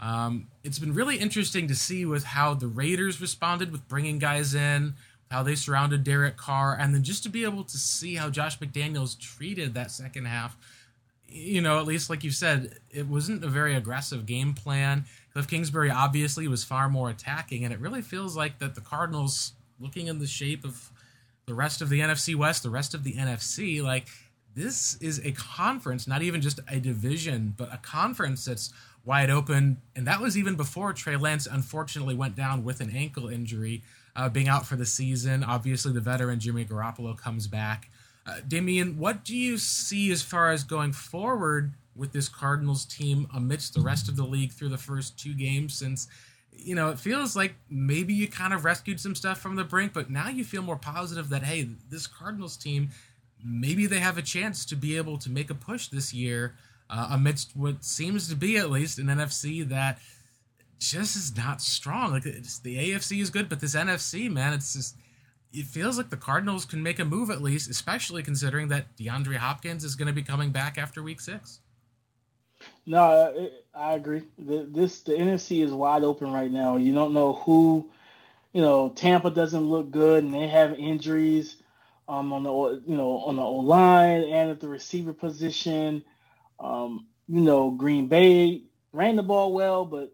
Um, 0.00 0.48
it's 0.62 0.78
been 0.78 0.94
really 0.94 1.16
interesting 1.16 1.68
to 1.68 1.74
see 1.74 2.04
with 2.06 2.24
how 2.24 2.54
the 2.54 2.68
Raiders 2.68 3.20
responded 3.20 3.72
with 3.72 3.88
bringing 3.88 4.18
guys 4.18 4.54
in, 4.54 4.94
how 5.30 5.42
they 5.42 5.54
surrounded 5.54 6.04
Derek 6.04 6.36
Carr, 6.36 6.76
and 6.78 6.94
then 6.94 7.02
just 7.02 7.22
to 7.24 7.28
be 7.28 7.44
able 7.44 7.64
to 7.64 7.78
see 7.78 8.14
how 8.14 8.30
Josh 8.30 8.58
McDaniels 8.58 9.18
treated 9.18 9.74
that 9.74 9.90
second 9.90 10.26
half. 10.26 10.56
You 11.30 11.60
know, 11.60 11.78
at 11.78 11.84
least 11.84 12.08
like 12.08 12.24
you 12.24 12.30
said, 12.30 12.78
it 12.90 13.06
wasn't 13.06 13.44
a 13.44 13.48
very 13.48 13.74
aggressive 13.74 14.24
game 14.24 14.54
plan. 14.54 15.04
Cliff 15.32 15.46
Kingsbury 15.46 15.90
obviously 15.90 16.48
was 16.48 16.64
far 16.64 16.88
more 16.88 17.10
attacking, 17.10 17.64
and 17.64 17.72
it 17.72 17.80
really 17.80 18.00
feels 18.00 18.36
like 18.36 18.58
that 18.60 18.74
the 18.74 18.80
Cardinals, 18.80 19.52
looking 19.78 20.06
in 20.06 20.18
the 20.18 20.26
shape 20.26 20.64
of 20.64 20.90
the 21.44 21.54
rest 21.54 21.82
of 21.82 21.88
the 21.90 22.00
NFC 22.00 22.34
West, 22.34 22.62
the 22.62 22.70
rest 22.70 22.94
of 22.94 23.04
the 23.04 23.14
NFC, 23.14 23.82
like 23.82 24.08
this 24.54 24.96
is 24.96 25.24
a 25.24 25.32
conference, 25.32 26.06
not 26.08 26.22
even 26.22 26.40
just 26.40 26.60
a 26.68 26.80
division, 26.80 27.54
but 27.56 27.72
a 27.72 27.78
conference 27.78 28.44
that's 28.44 28.72
wide 29.04 29.30
open. 29.30 29.80
And 29.94 30.06
that 30.06 30.20
was 30.20 30.36
even 30.36 30.56
before 30.56 30.92
Trey 30.92 31.16
Lance 31.16 31.46
unfortunately 31.46 32.14
went 32.14 32.34
down 32.34 32.64
with 32.64 32.80
an 32.80 32.90
ankle 32.90 33.28
injury 33.28 33.82
uh, 34.16 34.28
being 34.28 34.48
out 34.48 34.66
for 34.66 34.76
the 34.76 34.86
season. 34.86 35.44
Obviously, 35.44 35.92
the 35.92 36.00
veteran 36.00 36.40
Jimmy 36.40 36.64
Garoppolo 36.64 37.16
comes 37.16 37.46
back. 37.46 37.90
Uh, 38.26 38.36
Damian, 38.46 38.98
what 38.98 39.24
do 39.24 39.36
you 39.36 39.58
see 39.58 40.10
as 40.10 40.22
far 40.22 40.50
as 40.50 40.64
going 40.64 40.92
forward 40.92 41.72
with 41.96 42.12
this 42.12 42.28
Cardinals 42.28 42.84
team 42.84 43.26
amidst 43.34 43.74
the 43.74 43.80
rest 43.80 44.08
of 44.08 44.16
the 44.16 44.24
league 44.24 44.52
through 44.52 44.68
the 44.68 44.78
first 44.78 45.18
two 45.18 45.34
games? 45.34 45.74
Since 45.74 46.08
you 46.52 46.74
know 46.74 46.90
it 46.90 46.98
feels 46.98 47.36
like 47.36 47.54
maybe 47.70 48.12
you 48.12 48.28
kind 48.28 48.52
of 48.52 48.64
rescued 48.64 49.00
some 49.00 49.14
stuff 49.14 49.38
from 49.38 49.56
the 49.56 49.64
brink, 49.64 49.92
but 49.92 50.10
now 50.10 50.28
you 50.28 50.44
feel 50.44 50.62
more 50.62 50.76
positive 50.76 51.28
that 51.30 51.42
hey, 51.42 51.68
this 51.90 52.06
Cardinals 52.06 52.56
team 52.56 52.90
maybe 53.44 53.86
they 53.86 54.00
have 54.00 54.18
a 54.18 54.22
chance 54.22 54.64
to 54.66 54.76
be 54.76 54.96
able 54.96 55.18
to 55.18 55.30
make 55.30 55.50
a 55.50 55.54
push 55.54 55.88
this 55.88 56.12
year 56.12 56.54
uh, 56.90 57.08
amidst 57.10 57.56
what 57.56 57.84
seems 57.84 58.28
to 58.28 58.34
be 58.34 58.56
at 58.56 58.70
least 58.70 58.98
an 58.98 59.06
NFC 59.06 59.66
that 59.68 59.98
just 60.78 61.16
is 61.16 61.36
not 61.36 61.60
strong. 61.60 62.12
Like 62.12 62.22
the 62.22 62.32
AFC 62.92 63.20
is 63.20 63.30
good, 63.30 63.48
but 63.48 63.60
this 63.60 63.74
NFC, 63.74 64.30
man, 64.30 64.52
it's 64.52 64.74
just 64.74 64.96
it 65.52 65.66
feels 65.66 65.96
like 65.96 66.10
the 66.10 66.16
Cardinals 66.16 66.64
can 66.64 66.82
make 66.82 66.98
a 66.98 67.04
move 67.04 67.30
at 67.30 67.42
least, 67.42 67.70
especially 67.70 68.22
considering 68.22 68.68
that 68.68 68.96
DeAndre 68.96 69.36
Hopkins 69.36 69.84
is 69.84 69.94
going 69.94 70.08
to 70.08 70.12
be 70.12 70.22
coming 70.22 70.50
back 70.50 70.78
after 70.78 71.02
Week 71.02 71.20
Six. 71.20 71.60
No, 72.86 73.50
I 73.74 73.94
agree. 73.94 74.22
The, 74.38 74.68
this 74.70 75.00
the 75.02 75.12
NFC 75.12 75.64
is 75.64 75.72
wide 75.72 76.02
open 76.02 76.32
right 76.32 76.50
now. 76.50 76.76
You 76.76 76.92
don't 76.92 77.14
know 77.14 77.34
who, 77.34 77.90
you 78.52 78.60
know, 78.60 78.90
Tampa 78.90 79.30
doesn't 79.30 79.68
look 79.68 79.90
good, 79.90 80.24
and 80.24 80.34
they 80.34 80.48
have 80.48 80.74
injuries 80.74 81.56
um, 82.08 82.32
on 82.32 82.42
the 82.42 82.82
you 82.86 82.96
know 82.96 83.18
on 83.18 83.36
the 83.36 83.42
O 83.42 83.56
line 83.56 84.22
and 84.24 84.50
at 84.50 84.60
the 84.60 84.68
receiver 84.68 85.12
position. 85.12 86.02
Um, 86.58 87.06
you 87.28 87.42
know, 87.42 87.70
Green 87.70 88.08
Bay 88.08 88.62
ran 88.92 89.16
the 89.16 89.22
ball 89.22 89.52
well, 89.52 89.84
but 89.84 90.12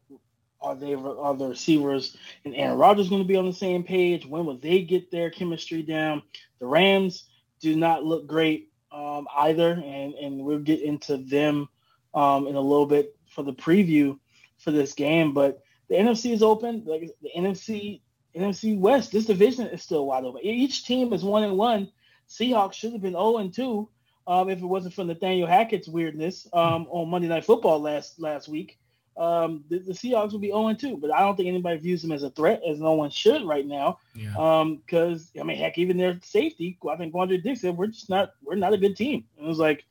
Are 0.65 0.75
they 0.75 0.95
are 0.95 1.35
the 1.35 1.49
receivers 1.49 2.17
and 2.45 2.55
Aaron 2.55 2.79
Rodgers 2.79 3.11
going 3.11 3.23
to 3.23 3.29
be 3.29 3.37
on 3.37 3.47
the 3.47 3.53
same 3.53 3.85
page? 3.85 4.27
When 4.27 4.47
will 4.47 4.57
they 4.57 4.83
get 4.83 5.11
their 5.11 5.31
chemistry 5.31 5.83
down? 5.83 6.23
The 6.59 6.67
Rams 6.67 7.25
do 7.61 7.77
not 7.77 8.05
look 8.05 8.27
great 8.27 8.73
um, 8.91 9.29
either, 9.37 9.73
and 9.73 10.15
and 10.15 10.45
we'll 10.45 10.61
get 10.61 10.81
into 10.81 11.19
them 11.19 11.69
um, 12.15 12.47
in 12.47 12.57
a 12.57 12.61
little 12.61 12.87
bit 12.87 13.15
for 13.29 13.43
the 13.43 13.53
preview 13.53 14.19
for 14.59 14.71
this 14.71 14.95
game. 14.95 15.35
But 15.35 15.63
the 15.89 15.97
NFC 15.97 16.33
is 16.33 16.43
open. 16.43 16.85
Like 16.87 17.11
the 17.21 17.31
NFC 17.37 18.01
NFC 18.35 18.79
West, 18.79 19.13
this 19.13 19.27
division 19.27 19.67
is 19.67 19.83
still 19.83 20.07
wide 20.07 20.25
open. 20.25 20.41
Each 20.43 20.85
team 20.85 21.13
is 21.13 21.23
one 21.23 21.45
and 21.45 21.59
one. 21.59 21.91
Seahawks 22.29 22.73
should 22.75 22.93
have 22.93 23.03
been 23.03 23.13
zero 23.13 23.37
and 23.37 23.53
two 23.53 23.89
um, 24.27 24.49
if 24.49 24.59
it 24.61 24.67
wasn't 24.67 24.95
for 24.95 25.05
Nathaniel 25.05 25.47
Hackett's 25.47 25.89
weirdness 25.89 26.47
um, 26.53 26.87
on 26.91 27.11
Monday 27.11 27.29
Night 27.29 27.45
Football 27.45 27.81
last 27.81 28.19
last 28.19 28.49
week. 28.49 28.79
Um, 29.17 29.65
the, 29.69 29.79
the, 29.79 29.93
Seahawks 29.93 30.33
will 30.33 30.41
be 30.41 30.49
0 30.49 30.69
and 30.69 30.79
2, 30.79 30.97
but 30.97 31.13
I 31.13 31.21
don't 31.21 31.37
think 31.37 31.49
anybody 31.49 31.79
views 31.79 32.03
them 32.03 32.11
as 32.11 32.25
a 32.25 32.31
threat, 32.31 32.63
as 32.69 32.81
no 32.81 32.95
one 32.95 33.11
should 33.11 33.45
right 33.45 33.65
now. 33.65 33.99
Yeah. 34.15 34.35
Um, 34.37 34.77
because 34.77 35.31
I 35.39 35.45
mean, 35.45 35.57
heck, 35.57 35.79
even 35.79 35.97
their 35.97 36.19
safety, 36.23 36.77
I 36.91 36.97
think 36.97 37.15
Quandre 37.15 37.43
Diggs 37.43 37.61
said, 37.61 37.77
"We're 37.77 37.87
just 37.87 38.11
not, 38.11 38.33
we're 38.43 38.57
not 38.57 38.73
a 38.73 38.79
good 38.79 38.97
team." 38.97 39.25
And 39.37 39.47
it 39.47 39.49
was 39.49 39.59
like, 39.59 39.85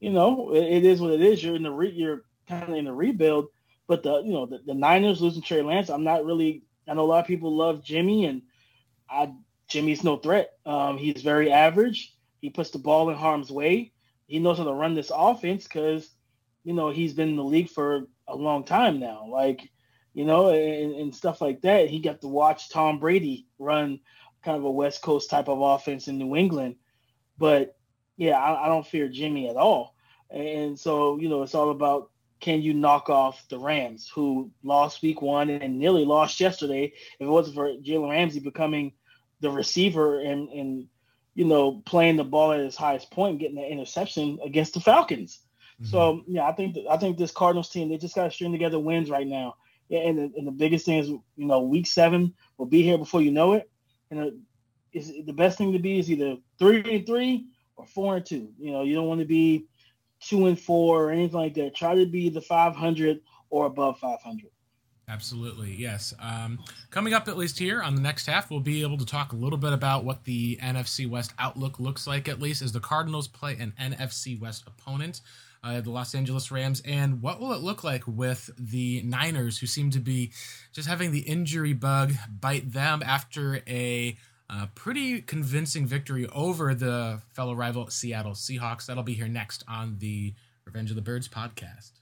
you 0.00 0.10
know, 0.10 0.54
it, 0.54 0.64
it 0.64 0.84
is 0.84 1.00
what 1.00 1.12
it 1.12 1.20
is. 1.20 1.44
You're 1.44 1.56
in 1.56 1.62
the 1.62 1.70
re, 1.70 1.90
you're 1.90 2.22
kind 2.48 2.62
of 2.62 2.74
in 2.74 2.86
the 2.86 2.92
rebuild, 2.92 3.48
but 3.86 4.02
the 4.02 4.22
you 4.22 4.32
know 4.32 4.46
the, 4.46 4.60
the 4.64 4.74
Niners 4.74 5.20
losing 5.20 5.42
Trey 5.42 5.62
Lance, 5.62 5.90
I'm 5.90 6.04
not 6.04 6.24
really. 6.24 6.62
I 6.88 6.94
know 6.94 7.02
a 7.02 7.04
lot 7.04 7.20
of 7.20 7.26
people 7.26 7.54
love 7.54 7.84
Jimmy, 7.84 8.24
and 8.24 8.42
I 9.08 9.32
Jimmy's 9.68 10.04
no 10.04 10.16
threat. 10.16 10.52
Um, 10.66 10.98
he's 10.98 11.22
very 11.22 11.50
average. 11.50 12.14
He 12.40 12.50
puts 12.50 12.70
the 12.70 12.78
ball 12.78 13.08
in 13.08 13.16
harm's 13.16 13.50
way. 13.50 13.92
He 14.26 14.38
knows 14.38 14.58
how 14.58 14.64
to 14.64 14.72
run 14.72 14.94
this 14.94 15.10
offense 15.14 15.64
because, 15.64 16.10
you 16.64 16.74
know, 16.74 16.90
he's 16.90 17.14
been 17.14 17.30
in 17.30 17.36
the 17.36 17.44
league 17.44 17.70
for 17.70 18.06
a 18.28 18.36
long 18.36 18.64
time 18.64 19.00
now. 19.00 19.26
Like, 19.28 19.70
you 20.14 20.24
know, 20.24 20.48
and, 20.50 20.94
and 20.94 21.14
stuff 21.14 21.40
like 21.40 21.62
that. 21.62 21.88
He 21.88 22.00
got 22.00 22.20
to 22.20 22.28
watch 22.28 22.70
Tom 22.70 22.98
Brady 22.98 23.46
run 23.58 24.00
kind 24.42 24.56
of 24.56 24.64
a 24.64 24.70
West 24.70 25.02
Coast 25.02 25.30
type 25.30 25.48
of 25.48 25.60
offense 25.60 26.08
in 26.08 26.18
New 26.18 26.36
England. 26.36 26.76
But 27.38 27.76
yeah, 28.16 28.38
I, 28.38 28.66
I 28.66 28.68
don't 28.68 28.86
fear 28.86 29.08
Jimmy 29.08 29.48
at 29.48 29.56
all. 29.56 29.94
And 30.30 30.78
so, 30.78 31.18
you 31.18 31.28
know, 31.28 31.42
it's 31.42 31.54
all 31.54 31.70
about 31.70 32.10
can 32.40 32.60
you 32.60 32.74
knock 32.74 33.08
off 33.08 33.48
the 33.48 33.58
Rams, 33.58 34.10
who 34.12 34.50
lost 34.64 35.00
week 35.02 35.22
one 35.22 35.48
and 35.48 35.78
nearly 35.78 36.04
lost 36.04 36.40
yesterday. 36.40 36.92
If 37.20 37.20
it 37.20 37.26
wasn't 37.26 37.54
for 37.54 37.72
Jalen 37.74 38.10
Ramsey 38.10 38.40
becoming 38.40 38.92
the 39.40 39.50
receiver 39.50 40.20
and, 40.20 40.48
and 40.48 40.88
you 41.34 41.44
know, 41.44 41.82
playing 41.84 42.16
the 42.16 42.24
ball 42.24 42.52
at 42.52 42.60
his 42.60 42.76
highest 42.76 43.10
point, 43.10 43.38
getting 43.38 43.56
the 43.56 43.66
interception 43.66 44.38
against 44.44 44.74
the 44.74 44.80
Falcons. 44.80 45.38
Mm-hmm. 45.82 45.90
So 45.90 46.22
yeah, 46.26 46.48
I 46.48 46.52
think 46.52 46.76
I 46.88 46.96
think 46.96 47.18
this 47.18 47.32
Cardinals 47.32 47.68
team 47.68 47.88
they 47.88 47.98
just 47.98 48.14
got 48.14 48.24
to 48.24 48.30
string 48.30 48.52
together 48.52 48.78
wins 48.78 49.10
right 49.10 49.26
now. 49.26 49.56
Yeah, 49.88 50.00
and 50.00 50.18
the, 50.18 50.32
and 50.36 50.46
the 50.46 50.52
biggest 50.52 50.86
thing 50.86 50.98
is 50.98 51.08
you 51.08 51.22
know 51.36 51.60
week 51.60 51.86
seven 51.86 52.34
will 52.56 52.66
be 52.66 52.82
here 52.82 52.98
before 52.98 53.20
you 53.20 53.32
know 53.32 53.54
it, 53.54 53.70
and 54.10 54.20
uh, 54.20 54.30
is 54.92 55.12
the 55.24 55.32
best 55.32 55.58
thing 55.58 55.72
to 55.72 55.78
be 55.78 55.98
is 55.98 56.10
either 56.10 56.36
three 56.58 56.82
and 56.96 57.06
three 57.06 57.46
or 57.76 57.86
four 57.86 58.16
and 58.16 58.26
two. 58.26 58.50
You 58.58 58.72
know, 58.72 58.82
you 58.82 58.94
don't 58.94 59.08
want 59.08 59.20
to 59.20 59.26
be 59.26 59.66
two 60.20 60.46
and 60.46 60.58
four 60.58 61.04
or 61.04 61.10
anything 61.10 61.38
like 61.38 61.54
that. 61.54 61.74
Try 61.74 61.94
to 61.96 62.06
be 62.06 62.28
the 62.28 62.40
500 62.40 63.20
or 63.50 63.66
above 63.66 63.98
500. 63.98 64.50
Absolutely, 65.08 65.74
yes. 65.74 66.14
Um, 66.20 66.60
coming 66.90 67.12
up, 67.12 67.28
at 67.28 67.36
least 67.36 67.58
here 67.58 67.82
on 67.82 67.96
the 67.96 68.00
next 68.00 68.26
half, 68.26 68.50
we'll 68.50 68.60
be 68.60 68.82
able 68.82 68.96
to 68.98 69.04
talk 69.04 69.32
a 69.32 69.36
little 69.36 69.58
bit 69.58 69.72
about 69.72 70.04
what 70.04 70.24
the 70.24 70.56
NFC 70.62 71.08
West 71.08 71.32
outlook 71.38 71.80
looks 71.80 72.06
like, 72.06 72.28
at 72.28 72.40
least 72.40 72.62
as 72.62 72.72
the 72.72 72.80
Cardinals 72.80 73.26
play 73.28 73.56
an 73.58 73.74
NFC 73.80 74.40
West 74.40 74.64
opponent, 74.66 75.20
uh, 75.64 75.80
the 75.80 75.90
Los 75.90 76.14
Angeles 76.14 76.50
Rams, 76.50 76.82
and 76.84 77.22
what 77.22 77.40
will 77.40 77.52
it 77.52 77.60
look 77.60 77.84
like 77.84 78.06
with 78.06 78.50
the 78.58 79.02
Niners, 79.02 79.58
who 79.58 79.66
seem 79.66 79.90
to 79.90 80.00
be 80.00 80.32
just 80.72 80.88
having 80.88 81.12
the 81.12 81.20
injury 81.20 81.72
bug 81.72 82.14
bite 82.40 82.72
them 82.72 83.02
after 83.04 83.62
a 83.68 84.16
uh, 84.50 84.66
pretty 84.74 85.22
convincing 85.22 85.86
victory 85.86 86.26
over 86.28 86.74
the 86.74 87.22
fellow 87.32 87.54
rival 87.54 87.88
Seattle 87.88 88.32
Seahawks. 88.32 88.86
That'll 88.86 89.02
be 89.02 89.14
here 89.14 89.28
next 89.28 89.64
on 89.68 89.96
the 89.98 90.34
Revenge 90.64 90.90
of 90.90 90.96
the 90.96 91.02
Birds 91.02 91.28
podcast. 91.28 91.92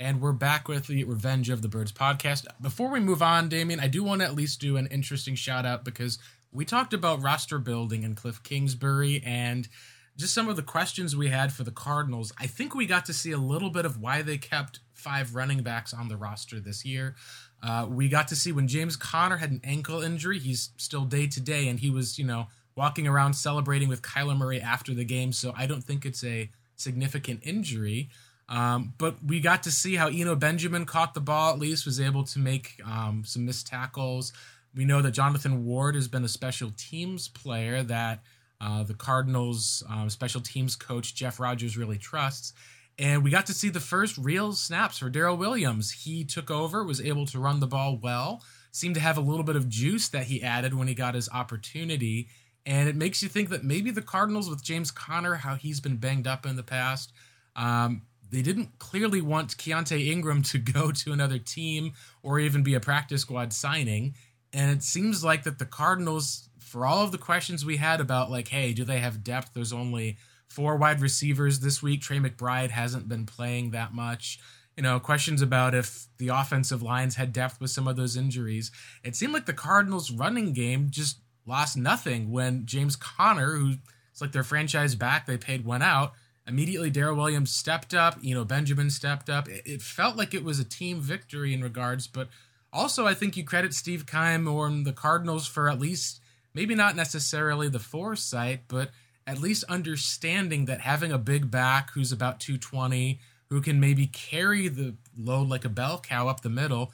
And 0.00 0.20
we're 0.20 0.32
back 0.32 0.68
with 0.68 0.86
the 0.86 1.02
Revenge 1.02 1.50
of 1.50 1.60
the 1.60 1.68
Birds 1.68 1.90
podcast. 1.90 2.46
Before 2.62 2.88
we 2.88 3.00
move 3.00 3.20
on, 3.20 3.48
Damian, 3.48 3.80
I 3.80 3.88
do 3.88 4.04
want 4.04 4.20
to 4.20 4.26
at 4.26 4.34
least 4.36 4.60
do 4.60 4.76
an 4.76 4.86
interesting 4.86 5.34
shout 5.34 5.66
out 5.66 5.84
because 5.84 6.20
we 6.52 6.64
talked 6.64 6.94
about 6.94 7.22
roster 7.22 7.58
building 7.58 8.04
and 8.04 8.16
Cliff 8.16 8.42
Kingsbury 8.42 9.22
and 9.24 9.68
just 10.16 10.34
some 10.34 10.48
of 10.48 10.56
the 10.56 10.62
questions 10.62 11.14
we 11.14 11.28
had 11.28 11.52
for 11.52 11.62
the 11.62 11.70
Cardinals. 11.70 12.32
I 12.38 12.46
think 12.46 12.74
we 12.74 12.86
got 12.86 13.04
to 13.06 13.12
see 13.12 13.30
a 13.30 13.38
little 13.38 13.70
bit 13.70 13.84
of 13.84 14.00
why 14.00 14.22
they 14.22 14.36
kept 14.36 14.80
five 14.92 15.34
running 15.34 15.62
backs 15.62 15.94
on 15.94 16.08
the 16.08 16.16
roster 16.16 16.58
this 16.58 16.84
year. 16.84 17.14
Uh, 17.62 17.86
we 17.88 18.08
got 18.08 18.28
to 18.28 18.36
see 18.36 18.50
when 18.50 18.66
James 18.66 18.96
Conner 18.96 19.36
had 19.36 19.50
an 19.50 19.60
ankle 19.62 20.02
injury. 20.02 20.38
He's 20.38 20.70
still 20.76 21.04
day 21.04 21.28
to 21.28 21.40
day, 21.40 21.68
and 21.68 21.78
he 21.78 21.90
was, 21.90 22.18
you 22.18 22.24
know, 22.24 22.48
walking 22.74 23.06
around 23.06 23.34
celebrating 23.34 23.88
with 23.88 24.02
Kyler 24.02 24.36
Murray 24.36 24.60
after 24.60 24.92
the 24.94 25.04
game. 25.04 25.32
So 25.32 25.52
I 25.56 25.66
don't 25.66 25.82
think 25.82 26.04
it's 26.04 26.24
a 26.24 26.50
significant 26.76 27.40
injury. 27.44 28.08
Um, 28.48 28.94
but 28.98 29.22
we 29.24 29.40
got 29.40 29.62
to 29.64 29.70
see 29.70 29.96
how 29.96 30.08
Eno 30.08 30.34
Benjamin 30.34 30.86
caught 30.86 31.14
the 31.14 31.20
ball 31.20 31.52
at 31.52 31.58
least, 31.58 31.84
was 31.84 32.00
able 32.00 32.24
to 32.24 32.38
make 32.38 32.80
um, 32.84 33.22
some 33.24 33.44
missed 33.44 33.66
tackles. 33.66 34.32
We 34.74 34.84
know 34.84 35.02
that 35.02 35.12
Jonathan 35.12 35.64
Ward 35.64 35.94
has 35.94 36.08
been 36.08 36.24
a 36.24 36.28
special 36.28 36.70
teams 36.76 37.28
player 37.28 37.82
that 37.82 38.22
uh, 38.60 38.82
the 38.82 38.94
Cardinals 38.94 39.82
um, 39.88 40.10
special 40.10 40.40
teams 40.40 40.76
coach 40.76 41.14
Jeff 41.14 41.40
Rodgers 41.40 41.76
really 41.76 41.98
trusts. 41.98 42.52
And 42.98 43.22
we 43.22 43.30
got 43.30 43.46
to 43.46 43.54
see 43.54 43.68
the 43.68 43.80
first 43.80 44.18
real 44.18 44.52
snaps 44.52 44.98
for 44.98 45.08
Darrel 45.08 45.36
Williams. 45.36 45.92
He 45.92 46.24
took 46.24 46.50
over, 46.50 46.82
was 46.82 47.00
able 47.00 47.26
to 47.26 47.38
run 47.38 47.60
the 47.60 47.66
ball 47.68 47.96
well, 47.96 48.42
seemed 48.72 48.96
to 48.96 49.00
have 49.00 49.16
a 49.16 49.22
little 49.22 49.44
bit 49.44 49.54
of 49.54 49.68
juice 49.68 50.08
that 50.08 50.24
he 50.24 50.42
added 50.42 50.74
when 50.74 50.88
he 50.88 50.94
got 50.94 51.14
his 51.14 51.28
opportunity. 51.28 52.28
And 52.66 52.88
it 52.88 52.96
makes 52.96 53.22
you 53.22 53.28
think 53.28 53.50
that 53.50 53.62
maybe 53.62 53.92
the 53.92 54.02
Cardinals 54.02 54.50
with 54.50 54.64
James 54.64 54.90
Conner, 54.90 55.36
how 55.36 55.54
he's 55.54 55.80
been 55.80 55.96
banged 55.96 56.26
up 56.26 56.44
in 56.44 56.56
the 56.56 56.64
past, 56.64 57.12
um, 57.54 58.02
they 58.30 58.42
didn't 58.42 58.78
clearly 58.78 59.20
want 59.20 59.56
Keaontay 59.56 60.08
Ingram 60.08 60.42
to 60.42 60.58
go 60.58 60.90
to 60.90 61.12
another 61.12 61.38
team 61.38 61.92
or 62.22 62.40
even 62.40 62.64
be 62.64 62.74
a 62.74 62.80
practice 62.80 63.22
squad 63.22 63.52
signing. 63.52 64.14
And 64.52 64.70
it 64.70 64.82
seems 64.82 65.22
like 65.22 65.44
that 65.44 65.58
the 65.58 65.66
Cardinals, 65.66 66.48
for 66.58 66.86
all 66.86 67.04
of 67.04 67.12
the 67.12 67.18
questions 67.18 67.64
we 67.64 67.76
had 67.76 68.00
about 68.00 68.30
like, 68.30 68.48
hey, 68.48 68.72
do 68.72 68.84
they 68.84 69.00
have 69.00 69.24
depth? 69.24 69.52
There's 69.54 69.72
only 69.72 70.18
four 70.48 70.76
wide 70.76 71.00
receivers 71.00 71.60
this 71.60 71.82
week. 71.82 72.00
Trey 72.00 72.18
McBride 72.18 72.70
hasn't 72.70 73.08
been 73.08 73.26
playing 73.26 73.70
that 73.72 73.92
much. 73.92 74.38
You 74.76 74.82
know, 74.82 75.00
questions 75.00 75.42
about 75.42 75.74
if 75.74 76.06
the 76.18 76.28
offensive 76.28 76.82
lines 76.82 77.16
had 77.16 77.32
depth 77.32 77.60
with 77.60 77.70
some 77.70 77.88
of 77.88 77.96
those 77.96 78.16
injuries. 78.16 78.70
It 79.02 79.16
seemed 79.16 79.32
like 79.32 79.46
the 79.46 79.52
Cardinals' 79.52 80.10
running 80.10 80.52
game 80.52 80.88
just 80.90 81.18
lost 81.46 81.76
nothing 81.76 82.30
when 82.30 82.64
James 82.64 82.94
Conner, 82.94 83.56
who 83.56 83.74
it's 84.12 84.20
like 84.20 84.32
their 84.32 84.44
franchise 84.44 84.94
back, 84.94 85.26
they 85.26 85.36
paid 85.36 85.64
one 85.64 85.82
out 85.82 86.12
Immediately, 86.48 86.90
Darrel 86.90 87.16
Williams 87.16 87.50
stepped 87.50 87.92
up. 87.92 88.16
You 88.22 88.34
know, 88.34 88.44
Benjamin 88.44 88.88
stepped 88.88 89.28
up. 89.28 89.48
It, 89.48 89.62
it, 89.66 89.82
felt 89.82 90.16
like 90.16 90.32
it 90.32 90.42
was 90.42 90.58
a 90.58 90.64
team 90.64 91.00
victory 91.00 91.52
in 91.52 91.62
regards, 91.62 92.06
but 92.06 92.28
also 92.72 93.06
I 93.06 93.14
think 93.14 93.36
you 93.36 93.44
credit 93.44 93.74
Steve 93.74 94.06
Keim 94.06 94.46
or 94.46 94.70
the 94.70 94.92
Cardinals 94.92 95.46
for 95.46 95.68
at 95.68 95.78
least 95.78 96.20
maybe 96.54 96.74
not 96.74 96.96
necessarily 96.96 97.68
the 97.68 97.78
foresight, 97.78 98.62
but 98.68 98.90
at 99.26 99.38
least 99.38 99.64
understanding 99.64 100.64
that 100.64 100.80
having 100.80 101.12
a 101.12 101.18
big 101.18 101.50
back 101.50 101.90
who's 101.92 102.12
about 102.12 102.40
220, 102.40 103.20
who 103.50 103.60
can 103.60 103.78
maybe 103.78 104.06
carry 104.06 104.68
the 104.68 104.94
load 105.16 105.48
like 105.48 105.64
a 105.64 105.68
bell 105.68 106.00
cow 106.00 106.28
up 106.28 106.40
the 106.40 106.48
middle, 106.48 106.92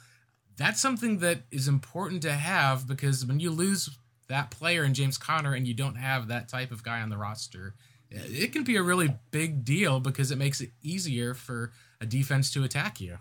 that's 0.57 0.81
something 0.81 1.19
that 1.19 1.43
is 1.51 1.67
important 1.67 2.21
to 2.21 2.31
have 2.31 2.87
because 2.87 3.25
when 3.25 3.39
you 3.39 3.51
lose 3.51 3.89
that 4.27 4.51
player 4.51 4.83
in 4.83 4.93
James 4.93 5.17
Conner 5.17 5.53
and 5.53 5.67
you 5.67 5.73
don't 5.73 5.95
have 5.95 6.27
that 6.27 6.47
type 6.49 6.71
of 6.71 6.83
guy 6.83 7.01
on 7.01 7.09
the 7.09 7.17
roster, 7.17 7.75
it 8.09 8.53
can 8.53 8.63
be 8.63 8.75
a 8.75 8.83
really 8.83 9.15
big 9.31 9.65
deal 9.65 9.99
because 9.99 10.31
it 10.31 10.37
makes 10.37 10.61
it 10.61 10.71
easier 10.81 11.33
for 11.33 11.71
a 11.99 12.05
defense 12.05 12.51
to 12.53 12.63
attack 12.63 13.01
you. 13.01 13.17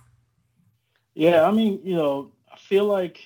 Yeah, 1.15 1.47
I 1.47 1.53
mean, 1.53 1.81
you 1.85 1.95
know, 1.95 2.31
I 2.55 2.57
feel 2.57 2.85
like 2.85 3.19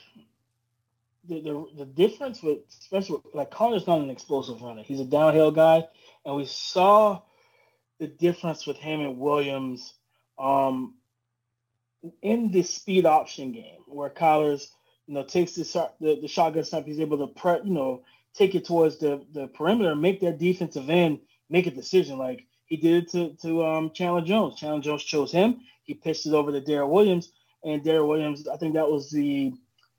the 1.28 1.40
the, 1.40 1.66
the 1.76 1.84
difference 1.84 2.42
with 2.42 2.60
especially 2.80 3.20
like 3.34 3.50
Conner's 3.50 3.86
not 3.86 4.00
an 4.00 4.08
explosive 4.08 4.62
runner. 4.62 4.82
He's 4.82 5.00
a 5.00 5.04
downhill 5.04 5.50
guy, 5.50 5.84
and 6.24 6.34
we 6.34 6.46
saw 6.46 7.20
the 7.98 8.06
difference 8.06 8.66
with 8.66 8.78
him 8.78 9.00
and 9.00 9.18
Williams 9.18 9.92
um, 10.38 10.94
in 12.22 12.50
the 12.50 12.62
speed 12.62 13.04
option 13.04 13.52
game 13.52 13.80
where 13.86 14.08
Kyler's 14.08 14.72
you 15.06 15.14
know 15.14 15.24
takes 15.24 15.52
the 15.52 15.90
the, 16.00 16.20
the 16.22 16.28
shotgun 16.28 16.64
snap. 16.64 16.86
He's 16.86 17.00
able 17.00 17.18
to 17.18 17.26
pre, 17.26 17.56
you 17.64 17.74
know 17.74 18.04
take 18.34 18.54
it 18.54 18.64
towards 18.64 18.98
the 18.98 19.26
the 19.34 19.48
perimeter, 19.48 19.94
make 19.94 20.20
that 20.20 20.38
defensive 20.38 20.88
end 20.88 21.20
make 21.50 21.66
a 21.66 21.70
decision. 21.70 22.16
Like 22.16 22.46
he 22.64 22.78
did 22.78 23.04
it 23.04 23.10
to 23.12 23.36
to 23.42 23.64
um, 23.66 23.90
Chandler 23.92 24.22
Jones. 24.22 24.58
Chandler 24.58 24.80
Jones 24.80 25.04
chose 25.04 25.30
him. 25.30 25.60
He 25.82 25.92
pitched 25.92 26.24
it 26.24 26.32
over 26.32 26.50
to 26.50 26.60
Darrel 26.62 26.90
Williams, 26.90 27.30
and 27.64 27.82
Darrel 27.82 28.08
Williams. 28.08 28.48
I 28.48 28.56
think 28.56 28.74
that 28.74 28.88
was 28.88 29.10
the 29.10 29.52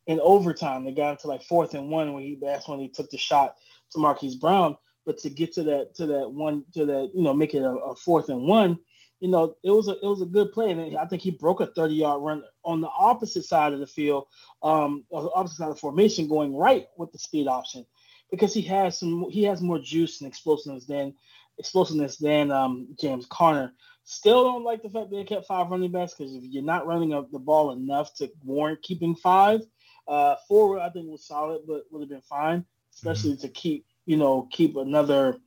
in 0.07 0.20
overtime. 0.22 0.84
They 0.84 0.91
got 0.91 1.12
into 1.12 1.28
like 1.28 1.43
fourth 1.43 1.74
and 1.74 1.89
one 1.89 2.14
when 2.14 2.24
he 2.24 2.38
that's 2.41 2.68
when 2.68 2.80
he 2.80 2.89
took 2.89 3.10
the 3.10 3.18
shot 3.18 3.55
to 3.91 3.99
Marquise 3.99 4.36
Brown. 4.36 4.78
But 5.05 5.18
to 5.20 5.30
get 5.30 5.53
to 5.53 5.64
that 5.64 5.95
to 5.95 6.05
that 6.07 6.30
one 6.30 6.66
to 6.74 6.86
that 6.86 7.12
you 7.14 7.24
know 7.24 7.34
make 7.34 7.53
it 7.53 7.64
a, 7.64 7.70
a 7.70 7.95
fourth 7.95 8.30
and 8.30 8.43
one, 8.43 8.80
you 9.20 9.28
know, 9.28 9.55
it 9.64 9.72
was 9.72 9.88
a 9.88 9.91
it 9.91 10.05
was 10.05 10.22
a 10.22 10.26
good 10.26 10.51
play, 10.53 10.72
and 10.72 10.97
I 10.97 11.05
think 11.05 11.22
he 11.22 11.32
broke 11.32 11.60
a 11.60 11.68
30 11.68 11.93
yard 11.93 12.22
run 12.22 12.43
on 12.64 12.80
the 12.80 12.89
opposite 12.89 13.43
side 13.43 13.74
of 13.74 13.80
the 13.80 13.88
field, 13.88 14.28
um, 14.64 15.03
opposite 15.12 15.57
side 15.57 15.70
of 15.70 15.76
the 15.76 15.80
formation, 15.82 16.28
going 16.28 16.55
right 16.55 16.88
with 16.97 17.12
the 17.12 17.20
speed 17.20 17.47
option, 17.47 17.86
because 18.32 18.53
he 18.53 18.62
has 18.64 18.97
some 18.97 19.30
he 19.30 19.43
has 19.43 19.62
more 19.62 19.80
juice 19.80 20.22
and 20.22 20.28
explosiveness 20.28 20.86
than 20.86 21.14
explosiveness 21.57 22.16
than 22.16 22.49
um, 22.49 22.88
James 22.99 23.26
Conner. 23.26 23.74
Still 24.12 24.43
don't 24.43 24.64
like 24.64 24.82
the 24.82 24.89
fact 24.89 25.12
they 25.12 25.24
kept 25.24 25.45
five 25.45 25.70
running 25.70 25.91
backs 25.91 26.16
because 26.16 26.34
if 26.34 26.43
you're 26.43 26.64
not 26.64 26.88
running 26.88 27.14
up 27.14 27.30
the 27.30 27.38
ball 27.38 27.74
enough 27.74 28.12
to 28.16 28.32
warrant 28.43 28.82
keeping 28.82 29.14
five, 29.16 29.62
uh, 30.07 30.34
four 30.47 30.80
I 30.80 30.89
think 30.89 31.12
was 31.12 31.24
solid, 31.24 31.62
but 31.68 31.84
would 31.91 32.01
have 32.01 32.10
been 32.10 32.22
fine, 32.22 32.66
especially 32.91 33.34
mm-hmm. 33.34 33.41
to 33.41 33.49
keep 33.49 33.86
you 34.07 34.18
know 34.18 34.49
keep 34.51 34.78
another 34.78 35.38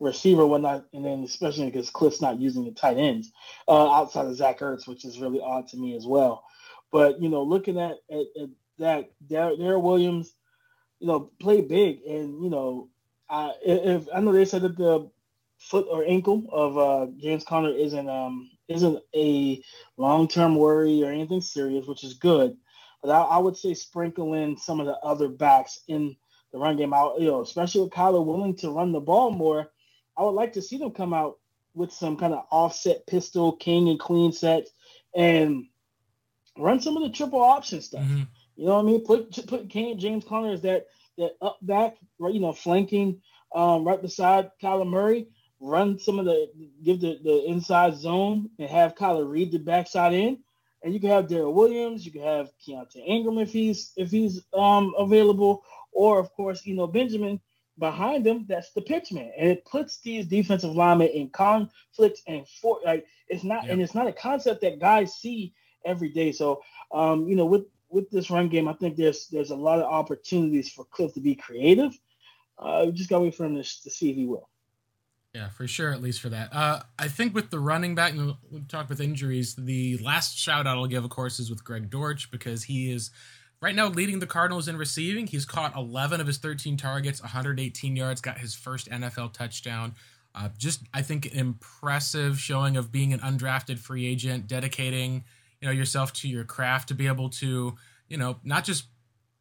receiver, 0.00 0.44
whatnot, 0.44 0.86
and 0.92 1.04
then 1.04 1.22
especially 1.22 1.66
because 1.66 1.90
Cliff's 1.90 2.20
not 2.20 2.40
using 2.40 2.64
the 2.64 2.72
tight 2.72 2.96
ends 2.96 3.30
uh, 3.68 3.92
outside 3.92 4.26
of 4.26 4.34
Zach 4.34 4.58
Ertz, 4.58 4.88
which 4.88 5.04
is 5.04 5.20
really 5.20 5.40
odd 5.40 5.68
to 5.68 5.76
me 5.76 5.94
as 5.94 6.04
well. 6.04 6.42
But 6.90 7.22
you 7.22 7.28
know, 7.28 7.44
looking 7.44 7.78
at, 7.78 7.98
at, 8.10 8.26
at 8.42 8.48
that, 8.78 9.10
Darrel 9.28 9.80
Williams, 9.80 10.34
you 10.98 11.06
know, 11.06 11.30
played 11.40 11.68
big, 11.68 12.00
and 12.02 12.42
you 12.42 12.50
know, 12.50 12.88
I 13.30 13.52
if 13.64 14.08
I 14.12 14.18
know 14.18 14.32
they 14.32 14.44
said 14.44 14.62
that 14.62 14.76
the 14.76 15.08
foot 15.68 15.86
or 15.90 16.04
ankle 16.04 16.44
of 16.50 16.78
uh, 16.78 17.06
James 17.18 17.44
Conner 17.44 17.70
isn't 17.70 18.08
um 18.08 18.50
isn't 18.68 19.02
a 19.14 19.62
long 19.96 20.28
term 20.28 20.56
worry 20.56 21.02
or 21.02 21.10
anything 21.10 21.40
serious, 21.40 21.86
which 21.86 22.04
is 22.04 22.14
good. 22.14 22.56
But 23.02 23.10
I, 23.10 23.22
I, 23.22 23.38
would 23.38 23.56
say 23.56 23.74
sprinkle 23.74 24.34
in 24.34 24.56
some 24.56 24.78
of 24.78 24.86
the 24.86 24.96
other 24.98 25.28
backs 25.28 25.80
in 25.88 26.16
the 26.52 26.58
run 26.58 26.76
game 26.76 26.94
out, 26.94 27.20
you 27.20 27.26
know, 27.26 27.42
especially 27.42 27.82
with 27.82 27.90
Kyler 27.92 28.24
willing 28.24 28.54
to 28.56 28.70
run 28.70 28.92
the 28.92 29.00
ball 29.00 29.32
more. 29.32 29.70
I 30.16 30.22
would 30.22 30.30
like 30.30 30.52
to 30.52 30.62
see 30.62 30.78
them 30.78 30.92
come 30.92 31.12
out 31.12 31.38
with 31.74 31.92
some 31.92 32.16
kind 32.16 32.32
of 32.32 32.44
offset 32.50 33.06
pistol, 33.06 33.56
king 33.56 33.88
and 33.88 33.98
queen 33.98 34.30
sets, 34.30 34.70
and 35.16 35.64
run 36.56 36.80
some 36.80 36.96
of 36.96 37.02
the 37.02 37.10
triple 37.10 37.40
option 37.40 37.80
stuff. 37.80 38.02
Mm-hmm. 38.02 38.22
You 38.56 38.66
know 38.66 38.74
what 38.74 38.82
I 38.82 38.84
mean? 38.84 39.04
Put 39.04 39.46
put 39.46 39.70
King 39.70 39.98
James 39.98 40.24
Conner 40.24 40.52
as 40.52 40.62
that 40.62 40.86
that 41.18 41.32
up 41.40 41.58
back, 41.62 41.96
right? 42.18 42.34
You 42.34 42.40
know, 42.40 42.52
flanking 42.52 43.22
um, 43.54 43.84
right 43.84 44.00
beside 44.00 44.50
Kyler 44.62 44.88
Murray. 44.88 45.28
Run 45.64 45.98
some 45.98 46.18
of 46.18 46.24
the 46.24 46.48
give 46.82 47.00
the, 47.00 47.20
the 47.22 47.44
inside 47.46 47.94
zone 47.94 48.50
and 48.58 48.68
have 48.68 48.96
Kyler 48.96 49.28
read 49.28 49.52
the 49.52 49.58
backside 49.58 50.12
in. 50.12 50.38
And 50.82 50.92
you 50.92 50.98
can 50.98 51.10
have 51.10 51.28
Darrel 51.28 51.54
Williams, 51.54 52.04
you 52.04 52.10
can 52.10 52.22
have 52.22 52.50
Keaontay 52.66 53.06
Ingram 53.06 53.38
if 53.38 53.52
he's 53.52 53.92
if 53.96 54.10
he's 54.10 54.42
um 54.52 54.92
available, 54.98 55.62
or 55.92 56.18
of 56.18 56.32
course, 56.32 56.66
you 56.66 56.74
know, 56.74 56.88
Benjamin 56.88 57.40
behind 57.78 58.26
them, 58.26 58.44
that's 58.48 58.72
the 58.72 58.82
pitch 58.82 59.12
man. 59.12 59.30
And 59.38 59.50
it 59.50 59.64
puts 59.64 60.00
these 60.00 60.26
defensive 60.26 60.74
linemen 60.74 61.08
in 61.08 61.30
conflict 61.30 62.22
and 62.26 62.46
for 62.48 62.80
like 62.84 63.06
it's 63.28 63.44
not 63.44 63.68
and 63.68 63.80
it's 63.80 63.94
not 63.94 64.08
a 64.08 64.12
concept 64.12 64.62
that 64.62 64.80
guys 64.80 65.14
see 65.14 65.54
every 65.84 66.08
day. 66.08 66.32
So 66.32 66.62
um, 66.92 67.28
you 67.28 67.36
know, 67.36 67.46
with 67.46 67.66
with 67.88 68.10
this 68.10 68.30
run 68.30 68.48
game, 68.48 68.68
I 68.68 68.72
think 68.72 68.96
there's 68.96 69.28
there's 69.28 69.50
a 69.50 69.56
lot 69.56 69.78
of 69.78 69.84
opportunities 69.84 70.70
for 70.70 70.84
Cliff 70.86 71.14
to 71.14 71.20
be 71.20 71.34
creative. 71.34 71.96
Uh, 72.58 72.84
we 72.86 72.92
just 72.92 73.08
gotta 73.08 73.24
wait 73.24 73.34
for 73.34 73.44
him 73.44 73.56
to, 73.56 73.62
to 73.62 73.90
see 73.90 74.10
if 74.10 74.16
he 74.16 74.26
will. 74.26 74.48
Yeah, 75.34 75.48
for 75.48 75.66
sure. 75.66 75.92
At 75.92 76.02
least 76.02 76.20
for 76.20 76.28
that. 76.28 76.52
Uh, 76.52 76.82
I 76.98 77.08
think 77.08 77.34
with 77.34 77.50
the 77.50 77.58
running 77.58 77.94
back, 77.94 78.12
and 78.12 78.34
we'll 78.50 78.62
talk 78.68 78.88
with 78.90 79.00
injuries. 79.00 79.54
The 79.54 79.96
last 79.98 80.36
shout 80.36 80.66
out 80.66 80.76
I'll 80.76 80.86
give, 80.86 81.04
of 81.04 81.10
course, 81.10 81.40
is 81.40 81.48
with 81.48 81.64
Greg 81.64 81.88
Dortch 81.88 82.30
because 82.30 82.64
he 82.64 82.92
is 82.92 83.10
right 83.62 83.74
now 83.74 83.88
leading 83.88 84.18
the 84.18 84.26
Cardinals 84.26 84.68
in 84.68 84.76
receiving. 84.76 85.26
He's 85.26 85.46
caught 85.46 85.74
11 85.74 86.20
of 86.20 86.26
his 86.26 86.36
13 86.36 86.76
targets, 86.76 87.22
118 87.22 87.96
yards, 87.96 88.20
got 88.20 88.38
his 88.38 88.54
first 88.54 88.90
NFL 88.90 89.32
touchdown. 89.32 89.94
Uh, 90.34 90.48
just 90.58 90.82
I 90.92 91.00
think 91.02 91.26
impressive 91.34 92.38
showing 92.38 92.76
of 92.76 92.92
being 92.92 93.12
an 93.12 93.20
undrafted 93.20 93.78
free 93.78 94.06
agent, 94.06 94.46
dedicating 94.46 95.24
you 95.60 95.68
know 95.68 95.72
yourself 95.72 96.12
to 96.14 96.28
your 96.28 96.44
craft 96.44 96.88
to 96.88 96.94
be 96.94 97.06
able 97.06 97.28
to 97.28 97.74
you 98.08 98.16
know 98.16 98.36
not 98.42 98.64
just 98.64 98.86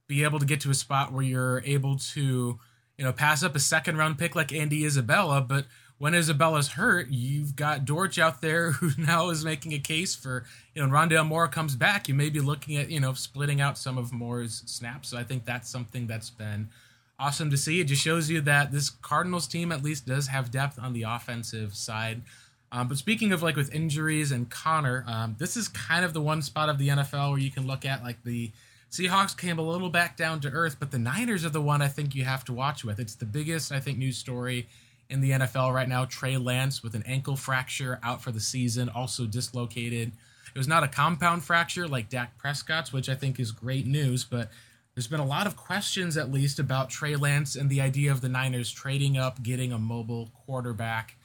be 0.08 0.24
able 0.24 0.40
to 0.40 0.46
get 0.46 0.62
to 0.62 0.70
a 0.70 0.74
spot 0.74 1.12
where 1.12 1.24
you're 1.24 1.62
able 1.66 1.98
to 1.98 2.60
you 2.98 3.06
know 3.06 3.14
pass 3.14 3.42
up 3.44 3.56
a 3.56 3.60
second 3.60 3.98
round 3.98 4.18
pick 4.18 4.36
like 4.36 4.54
Andy 4.54 4.86
Isabella, 4.86 5.42
but 5.42 5.66
when 6.02 6.16
Isabella's 6.16 6.70
hurt, 6.70 7.12
you've 7.12 7.56
got 7.56 7.86
Dortch 7.86 8.18
out 8.18 8.42
there 8.42 8.72
who 8.72 8.90
now 8.98 9.30
is 9.30 9.46
making 9.46 9.74
a 9.74 9.78
case 9.78 10.16
for, 10.16 10.46
you 10.74 10.82
know, 10.82 10.92
Rondale 10.92 11.28
Moore 11.28 11.48
comes 11.48 11.76
back, 11.76 12.08
you 12.08 12.16
may 12.16 12.32
be 12.32 12.40
looking 12.40 12.76
at, 12.78 12.90
you 12.90 13.00
know, 13.00 13.14
splitting 13.14 13.62
out 13.62 13.78
some 13.78 14.00
of 14.00 14.12
Moore's 14.12 14.64
snaps. 14.66 15.10
So 15.10 15.20
I 15.20 15.24
think 15.24 15.46
that's 15.46 15.70
something 15.70 16.08
that's 16.08 16.32
been 16.32 16.70
awesome 17.20 17.52
to 17.52 17.58
see. 17.58 17.82
It 17.82 17.84
just 17.84 18.02
shows 18.02 18.32
you 18.32 18.42
that 18.42 18.72
this 18.72 18.90
Cardinals 18.90 19.46
team 19.46 19.72
at 19.72 19.84
least 19.84 20.08
does 20.08 20.26
have 20.26 20.50
depth 20.50 20.80
on 20.80 20.94
the 20.94 21.04
offensive 21.04 21.76
side. 21.76 22.24
Um, 22.72 22.88
but 22.88 22.98
speaking 22.98 23.32
of 23.32 23.44
like 23.44 23.56
with 23.56 23.72
injuries 23.72 24.32
and 24.32 24.50
Conner, 24.50 25.06
um, 25.06 25.36
this 25.38 25.56
is 25.56 25.68
kind 25.68 26.04
of 26.04 26.14
the 26.14 26.22
one 26.22 26.42
spot 26.42 26.68
of 26.68 26.80
the 26.80 26.88
NFL 26.88 27.30
where 27.30 27.40
you 27.40 27.52
can 27.52 27.68
look 27.68 27.86
at 27.86 28.02
like 28.02 28.24
the 28.24 28.52
Seahawks 28.90 29.38
came 29.38 29.60
a 29.60 29.62
little 29.62 29.92
back 29.92 30.18
down 30.18 30.40
to 30.40 30.50
earth, 30.50 30.78
but 30.80 30.90
the 30.90 30.98
Niners 30.98 31.46
are 31.46 31.50
the 31.50 31.62
one 31.62 31.84
I 31.84 31.90
think 31.90 32.16
you 32.16 32.24
have 32.24 32.44
to 32.46 32.54
watch 32.54 32.84
with. 32.84 33.00
It's 33.00 33.14
the 33.14 33.26
biggest, 33.26 33.72
I 33.72 33.80
think, 33.80 34.00
news 34.00 34.18
story 34.18 34.68
in 35.12 35.22
the 35.22 35.32
NFL 35.32 35.74
right 35.74 35.88
now. 35.88 36.06
Trey 36.06 36.38
Lance 36.38 36.82
with 36.82 36.96
an 36.96 37.04
ankle 37.06 37.36
fracture 37.36 38.00
out 38.02 38.24
for 38.24 38.32
the 38.32 38.40
season, 38.40 38.90
also 38.90 39.26
dislocated. 39.26 40.14
It 40.54 40.58
was 40.58 40.68
not 40.68 40.84
a 40.84 40.88
compound 40.88 41.44
fracture 41.44 41.88
like 41.88 42.10
Dak 42.10 42.38
Prescott's, 42.38 42.92
which 42.92 43.10
I 43.10 43.16
think 43.16 43.40
is 43.40 43.52
great 43.52 43.86
news, 43.86 44.24
but 44.24 44.50
there's 44.96 45.08
been 45.08 45.20
a 45.20 45.26
lot 45.26 45.48
of 45.48 45.56
questions, 45.56 46.18
at 46.18 46.32
least, 46.32 46.60
about 46.60 46.90
Trey 46.90 47.16
Lance 47.16 47.56
and 47.56 47.70
the 47.70 47.82
idea 47.82 48.12
of 48.12 48.22
the 48.22 48.28
Niners 48.28 48.72
trading 48.72 49.18
up, 49.18 49.44
getting 49.44 49.72
a 49.72 49.80
mobile 49.80 50.32
quarterback. 50.46 51.18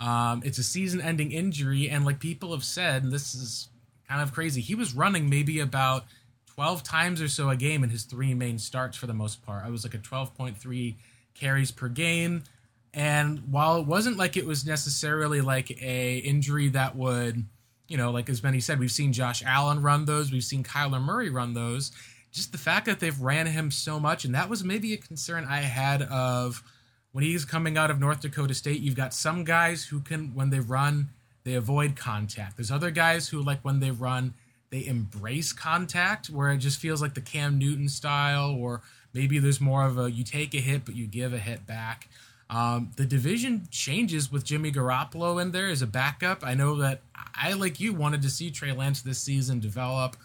Um, 0.00 0.42
it's 0.44 0.58
a 0.58 0.64
season 0.64 1.00
ending 1.00 1.30
injury, 1.30 1.88
and 1.88 2.04
like 2.04 2.18
people 2.18 2.52
have 2.52 2.64
said, 2.64 3.10
this 3.10 3.34
is 3.34 3.68
kind 4.08 4.20
of 4.20 4.32
crazy. 4.32 4.60
He 4.60 4.74
was 4.74 4.94
running 4.94 5.30
maybe 5.30 5.60
about 5.60 6.04
12 6.46 6.82
times 6.82 7.22
or 7.22 7.28
so 7.28 7.48
a 7.48 7.56
game 7.56 7.84
in 7.84 7.90
his 7.90 8.02
three 8.02 8.34
main 8.34 8.58
starts 8.58 8.96
for 8.96 9.06
the 9.06 9.14
most 9.14 9.42
part. 9.42 9.64
I 9.64 9.70
was 9.70 9.84
like 9.84 9.94
a 9.94 9.98
12.3 9.98 10.96
carries 11.34 11.70
per 11.70 11.88
game. 11.88 12.42
And 12.94 13.50
while 13.50 13.76
it 13.76 13.86
wasn't 13.86 14.18
like 14.18 14.36
it 14.36 14.46
was 14.46 14.66
necessarily 14.66 15.40
like 15.40 15.70
a 15.82 16.18
injury 16.18 16.68
that 16.68 16.94
would, 16.94 17.44
you 17.88 17.96
know, 17.96 18.10
like 18.10 18.28
as 18.28 18.40
Benny 18.40 18.60
said, 18.60 18.78
we've 18.78 18.92
seen 18.92 19.12
Josh 19.12 19.42
Allen 19.46 19.82
run 19.82 20.04
those, 20.04 20.30
we've 20.30 20.44
seen 20.44 20.62
Kyler 20.62 21.02
Murray 21.02 21.30
run 21.30 21.54
those. 21.54 21.92
Just 22.32 22.52
the 22.52 22.58
fact 22.58 22.86
that 22.86 23.00
they've 23.00 23.18
ran 23.20 23.46
him 23.46 23.70
so 23.70 24.00
much, 24.00 24.24
and 24.24 24.34
that 24.34 24.48
was 24.48 24.64
maybe 24.64 24.94
a 24.94 24.96
concern 24.96 25.46
I 25.48 25.58
had 25.58 26.02
of 26.02 26.62
when 27.12 27.24
he's 27.24 27.44
coming 27.44 27.76
out 27.76 27.90
of 27.90 28.00
North 28.00 28.22
Dakota 28.22 28.54
State. 28.54 28.80
You've 28.80 28.96
got 28.96 29.12
some 29.12 29.44
guys 29.44 29.84
who 29.84 30.00
can, 30.00 30.34
when 30.34 30.48
they 30.48 30.60
run, 30.60 31.10
they 31.44 31.54
avoid 31.54 31.94
contact. 31.96 32.56
There's 32.56 32.70
other 32.70 32.90
guys 32.90 33.28
who, 33.28 33.42
like 33.42 33.60
when 33.62 33.80
they 33.80 33.90
run, 33.90 34.32
they 34.70 34.86
embrace 34.86 35.52
contact, 35.52 36.30
where 36.30 36.50
it 36.50 36.58
just 36.58 36.80
feels 36.80 37.02
like 37.02 37.12
the 37.12 37.20
Cam 37.20 37.58
Newton 37.58 37.88
style, 37.88 38.56
or 38.58 38.80
maybe 39.12 39.38
there's 39.38 39.60
more 39.60 39.84
of 39.84 39.98
a 39.98 40.10
you 40.10 40.24
take 40.24 40.54
a 40.54 40.58
hit 40.58 40.86
but 40.86 40.96
you 40.96 41.06
give 41.06 41.34
a 41.34 41.38
hit 41.38 41.66
back. 41.66 42.08
Um, 42.52 42.90
the 42.96 43.06
division 43.06 43.66
changes 43.70 44.30
with 44.30 44.44
Jimmy 44.44 44.70
Garoppolo 44.70 45.40
in 45.40 45.52
there 45.52 45.70
as 45.70 45.80
a 45.80 45.86
backup. 45.86 46.44
I 46.44 46.52
know 46.52 46.76
that 46.76 47.00
I, 47.34 47.54
like 47.54 47.80
you, 47.80 47.94
wanted 47.94 48.20
to 48.22 48.30
see 48.30 48.50
Trey 48.50 48.72
Lance 48.72 49.00
this 49.00 49.18
season 49.18 49.58
develop, 49.58 50.18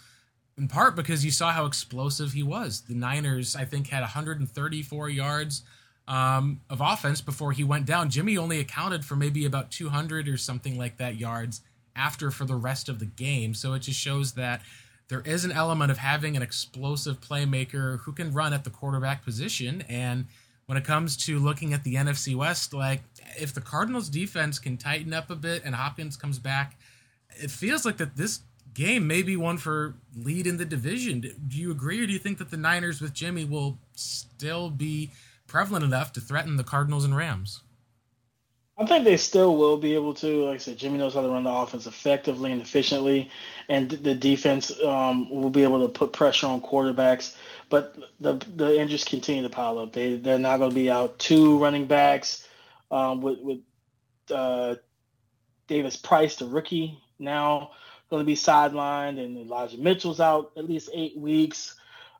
in 0.58 0.68
part 0.68 0.98
because 0.98 1.24
you 1.24 1.32
saw 1.32 1.54
how 1.54 1.66
explosive 1.66 2.34
he 2.34 2.44
was. 2.44 2.82
The 2.82 2.96
Niners, 2.96 3.56
I 3.56 3.64
think, 3.64 3.88
had 3.88 4.02
134 4.02 5.10
yards 5.10 5.64
um, 6.06 6.60
of 6.70 6.82
offense 6.82 7.22
before 7.22 7.54
he 7.54 7.64
went 7.64 7.86
down. 7.86 8.10
Jimmy 8.10 8.38
only 8.38 8.60
accounted 8.60 9.06
for 9.06 9.16
maybe 9.16 9.46
about 9.46 9.72
200 9.72 10.28
or 10.28 10.36
something 10.36 10.78
like 10.78 10.98
that 10.98 11.16
yards 11.16 11.62
after 11.96 12.30
for 12.30 12.44
the 12.44 12.56
rest 12.56 12.90
of 12.90 13.00
the 13.00 13.06
game. 13.06 13.54
So 13.54 13.74
it 13.74 13.80
just 13.80 14.02
shows 14.02 14.34
that 14.34 14.62
there 15.08 15.22
is 15.22 15.46
an 15.46 15.54
element 15.54 15.92
of 15.92 16.00
having 16.00 16.36
an 16.36 16.44
explosive 16.44 17.22
playmaker 17.22 18.02
who 18.02 18.12
can 18.12 18.34
run 18.34 18.52
at 18.52 18.66
the 18.66 18.70
quarterback 18.70 19.24
position 19.24 19.86
and– 19.88 20.26
when 20.68 20.78
it 20.78 20.84
comes 20.84 21.16
to 21.16 21.40
looking 21.40 21.74
at 21.74 21.84
the 21.84 21.96
NFC 21.96 22.36
West, 22.36 22.74
like 22.74 23.02
if 23.40 23.54
the 23.54 23.62
Cardinals 23.62 24.10
defense 24.10 24.60
can 24.60 24.78
tighten 24.78 25.14
up 25.14 25.32
a 25.32 25.36
bit 25.36 25.64
and 25.66 25.74
Hopkins 25.74 26.18
comes 26.18 26.40
back, 26.40 26.78
it 27.42 27.50
feels 27.50 27.86
like 27.86 27.98
that 27.98 28.18
this 28.18 28.42
game 28.74 29.08
may 29.08 29.22
be 29.22 29.38
one 29.38 29.58
for 29.58 29.96
lead 30.16 30.46
in 30.46 30.58
the 30.58 30.66
division. 30.66 31.22
Do 31.22 31.58
you 31.58 31.72
agree, 31.72 32.04
or 32.04 32.06
do 32.06 32.12
you 32.12 32.20
think 32.20 32.38
that 32.40 32.52
the 32.52 32.58
Niners 32.58 33.02
with 33.02 33.14
Jimmy 33.14 33.46
will 33.46 33.80
still 33.96 34.70
be 34.70 35.12
prevalent 35.48 35.86
enough 35.86 36.12
to 36.14 36.22
threaten 36.22 36.58
the 36.58 36.66
Cardinals 36.66 37.06
and 37.06 37.16
Rams? 37.16 37.62
I 38.80 38.86
think 38.86 39.06
they 39.06 39.18
still 39.18 39.58
will 39.58 39.78
be 39.78 39.96
able 39.96 40.14
to. 40.16 40.46
Like 40.46 40.56
I 40.56 40.58
said, 40.58 40.78
Jimmy 40.78 41.00
knows 41.00 41.16
how 41.16 41.22
to 41.22 41.30
run 41.30 41.44
the 41.44 41.52
offense 41.52 41.88
effectively 41.88 42.52
and 42.52 42.62
efficiently, 42.62 43.32
and 43.70 43.90
the 43.90 44.14
defense 44.14 44.72
um, 44.84 45.30
will 45.30 45.50
be 45.50 45.64
able 45.64 45.82
to 45.82 45.92
put 45.92 46.14
pressure 46.14 46.46
on 46.46 46.62
quarterbacks. 46.62 47.36
But 47.70 47.98
the 48.20 48.34
the 48.56 48.80
injuries 48.80 49.04
continue 49.04 49.42
to 49.42 49.50
pile 49.50 49.80
up. 49.80 49.94
They 49.94 50.18
they're 50.18 50.38
not 50.38 50.58
going 50.58 50.70
to 50.70 50.76
be 50.76 50.92
out 50.92 51.18
two 51.18 51.58
running 51.58 51.88
backs 51.88 52.48
um, 52.92 53.22
with 53.22 53.40
with 53.40 53.60
uh, 54.30 54.76
Davis 55.68 55.98
Price, 55.98 56.36
the 56.36 56.46
rookie, 56.46 57.00
now 57.18 57.72
going 58.10 58.22
to 58.22 58.26
be 58.26 58.36
sidelined, 58.36 59.20
and 59.24 59.38
Elijah 59.38 59.78
Mitchell's 59.78 60.20
out 60.20 60.52
at 60.56 60.66
least 60.66 60.90
eight 60.94 61.18
weeks. 61.18 61.76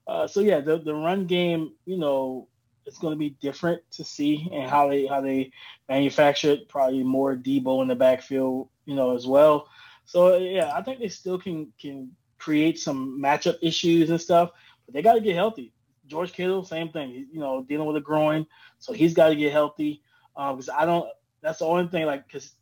Uh, 0.08 0.28
so 0.28 0.40
yeah, 0.40 0.60
the 0.60 0.80
the 0.80 0.94
run 0.94 1.28
game, 1.28 1.74
you 1.86 1.98
know, 1.98 2.48
it's 2.88 2.98
going 2.98 3.12
to 3.12 3.18
be 3.18 3.32
different 3.42 3.82
to 3.92 4.04
see 4.04 4.50
and 4.52 4.70
how 4.70 4.88
they 4.88 5.06
how 5.06 5.22
they 5.22 5.52
manufacture 5.90 6.52
it. 6.52 6.70
Probably 6.70 7.04
more 7.04 7.36
Debo 7.36 7.82
in 7.82 7.88
the 7.90 7.96
backfield, 7.96 8.70
you 8.86 8.96
know, 8.96 9.16
as 9.16 9.28
well. 9.28 9.68
So 10.06 10.38
yeah, 10.38 10.72
I 10.74 10.82
think 10.82 11.00
they 11.00 11.10
still 11.10 11.38
can 11.38 11.72
can 11.80 12.12
create 12.40 12.80
some 12.80 13.22
matchup 13.22 13.58
issues 13.62 14.10
and 14.10 14.20
stuff, 14.20 14.52
but 14.86 14.94
they 14.96 15.02
got 15.02 15.14
to 15.14 15.22
get 15.22 15.36
healthy. 15.36 15.74
George 16.08 16.32
Kittle, 16.32 16.64
same 16.64 16.90
thing. 16.90 17.28
You 17.32 17.40
know, 17.40 17.66
dealing 17.68 17.88
with 17.88 17.98
a 17.98 18.02
groin, 18.02 18.48
so 18.80 18.94
he's 18.94 19.14
got 19.14 19.30
to 19.30 19.36
get 19.36 19.52
healthy. 19.52 20.02
Because 20.36 20.70
um, 20.70 20.76
I 20.80 20.86
don't. 20.86 21.10
That's 21.42 21.60
the 21.60 21.66
only 21.66 21.88
thing. 21.90 22.06
Like, 22.06 22.26
because 22.26 22.54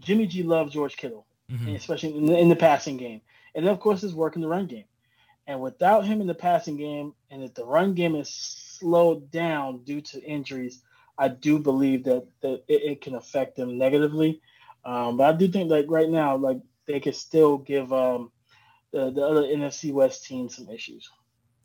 Jimmy 0.00 0.26
G 0.26 0.42
loves 0.42 0.72
George 0.72 0.96
Kittle, 0.96 1.26
mm-hmm. 1.50 1.76
especially 1.76 2.16
in 2.16 2.26
the, 2.26 2.36
in 2.36 2.48
the 2.48 2.56
passing 2.56 2.96
game, 2.96 3.20
and 3.54 3.64
then 3.64 3.72
of 3.72 3.78
course 3.78 4.00
his 4.00 4.14
work 4.14 4.34
in 4.34 4.42
the 4.42 4.48
run 4.48 4.66
game. 4.66 4.84
And 5.46 5.60
without 5.60 6.06
him 6.06 6.20
in 6.20 6.26
the 6.26 6.34
passing 6.34 6.76
game, 6.76 7.14
and 7.30 7.44
if 7.44 7.54
the 7.54 7.66
run 7.66 7.94
game 7.94 8.16
is 8.16 8.73
slowed 8.84 9.30
down 9.30 9.82
due 9.84 10.02
to 10.02 10.22
injuries, 10.22 10.82
I 11.16 11.28
do 11.28 11.58
believe 11.58 12.04
that 12.04 12.26
that 12.42 12.64
it, 12.68 12.82
it 12.82 13.00
can 13.00 13.14
affect 13.14 13.56
them 13.56 13.78
negatively. 13.78 14.42
Um, 14.84 15.16
but 15.16 15.34
I 15.34 15.36
do 15.36 15.48
think 15.48 15.70
like 15.70 15.86
right 15.88 16.10
now, 16.10 16.36
like 16.36 16.58
they 16.86 17.00
could 17.00 17.14
still 17.14 17.56
give 17.56 17.92
um, 17.92 18.30
the 18.92 19.10
the 19.10 19.22
other 19.22 19.42
NFC 19.42 19.90
West 19.90 20.26
teams 20.26 20.56
some 20.56 20.68
issues. 20.68 21.10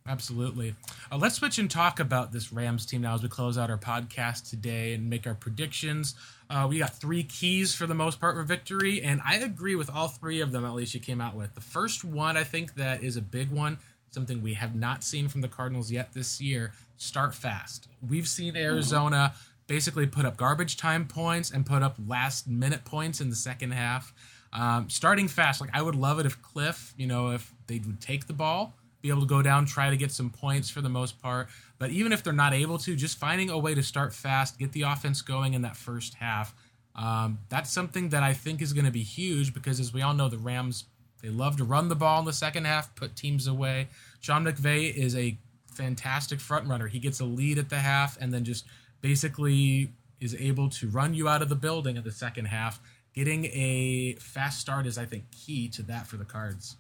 Absolutely. 0.08 0.76
Uh, 1.12 1.18
let's 1.18 1.36
switch 1.36 1.60
and 1.60 1.70
talk 1.70 2.00
about 2.00 2.32
this 2.32 2.52
Rams 2.52 2.86
team 2.86 3.02
now 3.02 3.14
as 3.14 3.22
we 3.22 3.30
close 3.30 3.58
out 3.58 3.70
our 3.70 3.78
podcast 3.78 4.50
today 4.50 4.94
and 4.94 5.10
make 5.10 5.28
our 5.28 5.36
predictions. 5.36 6.16
Uh, 6.50 6.66
we 6.68 6.80
got 6.80 6.96
three 6.96 7.24
keys 7.24 7.76
for 7.76 7.86
the 7.86 7.94
most 7.94 8.20
part 8.20 8.36
for 8.36 8.44
victory, 8.44 9.04
and 9.04 9.22
I 9.28 9.36
agree 9.36 9.76
with 9.76 9.90
all 9.90 10.08
three 10.08 10.42
of 10.42 10.52
them. 10.52 10.66
At 10.66 10.74
least 10.74 10.96
you 10.96 11.00
came 11.00 11.22
out 11.22 11.36
with 11.36 11.54
the 11.54 11.62
first 11.62 12.04
one. 12.04 12.38
I 12.38 12.44
think 12.44 12.76
that 12.76 13.04
is 13.04 13.18
a 13.18 13.22
big 13.22 13.52
one, 13.52 13.78
something 14.10 14.42
we 14.42 14.56
have 14.56 14.74
not 14.74 15.04
seen 15.04 15.28
from 15.28 15.42
the 15.42 15.48
Cardinals 15.48 15.92
yet 15.92 16.14
this 16.14 16.42
year. 16.42 16.72
Start 17.00 17.34
fast. 17.34 17.88
We've 18.08 18.28
seen 18.28 18.56
Arizona 18.56 19.34
basically 19.68 20.06
put 20.06 20.26
up 20.26 20.38
garbage 20.38 20.78
time 20.78 21.08
points 21.08 21.50
and 21.50 21.66
put 21.66 21.82
up 21.82 21.98
last 22.08 22.48
minute 22.48 22.86
points 22.86 23.22
in 23.22 23.30
the 23.30 23.36
second 23.36 23.72
half. 23.72 24.14
Um, 24.54 24.90
starting 24.90 25.28
fast, 25.28 25.62
like 25.62 25.70
I 25.74 25.82
would 25.82 25.96
love 25.96 26.20
it 26.20 26.26
if 26.26 26.42
Cliff, 26.42 26.94
you 26.98 27.08
know, 27.08 27.32
if 27.32 27.54
they 27.68 27.80
would 27.80 28.02
take 28.02 28.28
the 28.28 28.34
ball 28.34 28.76
be 29.02 29.10
able 29.10 29.22
to 29.22 29.28
go 29.28 29.42
down, 29.42 29.66
try 29.66 29.90
to 29.90 29.98
get 29.98 30.12
some 30.12 30.30
points 30.30 30.70
for 30.70 30.82
the 30.82 30.90
most 30.90 31.22
part. 31.22 31.48
But 31.78 31.92
even 31.92 32.12
if 32.12 32.24
they're 32.24 32.34
not 32.34 32.54
able 32.54 32.78
to, 32.80 32.96
just 32.96 33.18
finding 33.18 33.50
a 33.50 33.58
way 33.58 33.74
to 33.74 33.84
start 33.84 34.14
fast, 34.14 34.60
get 34.60 34.74
the 34.74 34.84
offense 34.84 35.22
going 35.22 35.54
in 35.54 35.62
that 35.62 35.78
first 35.78 36.16
half. 36.16 36.54
Um, 36.96 37.40
that's 37.48 37.72
something 37.72 38.10
that 38.10 38.24
I 38.24 38.34
think 38.34 38.62
is 38.62 38.74
going 38.74 38.86
to 38.86 38.92
be 38.92 39.04
huge 39.04 39.54
because, 39.54 39.80
as 39.80 39.94
we 39.94 40.02
all 40.02 40.14
know, 40.14 40.28
the 40.28 40.38
Rams 40.38 40.86
they 41.22 41.30
love 41.30 41.58
to 41.58 41.66
run 41.66 41.90
the 41.90 41.96
ball 41.96 42.20
in 42.20 42.26
the 42.26 42.34
second 42.34 42.66
half, 42.66 42.96
put 42.96 43.16
teams 43.16 43.46
away. 43.46 43.90
Sean 44.22 44.46
McVay 44.46 44.94
is 44.94 45.16
a 45.16 45.38
fantastic 45.80 46.42
front 46.42 46.68
runner. 46.68 46.88
He 46.88 47.00
gets 47.00 47.22
a 47.22 47.26
lead 47.26 47.58
at 47.58 47.70
the 47.70 47.80
half 47.80 48.18
and 48.20 48.34
then 48.34 48.44
just 48.44 48.66
basically 49.02 49.94
is 50.20 50.36
able 50.36 50.68
to 50.70 50.90
run 50.90 51.14
you 51.14 51.30
out 51.30 51.42
of 51.42 51.48
the 51.48 51.56
building 51.56 51.98
at 51.98 52.04
the 52.04 52.12
second 52.12 52.46
half. 52.46 52.82
Getting 53.14 53.46
a 53.46 54.18
fast 54.20 54.60
start 54.60 54.86
is, 54.86 54.98
I 54.98 55.06
think, 55.06 55.32
key 55.32 55.70
to 55.70 55.84
that 55.84 56.06
for 56.06 56.18
the 56.18 56.26
Cards. 56.26 56.76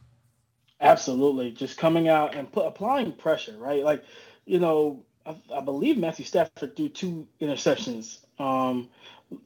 Absolutely, 0.82 1.52
just 1.52 1.78
coming 1.78 2.08
out 2.08 2.36
and 2.36 2.52
put, 2.52 2.66
applying 2.66 3.14
pressure, 3.14 3.56
right? 3.58 3.84
Like, 3.84 4.04
you 4.46 4.60
know, 4.60 5.04
I, 5.26 5.36
I 5.56 5.62
believe 5.62 5.98
Matthew 5.98 6.26
Stafford 6.26 6.76
threw 6.76 6.90
two 6.90 7.28
interceptions, 7.42 8.20
um, 8.38 8.90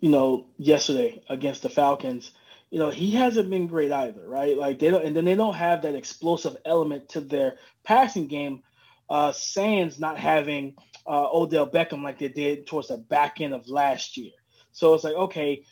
you 0.01 0.10
know, 0.10 0.45
yesterday 0.58 1.22
against 1.30 1.62
the 1.62 1.70
Falcons. 1.70 2.32
You 2.72 2.80
know, 2.80 2.89
he 2.89 3.12
hasn't 3.12 3.49
been 3.49 3.68
great 3.68 3.91
either, 3.91 4.28
right? 4.28 4.58
Like 4.58 4.80
they 4.80 4.89
don't, 4.89 5.06
and 5.06 5.16
then 5.16 5.26
they 5.26 5.36
don't 5.36 5.54
have 5.54 5.84
that 5.84 5.95
explosive 5.95 6.58
element 6.66 7.10
to 7.10 7.22
their 7.22 7.58
passing 7.84 8.28
game. 8.28 8.64
Uh, 9.10 9.32
Sans 9.32 9.99
not 9.99 10.18
having 10.18 10.76
uh, 11.06 11.28
Odell 11.32 11.70
Beckham 11.70 12.04
like 12.04 12.20
they 12.20 12.30
did 12.30 12.66
towards 12.66 12.88
the 12.88 12.97
back 12.97 13.41
end 13.41 13.54
of 13.54 13.68
last 13.68 14.18
year. 14.18 14.32
So 14.72 14.93
it's 14.93 15.04
like, 15.04 15.14
okay, 15.14 15.66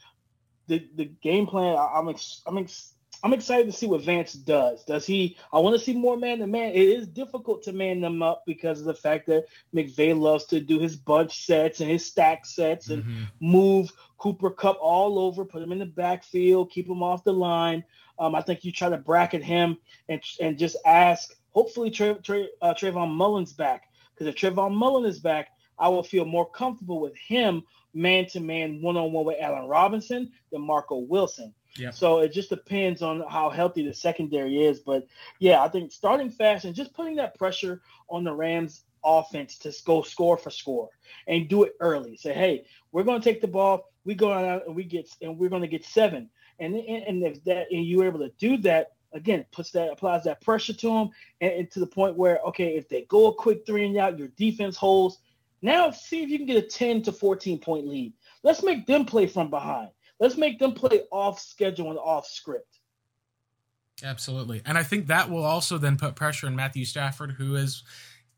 the 0.67 0.87
the 0.95 1.05
game 1.05 1.47
plan. 1.47 1.75
I, 1.75 1.93
I'm 1.95 2.09
ex, 2.09 2.41
I'm 2.45 2.57
ex, 2.57 2.93
I'm 3.23 3.33
excited 3.33 3.67
to 3.67 3.71
see 3.71 3.87
what 3.87 4.01
Vance 4.01 4.33
does. 4.33 4.83
Does 4.83 5.05
he? 5.05 5.37
I 5.53 5.59
want 5.59 5.77
to 5.77 5.83
see 5.83 5.93
more 5.93 6.17
man 6.17 6.39
to 6.39 6.47
man. 6.47 6.71
It 6.71 6.89
is 6.89 7.07
difficult 7.07 7.63
to 7.63 7.73
man 7.73 8.01
them 8.01 8.23
up 8.23 8.43
because 8.45 8.79
of 8.79 8.85
the 8.85 8.93
fact 8.93 9.27
that 9.27 9.45
McVay 9.75 10.19
loves 10.19 10.45
to 10.45 10.59
do 10.59 10.79
his 10.79 10.95
bunch 10.95 11.45
sets 11.45 11.81
and 11.81 11.89
his 11.89 12.05
stack 12.05 12.45
sets 12.45 12.89
and 12.89 13.03
mm-hmm. 13.03 13.23
move 13.39 13.91
Cooper 14.17 14.49
Kupp 14.49 14.77
all 14.81 15.19
over, 15.19 15.45
put 15.45 15.61
him 15.61 15.71
in 15.71 15.79
the 15.79 15.85
backfield, 15.85 16.71
keep 16.71 16.87
him 16.87 17.03
off 17.03 17.23
the 17.23 17.33
line. 17.33 17.83
Um, 18.17 18.35
I 18.35 18.41
think 18.41 18.63
you 18.63 18.71
try 18.71 18.89
to 18.89 18.97
bracket 18.97 19.43
him 19.43 19.77
and 20.09 20.21
and 20.39 20.57
just 20.57 20.77
ask. 20.85 21.33
Hopefully, 21.51 21.91
Tra- 21.91 22.21
Tra- 22.21 22.47
uh, 22.61 22.73
Trayvon 22.73 23.13
Mullen's 23.13 23.53
back 23.53 23.83
because 24.13 24.27
if 24.27 24.35
Trayvon 24.35 24.73
Mullen 24.73 25.05
is 25.05 25.19
back, 25.19 25.49
I 25.79 25.87
will 25.89 26.03
feel 26.03 26.25
more 26.25 26.49
comfortable 26.49 26.99
with 26.99 27.15
him 27.17 27.63
man 27.93 28.25
to 28.27 28.39
man, 28.39 28.81
one 28.81 28.97
on 28.97 29.11
one 29.11 29.25
with 29.25 29.37
Allen 29.41 29.67
Robinson 29.67 30.31
than 30.51 30.61
Marco 30.61 30.97
Wilson. 30.97 31.53
Yeah. 31.77 31.91
So 31.91 32.19
it 32.19 32.33
just 32.33 32.49
depends 32.49 33.01
on 33.01 33.23
how 33.29 33.49
healthy 33.49 33.85
the 33.85 33.93
secondary 33.93 34.63
is. 34.63 34.79
But 34.79 35.07
yeah, 35.39 35.63
I 35.63 35.69
think 35.69 35.91
starting 35.91 36.29
fast 36.29 36.65
and 36.65 36.75
just 36.75 36.93
putting 36.93 37.15
that 37.15 37.37
pressure 37.37 37.81
on 38.09 38.23
the 38.23 38.33
Rams 38.33 38.83
offense 39.03 39.57
to 39.59 39.73
go 39.85 40.01
score 40.01 40.37
for 40.37 40.49
score 40.49 40.89
and 41.27 41.47
do 41.47 41.63
it 41.63 41.75
early. 41.79 42.17
Say, 42.17 42.33
hey, 42.33 42.65
we're 42.91 43.03
going 43.03 43.21
to 43.21 43.23
take 43.27 43.41
the 43.41 43.47
ball. 43.47 43.89
We 44.05 44.15
go 44.15 44.31
out 44.31 44.67
and 44.67 44.75
we 44.75 44.83
get 44.83 45.09
and 45.21 45.37
we're 45.37 45.49
going 45.49 45.61
to 45.61 45.67
get 45.67 45.85
seven. 45.85 46.29
And 46.59 46.75
and 46.75 47.23
if 47.23 47.43
that 47.45 47.67
and 47.71 47.85
you're 47.85 48.05
able 48.05 48.19
to 48.19 48.31
do 48.37 48.57
that 48.57 48.91
again, 49.13 49.45
puts 49.51 49.71
that 49.71 49.91
applies 49.91 50.23
that 50.23 50.41
pressure 50.41 50.73
to 50.73 50.87
them 50.87 51.09
and, 51.41 51.51
and 51.51 51.71
to 51.71 51.79
the 51.79 51.87
point 51.87 52.17
where 52.17 52.39
okay, 52.47 52.75
if 52.75 52.89
they 52.89 53.03
go 53.03 53.27
a 53.27 53.33
quick 53.33 53.65
three 53.65 53.85
and 53.85 53.97
out, 53.97 54.17
your 54.17 54.29
defense 54.29 54.75
holds. 54.75 55.19
Now 55.61 55.91
see 55.91 56.23
if 56.23 56.29
you 56.29 56.37
can 56.37 56.47
get 56.47 56.63
a 56.63 56.67
10 56.67 57.03
to 57.03 57.11
14 57.11 57.59
point 57.59 57.87
lead. 57.87 58.13
Let's 58.43 58.63
make 58.63 58.87
them 58.87 59.05
play 59.05 59.27
from 59.27 59.49
behind. 59.49 59.89
Let's 60.19 60.37
make 60.37 60.59
them 60.59 60.73
play 60.73 61.01
off 61.11 61.39
schedule 61.39 61.89
and 61.89 61.99
off 61.99 62.27
script. 62.27 62.79
Absolutely. 64.03 64.61
And 64.65 64.77
I 64.77 64.83
think 64.83 65.07
that 65.07 65.29
will 65.29 65.43
also 65.43 65.77
then 65.77 65.97
put 65.97 66.15
pressure 66.15 66.47
on 66.47 66.55
Matthew 66.55 66.85
Stafford, 66.85 67.33
who 67.33 67.53
has 67.53 67.83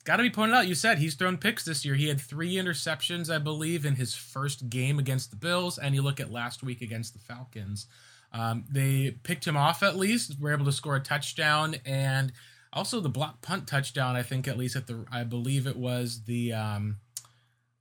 got 0.03 0.17
to 0.17 0.23
be 0.23 0.29
pointed 0.29 0.55
out. 0.55 0.67
You 0.67 0.75
said 0.75 0.97
he's 0.97 1.15
thrown 1.15 1.37
picks 1.37 1.63
this 1.63 1.85
year. 1.85 1.95
He 1.95 2.07
had 2.07 2.19
three 2.19 2.55
interceptions, 2.55 3.33
I 3.33 3.37
believe, 3.37 3.85
in 3.85 3.95
his 3.95 4.13
first 4.13 4.69
game 4.69 4.99
against 4.99 5.29
the 5.29 5.37
Bills. 5.37 5.77
And 5.77 5.95
you 5.95 6.01
look 6.01 6.19
at 6.19 6.31
last 6.31 6.63
week 6.63 6.81
against 6.81 7.13
the 7.13 7.19
Falcons. 7.19 7.87
Um, 8.33 8.65
they 8.69 9.11
picked 9.23 9.45
him 9.45 9.55
off 9.55 9.83
at 9.83 9.95
least, 9.95 10.39
were 10.39 10.51
able 10.51 10.65
to 10.65 10.71
score 10.71 10.95
a 10.95 10.99
touchdown 10.99 11.75
and 11.85 12.33
also 12.71 12.99
the 12.99 13.09
block 13.09 13.41
punt 13.41 13.67
touchdown. 13.67 14.15
I 14.15 14.23
think 14.23 14.47
at 14.47 14.57
least 14.57 14.75
at 14.75 14.87
the, 14.87 15.05
I 15.11 15.23
believe 15.23 15.67
it 15.67 15.75
was 15.77 16.23
the, 16.23 16.53
um, 16.53 16.97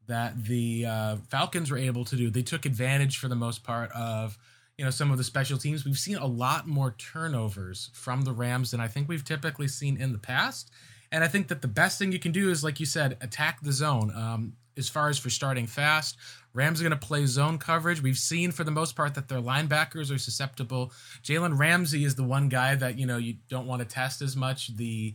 that 0.07 0.45
the 0.45 0.87
uh, 0.87 1.17
Falcons 1.31 1.71
were 1.71 1.79
able 1.79 2.05
to 2.05 2.17
do. 2.17 2.31
They 2.31 2.43
took 2.43 2.67
advantage 2.67 3.17
for 3.17 3.29
the 3.29 3.35
most 3.35 3.65
part 3.65 3.91
of 3.93 4.39
you 4.79 4.85
know 4.85 4.91
some 4.91 5.11
of 5.11 5.19
the 5.19 5.25
special 5.25 5.59
teams. 5.59 5.85
We've 5.85 5.99
seen 5.99 6.17
a 6.17 6.27
lot 6.27 6.67
more 6.67 6.95
turnovers 6.99 7.91
from 7.93 8.23
the 8.23 8.33
Rams 8.33 8.71
than 8.71 8.81
I 8.81 8.89
think 8.89 9.09
we've 9.09 9.25
typically 9.25 9.69
seen 9.69 9.97
in 10.01 10.13
the 10.13 10.19
past. 10.19 10.71
And 11.11 11.23
I 11.23 11.29
think 11.29 11.49
that 11.49 11.61
the 11.61 11.69
best 11.69 11.99
thing 11.99 12.11
you 12.11 12.19
can 12.19 12.33
do 12.33 12.51
is, 12.51 12.65
like 12.65 12.81
you 12.81 12.87
said, 12.87 13.19
attack 13.21 13.63
the 13.63 13.73
zone. 13.73 14.11
Um, 14.15 14.55
as 14.79 14.89
far 14.89 15.11
as 15.11 15.19
for 15.19 15.29
starting 15.29 15.67
fast, 15.67 16.17
Rams 16.55 16.81
are 16.81 16.85
going 16.85 16.99
to 16.99 17.07
play 17.07 17.27
zone 17.27 17.59
coverage. 17.59 18.03
We've 18.03 18.19
seen 18.19 18.53
for 18.53 18.65
the 18.65 18.71
most 18.71 18.95
part 18.95 19.15
that 19.15 19.29
their 19.29 19.41
linebackers 19.41 20.15
are 20.15 20.19
susceptible. 20.19 20.93
Jalen 21.23 21.59
Ramsey 21.59 22.05
is 22.05 22.15
the 22.15 22.25
one 22.25 22.49
guy 22.49 22.75
that 22.75 22.99
you 22.99 23.07
know 23.07 23.17
you 23.17 23.37
don't 23.49 23.67
want 23.67 23.81
to 23.81 23.89
test 23.89 24.21
as 24.23 24.37
much. 24.37 24.77
The 24.77 25.15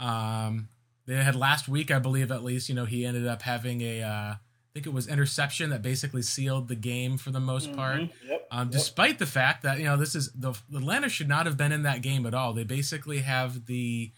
um, 0.00 0.68
they 1.08 1.16
had 1.16 1.36
last 1.36 1.68
week, 1.68 1.90
I 1.90 1.98
believe, 1.98 2.30
at 2.30 2.44
least. 2.44 2.68
You 2.68 2.74
know, 2.74 2.84
he 2.84 3.06
ended 3.06 3.26
up 3.26 3.42
having 3.42 3.80
a, 3.80 4.02
uh, 4.02 4.34
I 4.34 4.38
think 4.74 4.86
it 4.86 4.92
was 4.92 5.08
interception 5.08 5.70
that 5.70 5.80
basically 5.80 6.20
sealed 6.20 6.68
the 6.68 6.76
game 6.76 7.16
for 7.16 7.30
the 7.30 7.40
most 7.40 7.68
mm-hmm. 7.68 7.76
part. 7.76 8.00
Yep. 8.28 8.48
Um, 8.50 8.68
yep. 8.68 8.70
Despite 8.70 9.18
the 9.18 9.26
fact 9.26 9.62
that 9.62 9.78
you 9.78 9.84
know 9.84 9.96
this 9.96 10.14
is 10.14 10.30
the 10.32 10.52
Atlanta 10.74 11.08
should 11.08 11.28
not 11.28 11.46
have 11.46 11.56
been 11.56 11.72
in 11.72 11.82
that 11.84 12.02
game 12.02 12.26
at 12.26 12.34
all. 12.34 12.52
They 12.52 12.64
basically 12.64 13.18
have 13.18 13.66
the, 13.66 14.12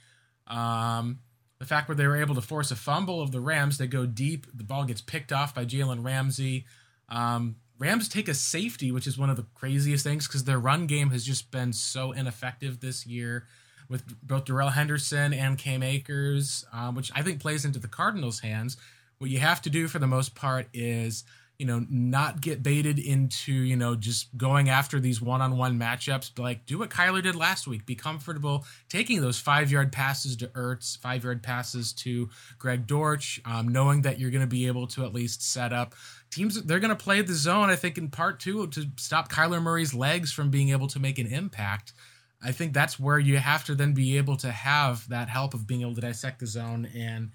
um, 0.47 1.21
the 1.61 1.67
fact 1.67 1.89
where 1.89 1.95
they 1.95 2.07
were 2.07 2.17
able 2.17 2.35
to 2.35 2.41
force 2.41 2.71
a 2.71 2.77
fumble 2.77 3.21
of 3.21 3.31
the 3.31 3.41
Rams. 3.41 3.79
They 3.79 3.87
go 3.87 4.07
deep. 4.07 4.47
The 4.53 4.65
ball 4.65 4.85
gets 4.85 5.03
picked 5.03 5.31
off 5.31 5.55
by 5.55 5.67
Jalen 5.67 6.05
Ramsey. 6.05 6.65
Um, 7.09 7.57
Rams 7.79 8.09
take 8.09 8.29
a 8.29 8.35
safety, 8.35 8.91
which 8.91 9.07
is 9.07 9.19
one 9.19 9.31
of 9.31 9.37
the 9.37 9.47
craziest 9.55 10.03
things 10.03 10.27
because 10.27 10.45
their 10.45 10.59
run 10.59 10.87
game 10.87 11.11
has 11.11 11.25
just 11.25 11.51
been 11.51 11.73
so 11.73 12.13
ineffective 12.13 12.81
this 12.81 13.07
year 13.07 13.47
with 13.89 14.05
both 14.23 14.47
Darrell 14.47 14.71
Henderson 14.71 15.35
and 15.35 15.59
Cam 15.59 15.83
Akers, 15.83 16.65
um, 16.73 16.95
which 16.95 17.11
I 17.15 17.23
think 17.23 17.41
plays 17.41 17.65
into 17.65 17.79
the 17.79 17.89
Cardinals' 17.89 18.41
hands. 18.41 18.77
What 19.19 19.31
you 19.31 19.39
have 19.41 19.61
to 19.63 19.71
do 19.71 19.87
for 19.87 19.99
the 19.99 20.07
most 20.07 20.35
part 20.35 20.67
is, 20.73 21.25
you 21.61 21.67
know, 21.67 21.85
not 21.91 22.41
get 22.41 22.63
baited 22.63 22.99
into, 22.99 23.53
you 23.53 23.77
know, 23.77 23.95
just 23.95 24.35
going 24.39 24.71
after 24.71 24.99
these 24.99 25.21
one-on-one 25.21 25.79
matchups. 25.79 26.31
But 26.35 26.43
like, 26.43 26.65
do 26.65 26.79
what 26.79 26.89
Kyler 26.89 27.23
did 27.23 27.37
last 27.37 27.67
week. 27.67 27.85
Be 27.85 27.95
comfortable 27.95 28.65
taking 28.89 29.21
those 29.21 29.39
five-yard 29.39 29.93
passes 29.93 30.37
to 30.37 30.47
Ertz, 30.47 30.97
five-yard 30.97 31.43
passes 31.43 31.93
to 31.93 32.31
Greg 32.59 32.87
Dortch, 32.87 33.43
um, 33.45 33.69
knowing 33.69 34.01
that 34.03 34.19
you're 34.19 34.31
going 34.31 34.41
to 34.41 34.47
be 34.47 34.69
able 34.69 34.87
to 34.87 35.05
at 35.05 35.13
least 35.13 35.43
set 35.43 35.75
up 35.75 35.95
teams. 36.31 36.63
They're 36.63 36.81
going 36.81 36.97
to 36.97 37.05
play 37.05 37.21
the 37.21 37.35
zone, 37.35 37.69
I 37.69 37.77
think, 37.77 37.99
in 37.99 38.09
part 38.09 38.41
two 38.41 38.67
to 38.69 38.87
stop 38.97 39.31
Kyler 39.31 39.61
Murray's 39.61 39.93
legs 39.93 40.33
from 40.33 40.49
being 40.49 40.71
able 40.71 40.87
to 40.89 40.99
make 40.99 41.19
an 41.19 41.27
impact. 41.27 41.93
I 42.43 42.53
think 42.53 42.73
that's 42.73 42.99
where 42.99 43.19
you 43.19 43.37
have 43.37 43.67
to 43.67 43.75
then 43.75 43.93
be 43.93 44.17
able 44.17 44.39
to 44.39 44.51
have 44.51 45.07
that 45.11 45.29
help 45.29 45.53
of 45.53 45.67
being 45.67 45.83
able 45.83 45.95
to 45.97 46.01
dissect 46.01 46.41
the 46.41 46.47
zone 46.47 46.89
and 46.97 47.33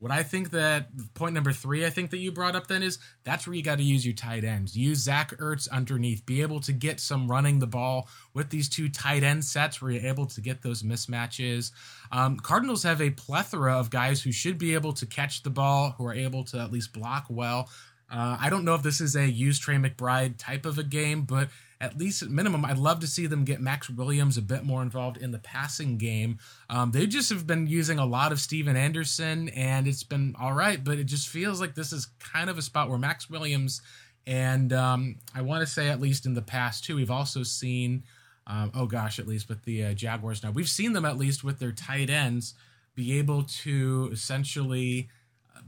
What 0.00 0.12
I 0.12 0.22
think 0.22 0.50
that 0.50 0.90
point 1.14 1.34
number 1.34 1.52
three, 1.52 1.84
I 1.84 1.90
think 1.90 2.10
that 2.12 2.18
you 2.18 2.30
brought 2.30 2.54
up 2.54 2.68
then 2.68 2.84
is 2.84 2.98
that's 3.24 3.46
where 3.46 3.54
you 3.54 3.62
got 3.62 3.78
to 3.78 3.82
use 3.82 4.06
your 4.06 4.14
tight 4.14 4.44
ends. 4.44 4.76
Use 4.76 4.98
Zach 4.98 5.36
Ertz 5.38 5.68
underneath. 5.70 6.24
Be 6.24 6.40
able 6.40 6.60
to 6.60 6.72
get 6.72 7.00
some 7.00 7.28
running 7.28 7.58
the 7.58 7.66
ball 7.66 8.08
with 8.32 8.50
these 8.50 8.68
two 8.68 8.88
tight 8.88 9.24
end 9.24 9.44
sets 9.44 9.82
where 9.82 9.90
you're 9.90 10.06
able 10.06 10.26
to 10.26 10.40
get 10.40 10.62
those 10.62 10.84
mismatches. 10.84 11.72
Um, 12.12 12.36
Cardinals 12.36 12.84
have 12.84 13.02
a 13.02 13.10
plethora 13.10 13.76
of 13.76 13.90
guys 13.90 14.22
who 14.22 14.30
should 14.30 14.56
be 14.56 14.74
able 14.74 14.92
to 14.92 15.06
catch 15.06 15.42
the 15.42 15.50
ball, 15.50 15.96
who 15.98 16.06
are 16.06 16.14
able 16.14 16.44
to 16.44 16.58
at 16.58 16.70
least 16.70 16.92
block 16.92 17.26
well. 17.28 17.68
Uh, 18.10 18.38
I 18.40 18.50
don't 18.50 18.64
know 18.64 18.74
if 18.74 18.82
this 18.82 19.00
is 19.00 19.16
a 19.16 19.28
use 19.28 19.58
Trey 19.58 19.76
McBride 19.76 20.36
type 20.38 20.64
of 20.64 20.78
a 20.78 20.84
game, 20.84 21.22
but 21.22 21.48
at 21.80 21.96
least 21.96 22.22
at 22.22 22.30
minimum, 22.30 22.64
I'd 22.64 22.78
love 22.78 23.00
to 23.00 23.06
see 23.06 23.26
them 23.26 23.44
get 23.44 23.60
Max 23.60 23.88
Williams 23.88 24.36
a 24.36 24.42
bit 24.42 24.64
more 24.64 24.82
involved 24.82 25.16
in 25.16 25.30
the 25.30 25.38
passing 25.38 25.96
game. 25.96 26.38
Um, 26.68 26.90
they 26.90 27.06
just 27.06 27.30
have 27.30 27.46
been 27.46 27.66
using 27.66 27.98
a 27.98 28.06
lot 28.06 28.32
of 28.32 28.40
Stephen 28.40 28.76
Anderson, 28.76 29.48
and 29.50 29.86
it's 29.86 30.02
been 30.02 30.34
all 30.40 30.52
right, 30.52 30.82
but 30.82 30.98
it 30.98 31.04
just 31.04 31.28
feels 31.28 31.60
like 31.60 31.74
this 31.74 31.92
is 31.92 32.06
kind 32.18 32.50
of 32.50 32.58
a 32.58 32.62
spot 32.62 32.88
where 32.88 32.98
Max 32.98 33.30
Williams, 33.30 33.80
and 34.26 34.72
um, 34.72 35.16
I 35.34 35.42
want 35.42 35.60
to 35.60 35.72
say 35.72 35.88
at 35.88 36.00
least 36.00 36.26
in 36.26 36.34
the 36.34 36.42
past 36.42 36.84
too, 36.84 36.96
we've 36.96 37.10
also 37.10 37.44
seen, 37.44 38.02
um, 38.46 38.72
oh 38.74 38.86
gosh, 38.86 39.20
at 39.20 39.28
least 39.28 39.48
with 39.48 39.64
the 39.64 39.84
uh, 39.84 39.94
Jaguars 39.94 40.42
now, 40.42 40.50
we've 40.50 40.68
seen 40.68 40.94
them 40.94 41.04
at 41.04 41.16
least 41.16 41.44
with 41.44 41.60
their 41.60 41.72
tight 41.72 42.10
ends 42.10 42.54
be 42.96 43.16
able 43.16 43.44
to 43.44 44.10
essentially 44.12 45.08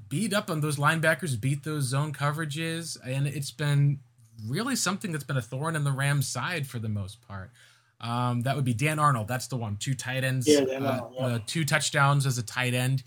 beat 0.08 0.34
up 0.34 0.50
on 0.50 0.61
those 0.61 0.76
linebackers, 0.76 1.40
beat 1.40 1.62
those 1.62 1.84
zone 1.84 2.12
coverages, 2.12 2.98
and 3.06 3.28
it's 3.28 3.52
been 3.52 4.00
really 4.47 4.76
something 4.76 5.12
that's 5.12 5.24
been 5.24 5.36
a 5.36 5.43
thorn 5.43 5.76
in 5.76 5.84
the 5.84 5.93
Rams' 5.93 6.28
side 6.28 6.66
for 6.66 6.78
the 6.78 6.88
most 6.88 7.20
part. 7.26 7.51
Um, 8.01 8.43
that 8.43 8.57
would 8.57 8.64
be 8.64 8.74
Dan 8.74 8.99
Arnold. 8.99 9.28
That's 9.28 9.47
the 9.47 9.57
one. 9.57 9.76
Two 9.76 9.95
tight 9.95 10.24
ends, 10.24 10.49
yeah, 10.49 10.61
uh, 10.61 11.09
yeah. 11.18 11.26
uh, 11.26 11.38
two 11.47 11.64
touchdowns 11.64 12.24
as 12.26 12.38
a 12.38 12.43
tight 12.43 12.72
end. 12.72 13.03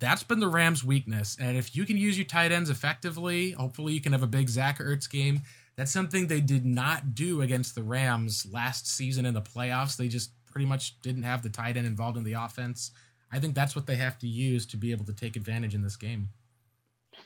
That's 0.00 0.24
been 0.24 0.40
the 0.40 0.48
Rams' 0.48 0.82
weakness. 0.82 1.36
And 1.40 1.56
if 1.56 1.76
you 1.76 1.84
can 1.84 1.96
use 1.96 2.18
your 2.18 2.26
tight 2.26 2.50
ends 2.50 2.68
effectively, 2.68 3.52
hopefully 3.52 3.92
you 3.92 4.00
can 4.00 4.12
have 4.12 4.24
a 4.24 4.28
big 4.28 4.48
Zach 4.48 4.78
Ertz 4.78 5.08
game. 5.08 5.42
That's 5.76 5.92
something 5.92 6.26
they 6.26 6.40
did 6.40 6.64
not 6.66 7.14
do 7.14 7.42
against 7.42 7.74
the 7.74 7.82
Rams 7.82 8.46
last 8.52 8.88
season 8.88 9.24
in 9.24 9.34
the 9.34 9.42
playoffs. 9.42 9.96
They 9.96 10.08
just 10.08 10.30
pretty 10.50 10.66
much 10.66 11.00
didn't 11.00 11.22
have 11.24 11.42
the 11.42 11.48
tight 11.48 11.76
end 11.76 11.86
involved 11.86 12.16
in 12.16 12.24
the 12.24 12.34
offense. 12.34 12.90
I 13.32 13.40
think 13.40 13.54
that's 13.54 13.74
what 13.74 13.86
they 13.86 13.96
have 13.96 14.18
to 14.18 14.28
use 14.28 14.66
to 14.66 14.76
be 14.76 14.92
able 14.92 15.04
to 15.06 15.12
take 15.12 15.36
advantage 15.36 15.74
in 15.74 15.82
this 15.82 15.96
game. 15.96 16.28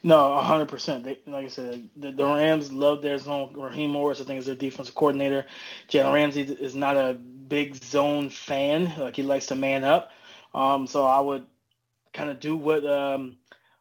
No, 0.02 0.38
hundred 0.38 0.68
percent. 0.68 1.06
Like 1.26 1.44
I 1.44 1.48
said, 1.48 1.88
the, 1.96 2.12
the, 2.12 2.24
Rams 2.24 2.72
love 2.72 3.02
their 3.02 3.18
zone. 3.18 3.52
Raheem 3.56 3.90
Morris, 3.90 4.20
I 4.20 4.24
think, 4.24 4.38
is 4.38 4.46
their 4.46 4.54
defensive 4.54 4.94
coordinator. 4.94 5.44
Jalen 5.88 6.14
Ramsey 6.14 6.42
is 6.42 6.74
not 6.74 6.96
a 6.96 7.14
big 7.14 7.74
zone 7.74 8.30
fan. 8.30 8.92
Like 8.98 9.16
he 9.16 9.22
likes 9.22 9.46
to 9.46 9.54
man 9.54 9.84
up. 9.84 10.10
Um, 10.54 10.86
so 10.86 11.04
I 11.04 11.20
would 11.20 11.46
kind 12.12 12.30
of 12.30 12.40
do 12.40 12.56
what 12.56 12.86
um, 12.86 13.38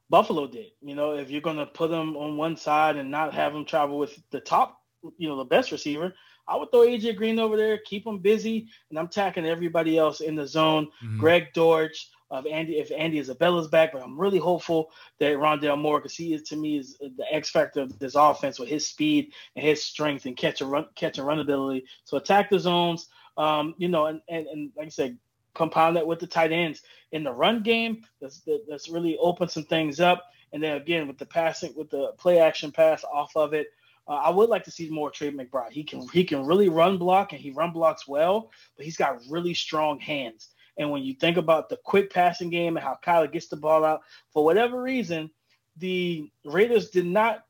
Buffalo 0.09 0.47
did. 0.47 0.71
You 0.81 0.95
know, 0.95 1.15
if 1.15 1.29
you're 1.29 1.41
going 1.41 1.57
to 1.57 1.65
put 1.65 1.89
them 1.89 2.17
on 2.17 2.37
one 2.37 2.57
side 2.57 2.95
and 2.95 3.11
not 3.11 3.33
have 3.33 3.53
them 3.53 3.65
travel 3.65 3.97
with 3.97 4.17
the 4.31 4.39
top, 4.39 4.81
you 5.17 5.27
know, 5.29 5.37
the 5.37 5.45
best 5.45 5.71
receiver, 5.71 6.13
I 6.47 6.55
would 6.55 6.71
throw 6.71 6.81
AJ 6.81 7.17
Green 7.17 7.39
over 7.39 7.57
there, 7.57 7.77
keep 7.77 8.07
him 8.07 8.19
busy, 8.19 8.69
and 8.89 8.97
I'm 8.97 9.09
tacking 9.09 9.45
everybody 9.45 9.97
else 9.97 10.21
in 10.21 10.35
the 10.35 10.47
zone. 10.47 10.87
Mm-hmm. 11.03 11.19
Greg 11.19 11.53
Dortch, 11.53 12.09
of 12.29 12.45
Andy 12.45 12.77
if 12.79 12.91
Andy 12.91 13.19
Isabella's 13.19 13.67
back, 13.67 13.93
but 13.93 14.01
I'm 14.01 14.19
really 14.19 14.37
hopeful 14.39 14.91
that 15.19 15.33
Rondale 15.37 15.79
Moore, 15.79 15.99
because 15.99 16.15
he 16.15 16.33
is 16.33 16.43
to 16.43 16.55
me 16.55 16.77
is 16.77 16.97
the 16.97 17.25
X 17.31 17.49
factor 17.49 17.81
of 17.81 17.97
this 17.99 18.15
offense 18.15 18.59
with 18.59 18.69
his 18.69 18.87
speed 18.87 19.33
and 19.55 19.65
his 19.65 19.83
strength 19.83 20.25
and 20.25 20.35
catch 20.35 20.61
and 20.61 20.71
run 20.71 20.87
catch 20.95 21.17
and 21.17 21.27
run 21.27 21.39
ability. 21.39 21.85
So 22.03 22.17
attack 22.17 22.49
the 22.49 22.59
zones, 22.59 23.07
um, 23.37 23.75
you 23.77 23.87
know, 23.87 24.07
and, 24.07 24.21
and 24.27 24.47
and 24.47 24.71
like 24.75 24.87
I 24.87 24.89
said, 24.89 25.17
compound 25.53 25.95
that 25.95 26.05
with 26.05 26.19
the 26.19 26.27
tight 26.27 26.51
ends 26.51 26.81
in 27.11 27.23
the 27.23 27.31
run 27.31 27.63
game. 27.63 28.03
That's 28.21 28.47
that's 28.67 28.89
really 28.89 29.17
open 29.17 29.47
some 29.47 29.63
things 29.63 29.99
up. 29.99 30.23
And 30.53 30.61
then 30.63 30.77
again 30.77 31.07
with 31.07 31.17
the 31.17 31.25
passing, 31.25 31.73
with 31.75 31.89
the 31.89 32.13
play 32.17 32.39
action 32.39 32.71
pass 32.71 33.03
off 33.03 33.35
of 33.35 33.53
it, 33.53 33.67
uh, 34.07 34.21
I 34.23 34.29
would 34.29 34.49
like 34.49 34.63
to 34.65 34.71
see 34.71 34.89
more 34.89 35.11
Trey 35.11 35.31
McBride. 35.31 35.71
He 35.71 35.83
can 35.83 36.07
he 36.09 36.23
can 36.23 36.45
really 36.45 36.69
run 36.69 36.97
block 36.97 37.33
and 37.33 37.41
he 37.41 37.51
run 37.51 37.71
blocks 37.71 38.07
well, 38.07 38.51
but 38.75 38.85
he's 38.85 38.97
got 38.97 39.19
really 39.29 39.53
strong 39.53 39.99
hands. 39.99 40.49
And 40.77 40.91
when 40.91 41.03
you 41.03 41.13
think 41.13 41.37
about 41.37 41.69
the 41.69 41.77
quick 41.83 42.11
passing 42.11 42.49
game 42.49 42.77
and 42.77 42.83
how 42.83 42.97
Kyler 43.03 43.31
gets 43.31 43.47
the 43.47 43.55
ball 43.55 43.83
out, 43.83 44.01
for 44.31 44.45
whatever 44.45 44.81
reason, 44.81 45.31
the 45.77 46.29
Raiders 46.45 46.89
did 46.89 47.05
not 47.05 47.45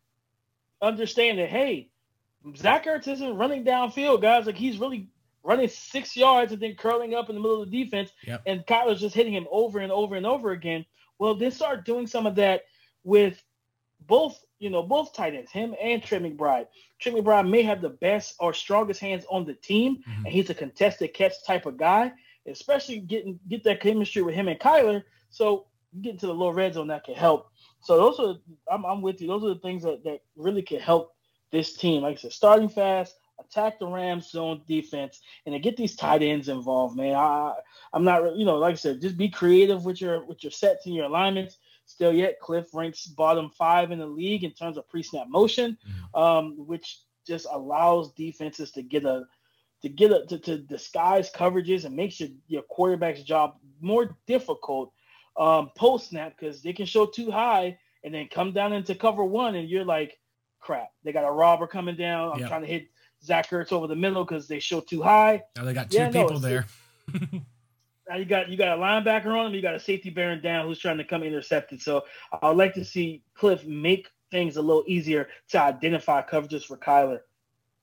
understand 0.81 1.39
that, 1.39 1.49
hey, 1.49 1.89
Zach 2.55 2.85
Ertz 2.85 3.07
isn't 3.07 3.37
running 3.37 3.65
downfield, 3.65 4.21
guys. 4.21 4.45
Like 4.45 4.55
he's 4.55 4.77
really 4.77 5.09
running 5.43 5.67
six 5.67 6.15
yards 6.15 6.51
and 6.51 6.61
then 6.61 6.75
curling 6.75 7.15
up 7.15 7.29
in 7.29 7.35
the 7.35 7.41
middle 7.41 7.61
of 7.61 7.69
the 7.69 7.83
defense, 7.83 8.11
yep. 8.23 8.41
and 8.45 8.65
Kyler's 8.65 9.01
just 9.01 9.15
hitting 9.15 9.33
him 9.33 9.47
over 9.51 9.79
and 9.79 9.91
over 9.91 10.15
and 10.15 10.25
over 10.25 10.51
again. 10.51 10.85
Well, 11.19 11.35
they 11.35 11.49
start 11.49 11.85
doing 11.85 12.07
some 12.07 12.27
of 12.27 12.35
that 12.35 12.63
with 13.03 13.41
both, 14.01 14.39
you 14.59 14.69
know, 14.69 14.83
both 14.83 15.13
tight 15.13 15.35
ends, 15.35 15.51
him 15.51 15.73
and 15.81 16.03
Trey 16.03 16.19
McBride. 16.19 16.67
Trey 16.99 17.13
McBride 17.13 17.49
may 17.49 17.63
have 17.63 17.81
the 17.81 17.89
best 17.89 18.35
or 18.39 18.53
strongest 18.53 18.99
hands 18.99 19.25
on 19.29 19.45
the 19.45 19.53
team, 19.53 19.97
mm-hmm. 19.97 20.25
and 20.25 20.33
he's 20.33 20.49
a 20.49 20.53
contested 20.53 21.13
catch 21.13 21.33
type 21.45 21.65
of 21.65 21.77
guy 21.77 22.13
especially 22.47 22.99
getting 22.99 23.39
get 23.47 23.63
that 23.63 23.81
chemistry 23.81 24.21
with 24.21 24.35
him 24.35 24.47
and 24.47 24.59
Kyler. 24.59 25.03
So 25.29 25.67
getting 26.01 26.19
to 26.19 26.27
the 26.27 26.33
low 26.33 26.49
red 26.49 26.73
zone 26.73 26.87
that 26.87 27.03
can 27.03 27.15
help. 27.15 27.49
So 27.81 27.97
those 27.97 28.19
are 28.19 28.35
I'm, 28.71 28.85
I'm 28.85 29.01
with 29.01 29.21
you. 29.21 29.27
Those 29.27 29.43
are 29.43 29.53
the 29.53 29.59
things 29.59 29.83
that, 29.83 30.03
that 30.03 30.21
really 30.35 30.61
can 30.61 30.79
help 30.79 31.13
this 31.51 31.75
team. 31.75 32.01
Like 32.01 32.17
I 32.17 32.21
said, 32.21 32.33
starting 32.33 32.69
fast, 32.69 33.15
attack 33.39 33.79
the 33.79 33.87
Rams 33.87 34.29
zone 34.29 34.61
defense, 34.67 35.21
and 35.45 35.53
to 35.53 35.59
get 35.59 35.77
these 35.77 35.95
tight 35.95 36.21
ends 36.21 36.49
involved, 36.49 36.97
man. 36.97 37.15
I 37.15 37.53
I'm 37.93 38.03
not 38.03 38.23
really, 38.23 38.39
you 38.39 38.45
know 38.45 38.57
like 38.57 38.73
I 38.73 38.77
said, 38.77 39.01
just 39.01 39.17
be 39.17 39.29
creative 39.29 39.85
with 39.85 40.01
your 40.01 40.25
with 40.25 40.43
your 40.43 40.51
sets 40.51 40.85
and 40.85 40.95
your 40.95 41.05
alignments. 41.05 41.57
Still 41.85 42.11
yet, 42.11 42.41
Cliff 42.41 42.73
ranks 42.73 43.05
bottom 43.05 43.49
five 43.49 43.91
in 43.91 43.99
the 43.99 44.05
league 44.05 44.43
in 44.43 44.51
terms 44.51 44.77
of 44.77 44.89
pre-snap 44.89 45.27
motion, 45.29 45.77
mm-hmm. 45.87 46.21
um, 46.21 46.67
which 46.67 46.99
just 47.25 47.47
allows 47.51 48.11
defenses 48.13 48.71
to 48.71 48.81
get 48.81 49.05
a 49.05 49.25
to 49.81 49.89
get 49.89 50.11
a, 50.11 50.25
to, 50.25 50.37
to 50.39 50.57
disguise 50.57 51.31
coverages 51.31 51.85
and 51.85 51.95
makes 51.95 52.19
your, 52.19 52.29
your 52.47 52.63
quarterback's 52.63 53.23
job 53.23 53.55
more 53.79 54.17
difficult 54.25 54.91
um, 55.37 55.69
post 55.75 56.09
snap 56.09 56.33
because 56.37 56.61
they 56.61 56.73
can 56.73 56.85
show 56.85 57.05
too 57.05 57.29
high 57.29 57.77
and 58.03 58.13
then 58.13 58.27
come 58.27 58.53
down 58.53 58.73
into 58.73 58.95
cover 58.95 59.23
one 59.23 59.55
and 59.55 59.69
you're 59.69 59.85
like, 59.85 60.17
crap, 60.59 60.89
they 61.03 61.11
got 61.11 61.27
a 61.27 61.31
robber 61.31 61.67
coming 61.67 61.95
down. 61.95 62.33
I'm 62.33 62.39
yep. 62.39 62.49
trying 62.49 62.61
to 62.61 62.67
hit 62.67 62.87
Zach 63.23 63.49
Ertz 63.49 63.71
over 63.71 63.87
the 63.87 63.95
middle 63.95 64.23
because 64.23 64.47
they 64.47 64.59
show 64.59 64.79
too 64.79 65.01
high. 65.01 65.43
Now 65.55 65.63
they 65.63 65.73
got 65.73 65.91
two 65.91 65.97
yeah, 65.97 66.11
people 66.11 66.31
no, 66.31 66.39
there. 66.39 66.65
now 68.09 68.15
you 68.15 68.25
got 68.25 68.49
you 68.49 68.57
got 68.57 68.77
a 68.77 68.81
linebacker 68.81 69.27
on 69.27 69.45
them, 69.45 69.53
you 69.53 69.61
got 69.61 69.75
a 69.75 69.79
safety 69.79 70.09
bearing 70.09 70.41
down 70.41 70.65
who's 70.65 70.79
trying 70.79 70.97
to 70.97 71.03
come 71.03 71.23
intercepted. 71.23 71.81
So 71.81 72.03
I 72.41 72.47
would 72.47 72.57
like 72.57 72.73
to 72.75 72.85
see 72.85 73.23
Cliff 73.33 73.65
make 73.65 74.09
things 74.31 74.57
a 74.57 74.61
little 74.61 74.83
easier 74.87 75.27
to 75.49 75.61
identify 75.61 76.21
coverages 76.21 76.63
for 76.63 76.77
Kyler. 76.77 77.19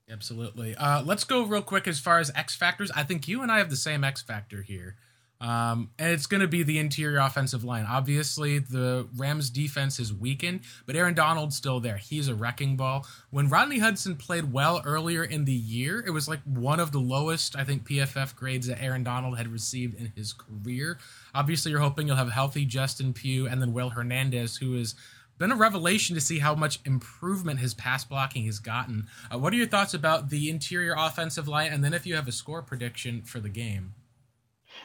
Absolutely. 0.09 0.75
Uh, 0.75 1.01
let's 1.03 1.23
go 1.23 1.43
real 1.43 1.61
quick 1.61 1.87
as 1.87 1.99
far 1.99 2.19
as 2.19 2.31
X 2.35 2.55
factors. 2.55 2.91
I 2.95 3.03
think 3.03 3.27
you 3.27 3.41
and 3.41 3.51
I 3.51 3.57
have 3.57 3.69
the 3.69 3.75
same 3.75 4.03
X 4.03 4.21
factor 4.21 4.61
here. 4.61 4.95
Um, 5.41 5.89
and 5.99 6.11
it's 6.11 6.27
going 6.27 6.41
to 6.41 6.47
be 6.47 6.63
the 6.63 6.79
interior 6.79 7.19
offensive 7.19 7.63
line. 7.63 7.85
Obviously, 7.87 8.57
the 8.59 9.07
Rams 9.17 9.49
defense 9.49 9.99
is 9.99 10.13
weakened, 10.13 10.61
but 10.85 10.95
Aaron 10.95 11.13
Donald's 11.13 11.57
still 11.57 11.79
there. 11.81 11.97
He's 11.97 12.29
a 12.29 12.35
wrecking 12.35 12.77
ball. 12.77 13.05
When 13.31 13.49
Rodney 13.49 13.79
Hudson 13.79 14.15
played 14.15 14.53
well 14.53 14.81
earlier 14.85 15.23
in 15.23 15.43
the 15.43 15.51
year, 15.51 16.03
it 16.05 16.11
was 16.11 16.29
like 16.29 16.39
one 16.45 16.79
of 16.79 16.93
the 16.93 16.99
lowest, 16.99 17.55
I 17.57 17.65
think, 17.65 17.87
PFF 17.87 18.35
grades 18.35 18.67
that 18.67 18.81
Aaron 18.81 19.03
Donald 19.03 19.37
had 19.37 19.49
received 19.49 19.99
in 19.99 20.13
his 20.15 20.33
career. 20.33 20.99
Obviously, 21.33 21.71
you're 21.71 21.81
hoping 21.81 22.07
you'll 22.07 22.15
have 22.15 22.31
healthy 22.31 22.63
Justin 22.65 23.11
Pugh 23.11 23.45
and 23.45 23.61
then 23.61 23.73
Will 23.73 23.89
Hernandez, 23.89 24.55
who 24.55 24.75
is 24.75 24.95
been 25.37 25.51
a 25.51 25.55
revelation 25.55 26.15
to 26.15 26.21
see 26.21 26.39
how 26.39 26.55
much 26.55 26.79
improvement 26.85 27.59
his 27.59 27.73
pass 27.73 28.05
blocking 28.05 28.45
has 28.45 28.59
gotten. 28.59 29.07
Uh, 29.31 29.37
what 29.37 29.53
are 29.53 29.57
your 29.57 29.67
thoughts 29.67 29.93
about 29.93 30.29
the 30.29 30.49
interior 30.49 30.95
offensive 30.97 31.47
line, 31.47 31.71
and 31.71 31.83
then 31.83 31.93
if 31.93 32.05
you 32.05 32.15
have 32.15 32.27
a 32.27 32.31
score 32.31 32.61
prediction 32.61 33.21
for 33.21 33.39
the 33.39 33.49
game? 33.49 33.93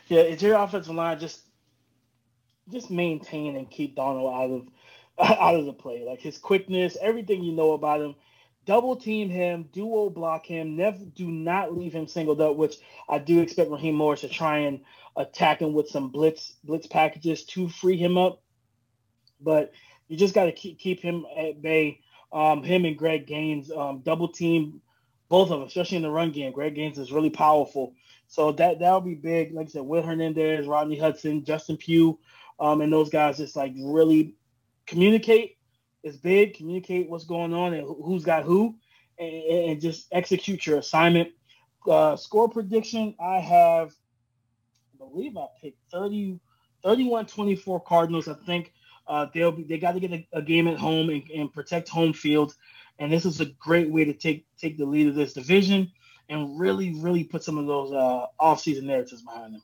Yeah, 0.09 0.22
interior 0.22 0.57
offensive 0.57 0.94
line 0.94 1.18
just 1.18 1.42
just 2.70 2.90
maintain 2.90 3.57
and 3.57 3.70
keep 3.70 3.96
Donald 3.96 4.32
out 4.32 4.51
of 4.51 4.68
out 5.40 5.55
of 5.55 5.66
the 5.66 5.72
play. 5.72 6.05
Like 6.07 6.20
his 6.20 6.38
quickness, 6.38 6.96
everything 7.01 7.42
you 7.42 7.53
know 7.53 7.72
about 7.72 8.01
him. 8.01 8.14
Double 8.66 8.94
team 8.94 9.30
him, 9.30 9.68
duo 9.72 10.11
block 10.11 10.46
him. 10.46 10.76
Never 10.76 10.98
do 10.98 11.30
not 11.30 11.76
leave 11.76 11.92
him 11.92 12.07
singled 12.07 12.40
up. 12.40 12.57
Which 12.57 12.76
I 13.09 13.18
do 13.18 13.40
expect 13.40 13.70
Raheem 13.70 13.94
Morris 13.94 14.20
to 14.20 14.28
try 14.28 14.59
and 14.59 14.80
attack 15.16 15.61
him 15.61 15.72
with 15.72 15.88
some 15.88 16.09
blitz 16.09 16.57
blitz 16.64 16.86
packages 16.86 17.44
to 17.44 17.68
free 17.68 17.96
him 17.96 18.18
up. 18.18 18.42
But 19.40 19.72
you 20.11 20.16
just 20.16 20.34
got 20.34 20.46
to 20.46 20.52
keep 20.52 20.78
keep 20.78 21.00
him 21.00 21.24
at 21.38 21.62
bay. 21.62 22.00
Um, 22.32 22.62
him 22.62 22.84
and 22.84 22.98
Greg 22.98 23.26
Gaines 23.26 23.70
um, 23.70 24.00
double 24.00 24.28
team 24.28 24.82
both 25.28 25.50
of 25.50 25.61
them, 25.61 25.68
especially 25.68 25.96
in 25.96 26.02
the 26.02 26.11
run 26.11 26.32
game. 26.32 26.52
Greg 26.52 26.74
Gaines 26.74 26.98
is 26.98 27.12
really 27.12 27.30
powerful, 27.30 27.94
so 28.26 28.50
that 28.52 28.80
that'll 28.80 29.00
be 29.00 29.14
big. 29.14 29.54
Like 29.54 29.68
I 29.68 29.70
said, 29.70 29.82
Will 29.82 30.02
Hernandez, 30.02 30.66
Rodney 30.66 30.98
Hudson, 30.98 31.44
Justin 31.44 31.76
Pugh, 31.76 32.18
um, 32.58 32.80
and 32.80 32.92
those 32.92 33.08
guys 33.08 33.36
just 33.36 33.54
like 33.54 33.72
really 33.80 34.34
communicate 34.86 35.56
is 36.02 36.16
big. 36.16 36.54
Communicate 36.54 37.08
what's 37.08 37.24
going 37.24 37.54
on 37.54 37.72
and 37.74 37.86
who's 38.04 38.24
got 38.24 38.42
who, 38.42 38.74
and, 39.20 39.30
and 39.70 39.80
just 39.80 40.08
execute 40.11 40.66
your 40.66 40.78
assignment. 40.78 41.30
Uh, 41.88 42.16
score 42.16 42.48
prediction, 42.48 43.14
I 43.24 43.38
have, 43.38 43.92
I 44.94 44.98
believe 44.98 45.36
I 45.36 45.46
picked 45.62 45.78
30, 45.92 46.40
31 46.82 47.26
24 47.26 47.80
Cardinals. 47.80 48.26
I 48.26 48.34
think 48.44 48.72
Uh, 49.11 49.26
they'll 49.34 49.50
be, 49.50 49.64
they 49.64 49.76
got 49.76 49.92
to 49.92 50.00
get 50.00 50.12
a, 50.12 50.26
a, 50.34 50.40
game 50.40 50.68
at 50.68 50.78
home 50.78 51.11
and, 51.11 51.28
and, 51.34 51.52
protect 51.52 51.88
home 51.88 52.12
field, 52.12 52.54
and 53.00 53.12
this 53.12 53.24
is 53.24 53.40
a 53.40 53.46
great 53.46 53.90
way 53.90 54.04
to 54.04 54.12
take 54.12 54.46
take 54.56 54.78
the 54.78 54.84
lead 54.84 55.08
of 55.08 55.16
this 55.16 55.32
division 55.32 55.90
and 56.28 56.61
really 56.61 56.94
really 57.00 57.24
put 57.24 57.42
some 57.42 57.58
of 57.58 57.66
those 57.66 57.92
uh, 57.92 58.26
offseason 58.40 58.84
narratives 58.84 59.22
behind 59.22 59.54
them. 59.54 59.62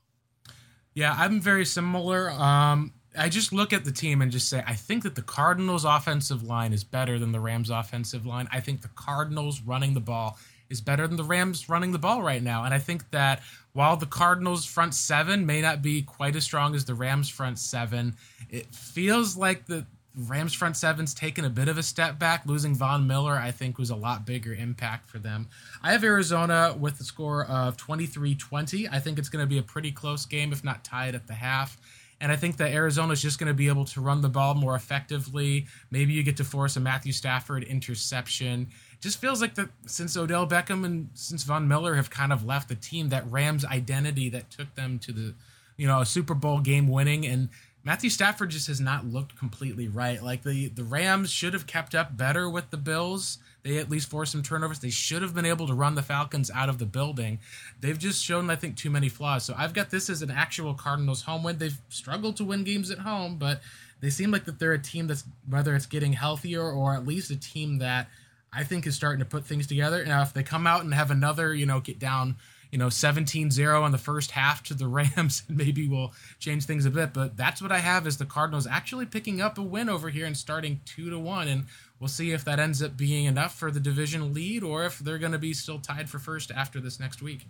Yeah, 0.94 1.14
I'm 1.16 1.40
very 1.40 1.64
similar. 1.64 2.28
Um, 2.32 2.92
I 3.16 3.28
just 3.28 3.52
look 3.52 3.72
at 3.72 3.84
the 3.84 3.92
team 3.92 4.20
and 4.20 4.32
just 4.32 4.48
say 4.48 4.64
I 4.66 4.74
think 4.74 5.04
that 5.04 5.14
the 5.14 5.22
Cardinals' 5.22 5.84
offensive 5.84 6.42
line 6.42 6.72
is 6.72 6.82
better 6.82 7.16
than 7.16 7.30
the 7.30 7.38
Rams' 7.38 7.70
offensive 7.70 8.26
line. 8.26 8.48
I 8.50 8.58
think 8.58 8.82
the 8.82 8.90
Cardinals 8.96 9.62
running 9.62 9.94
the 9.94 10.00
ball 10.00 10.38
is 10.70 10.80
better 10.80 11.06
than 11.06 11.16
the 11.16 11.24
Rams 11.24 11.68
running 11.68 11.92
the 11.92 11.98
ball 11.98 12.22
right 12.22 12.42
now. 12.42 12.64
And 12.64 12.74
I 12.74 12.78
think 12.78 13.10
that 13.10 13.42
while 13.72 13.96
the 13.96 14.06
Cardinals' 14.06 14.64
front 14.64 14.94
seven 14.94 15.46
may 15.46 15.60
not 15.60 15.82
be 15.82 16.02
quite 16.02 16.36
as 16.36 16.44
strong 16.44 16.74
as 16.74 16.84
the 16.84 16.94
Rams' 16.94 17.28
front 17.28 17.58
seven, 17.58 18.16
it 18.50 18.74
feels 18.74 19.36
like 19.36 19.66
the 19.66 19.86
Rams' 20.16 20.54
front 20.54 20.76
seven's 20.78 21.12
taken 21.12 21.44
a 21.44 21.50
bit 21.50 21.68
of 21.68 21.76
a 21.76 21.82
step 21.82 22.18
back. 22.18 22.46
Losing 22.46 22.74
Von 22.74 23.06
Miller, 23.06 23.34
I 23.34 23.50
think, 23.50 23.76
was 23.76 23.90
a 23.90 23.96
lot 23.96 24.24
bigger 24.24 24.54
impact 24.54 25.10
for 25.10 25.18
them. 25.18 25.48
I 25.82 25.92
have 25.92 26.02
Arizona 26.02 26.74
with 26.78 26.98
a 27.00 27.04
score 27.04 27.44
of 27.44 27.76
23 27.76 28.34
20. 28.34 28.88
I 28.88 28.98
think 28.98 29.18
it's 29.18 29.28
going 29.28 29.42
to 29.42 29.48
be 29.48 29.58
a 29.58 29.62
pretty 29.62 29.92
close 29.92 30.24
game, 30.24 30.52
if 30.52 30.64
not 30.64 30.84
tied 30.84 31.14
at 31.14 31.26
the 31.26 31.34
half. 31.34 31.76
And 32.18 32.32
I 32.32 32.36
think 32.36 32.56
that 32.56 32.72
Arizona 32.72 33.12
is 33.12 33.20
just 33.20 33.38
going 33.38 33.48
to 33.48 33.54
be 33.54 33.68
able 33.68 33.84
to 33.86 34.00
run 34.00 34.22
the 34.22 34.30
ball 34.30 34.54
more 34.54 34.74
effectively. 34.74 35.66
Maybe 35.90 36.14
you 36.14 36.22
get 36.22 36.38
to 36.38 36.44
force 36.44 36.76
a 36.76 36.80
Matthew 36.80 37.12
Stafford 37.12 37.62
interception 37.64 38.68
just 39.00 39.20
feels 39.20 39.40
like 39.40 39.54
that 39.54 39.68
since 39.86 40.16
Odell 40.16 40.46
Beckham 40.46 40.84
and 40.84 41.10
since 41.14 41.44
Von 41.44 41.68
Miller 41.68 41.94
have 41.94 42.10
kind 42.10 42.32
of 42.32 42.44
left 42.44 42.68
the 42.68 42.74
team, 42.74 43.10
that 43.10 43.30
Rams 43.30 43.64
identity 43.64 44.28
that 44.30 44.50
took 44.50 44.74
them 44.74 44.98
to 45.00 45.12
the, 45.12 45.34
you 45.76 45.86
know, 45.86 46.02
Super 46.04 46.34
Bowl 46.34 46.60
game 46.60 46.88
winning 46.88 47.26
and 47.26 47.48
Matthew 47.86 48.10
Stafford 48.10 48.50
just 48.50 48.66
has 48.66 48.80
not 48.80 49.06
looked 49.06 49.38
completely 49.38 49.86
right. 49.86 50.20
Like 50.20 50.42
the 50.42 50.68
the 50.70 50.82
Rams 50.82 51.30
should 51.30 51.54
have 51.54 51.68
kept 51.68 51.94
up 51.94 52.16
better 52.16 52.50
with 52.50 52.70
the 52.70 52.76
Bills. 52.76 53.38
They 53.62 53.78
at 53.78 53.88
least 53.88 54.10
forced 54.10 54.32
some 54.32 54.42
turnovers. 54.42 54.80
They 54.80 54.90
should 54.90 55.22
have 55.22 55.34
been 55.36 55.46
able 55.46 55.68
to 55.68 55.74
run 55.74 55.94
the 55.94 56.02
Falcons 56.02 56.50
out 56.50 56.68
of 56.68 56.78
the 56.78 56.84
building. 56.84 57.38
They've 57.80 57.98
just 57.98 58.24
shown, 58.24 58.50
I 58.50 58.56
think, 58.56 58.76
too 58.76 58.90
many 58.90 59.08
flaws. 59.08 59.44
So 59.44 59.54
I've 59.56 59.72
got 59.72 59.90
this 59.90 60.10
as 60.10 60.20
an 60.20 60.32
actual 60.32 60.74
Cardinals 60.74 61.22
home 61.22 61.44
win. 61.44 61.58
They've 61.58 61.78
struggled 61.88 62.36
to 62.38 62.44
win 62.44 62.64
games 62.64 62.90
at 62.90 62.98
home, 62.98 63.36
but 63.38 63.60
they 64.00 64.10
seem 64.10 64.32
like 64.32 64.46
that 64.46 64.58
they're 64.58 64.72
a 64.72 64.82
team 64.82 65.06
that's 65.06 65.24
whether 65.48 65.74
it's 65.76 65.86
getting 65.86 66.12
healthier 66.12 66.62
or 66.62 66.92
at 66.94 67.06
least 67.06 67.30
a 67.30 67.36
team 67.36 67.78
that 67.78 68.08
I 68.52 68.64
think 68.64 68.86
is 68.86 68.94
starting 68.94 69.20
to 69.20 69.24
put 69.24 69.44
things 69.44 69.66
together. 69.66 70.04
Now, 70.04 70.22
if 70.22 70.32
they 70.32 70.42
come 70.42 70.66
out 70.66 70.84
and 70.84 70.94
have 70.94 71.10
another, 71.10 71.54
you 71.54 71.66
know, 71.66 71.80
get 71.80 71.98
down, 71.98 72.36
you 72.70 72.78
know, 72.78 72.86
17-0 72.86 73.82
on 73.82 73.92
the 73.92 73.98
first 73.98 74.30
half 74.30 74.62
to 74.64 74.74
the 74.74 74.88
Rams, 75.16 75.42
maybe 75.48 75.86
we'll 75.86 76.12
change 76.38 76.64
things 76.64 76.86
a 76.86 76.90
bit. 76.90 77.12
But 77.12 77.36
that's 77.36 77.60
what 77.60 77.72
I 77.72 77.78
have 77.78 78.06
is 78.06 78.16
the 78.16 78.24
Cardinals 78.24 78.66
actually 78.66 79.06
picking 79.06 79.40
up 79.40 79.58
a 79.58 79.62
win 79.62 79.88
over 79.88 80.08
here 80.08 80.26
and 80.26 80.36
starting 80.36 80.80
two 80.84 81.10
to 81.10 81.18
one. 81.18 81.48
And 81.48 81.66
we'll 82.00 82.08
see 82.08 82.32
if 82.32 82.44
that 82.44 82.58
ends 82.58 82.82
up 82.82 82.96
being 82.96 83.26
enough 83.26 83.54
for 83.58 83.70
the 83.70 83.80
division 83.80 84.32
lead 84.32 84.62
or 84.62 84.84
if 84.84 84.98
they're 84.98 85.18
going 85.18 85.32
to 85.32 85.38
be 85.38 85.52
still 85.52 85.78
tied 85.78 86.08
for 86.08 86.18
first 86.18 86.50
after 86.50 86.80
this 86.80 86.98
next 86.98 87.20
week. 87.20 87.46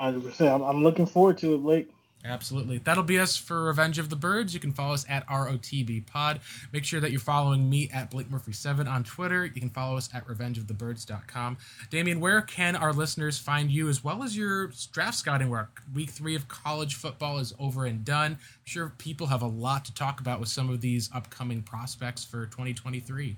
100%. 0.00 0.68
I'm 0.68 0.82
looking 0.82 1.06
forward 1.06 1.38
to 1.38 1.54
it, 1.54 1.58
Blake. 1.58 1.88
Absolutely. 2.24 2.78
That'll 2.78 3.02
be 3.02 3.18
us 3.18 3.36
for 3.36 3.64
Revenge 3.64 3.98
of 3.98 4.08
the 4.08 4.16
Birds. 4.16 4.54
You 4.54 4.60
can 4.60 4.72
follow 4.72 4.94
us 4.94 5.04
at 5.08 5.26
ROTB 5.26 6.06
Pod. 6.06 6.40
Make 6.72 6.84
sure 6.84 7.00
that 7.00 7.10
you're 7.10 7.18
following 7.18 7.68
me 7.68 7.90
at 7.92 8.10
Blake 8.10 8.30
Murphy7 8.30 8.88
on 8.88 9.02
Twitter. 9.02 9.44
You 9.44 9.60
can 9.60 9.70
follow 9.70 9.96
us 9.96 10.08
at 10.14 10.26
revengeofthebirds.com. 10.28 11.56
Damian, 11.90 12.20
where 12.20 12.40
can 12.40 12.76
our 12.76 12.92
listeners 12.92 13.38
find 13.38 13.72
you 13.72 13.88
as 13.88 14.04
well 14.04 14.22
as 14.22 14.36
your 14.36 14.70
draft 14.92 15.16
scouting 15.16 15.50
work? 15.50 15.82
Week 15.92 16.10
three 16.10 16.36
of 16.36 16.46
college 16.46 16.94
football 16.94 17.38
is 17.38 17.52
over 17.58 17.86
and 17.86 18.04
done. 18.04 18.32
I'm 18.32 18.38
sure 18.64 18.92
people 18.98 19.26
have 19.26 19.42
a 19.42 19.48
lot 19.48 19.84
to 19.86 19.94
talk 19.94 20.20
about 20.20 20.38
with 20.38 20.48
some 20.48 20.70
of 20.70 20.80
these 20.80 21.10
upcoming 21.12 21.62
prospects 21.62 22.24
for 22.24 22.46
2023. 22.46 23.36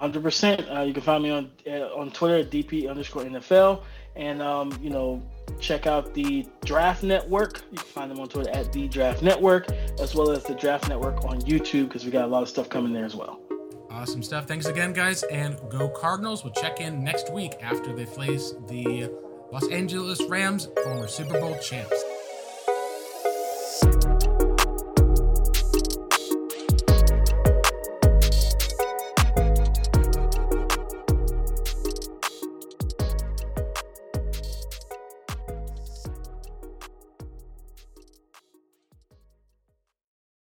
100%. 0.00 0.74
Uh, 0.74 0.80
you 0.82 0.94
can 0.94 1.02
find 1.02 1.22
me 1.22 1.30
on 1.30 1.50
uh, 1.66 1.94
on 1.94 2.10
Twitter 2.10 2.38
at 2.38 2.50
DP 2.50 2.88
underscore 2.88 3.24
NFL. 3.24 3.82
And, 4.16 4.42
um, 4.42 4.76
you 4.82 4.90
know, 4.90 5.22
check 5.58 5.86
out 5.86 6.14
the 6.14 6.46
Draft 6.64 7.02
Network. 7.02 7.62
You 7.70 7.78
can 7.78 7.86
find 7.86 8.10
them 8.10 8.20
on 8.20 8.28
Twitter 8.28 8.50
at 8.50 8.72
the 8.72 8.88
Draft 8.88 9.22
Network, 9.22 9.70
as 9.98 10.14
well 10.14 10.30
as 10.30 10.44
the 10.44 10.54
Draft 10.54 10.88
Network 10.88 11.24
on 11.24 11.40
YouTube, 11.42 11.88
because 11.88 12.04
we 12.04 12.10
got 12.10 12.24
a 12.24 12.28
lot 12.28 12.42
of 12.42 12.48
stuff 12.48 12.68
coming 12.68 12.92
there 12.92 13.04
as 13.04 13.16
well. 13.16 13.40
Awesome 13.90 14.22
stuff. 14.22 14.46
Thanks 14.46 14.66
again, 14.66 14.92
guys. 14.92 15.22
And 15.24 15.58
go 15.68 15.88
Cardinals. 15.88 16.44
We'll 16.44 16.52
check 16.52 16.80
in 16.80 17.02
next 17.02 17.32
week 17.32 17.54
after 17.60 17.94
they 17.94 18.06
face 18.06 18.54
the 18.68 19.10
Los 19.52 19.68
Angeles 19.68 20.22
Rams, 20.28 20.68
former 20.84 21.08
Super 21.08 21.40
Bowl 21.40 21.56
champs. 21.58 22.04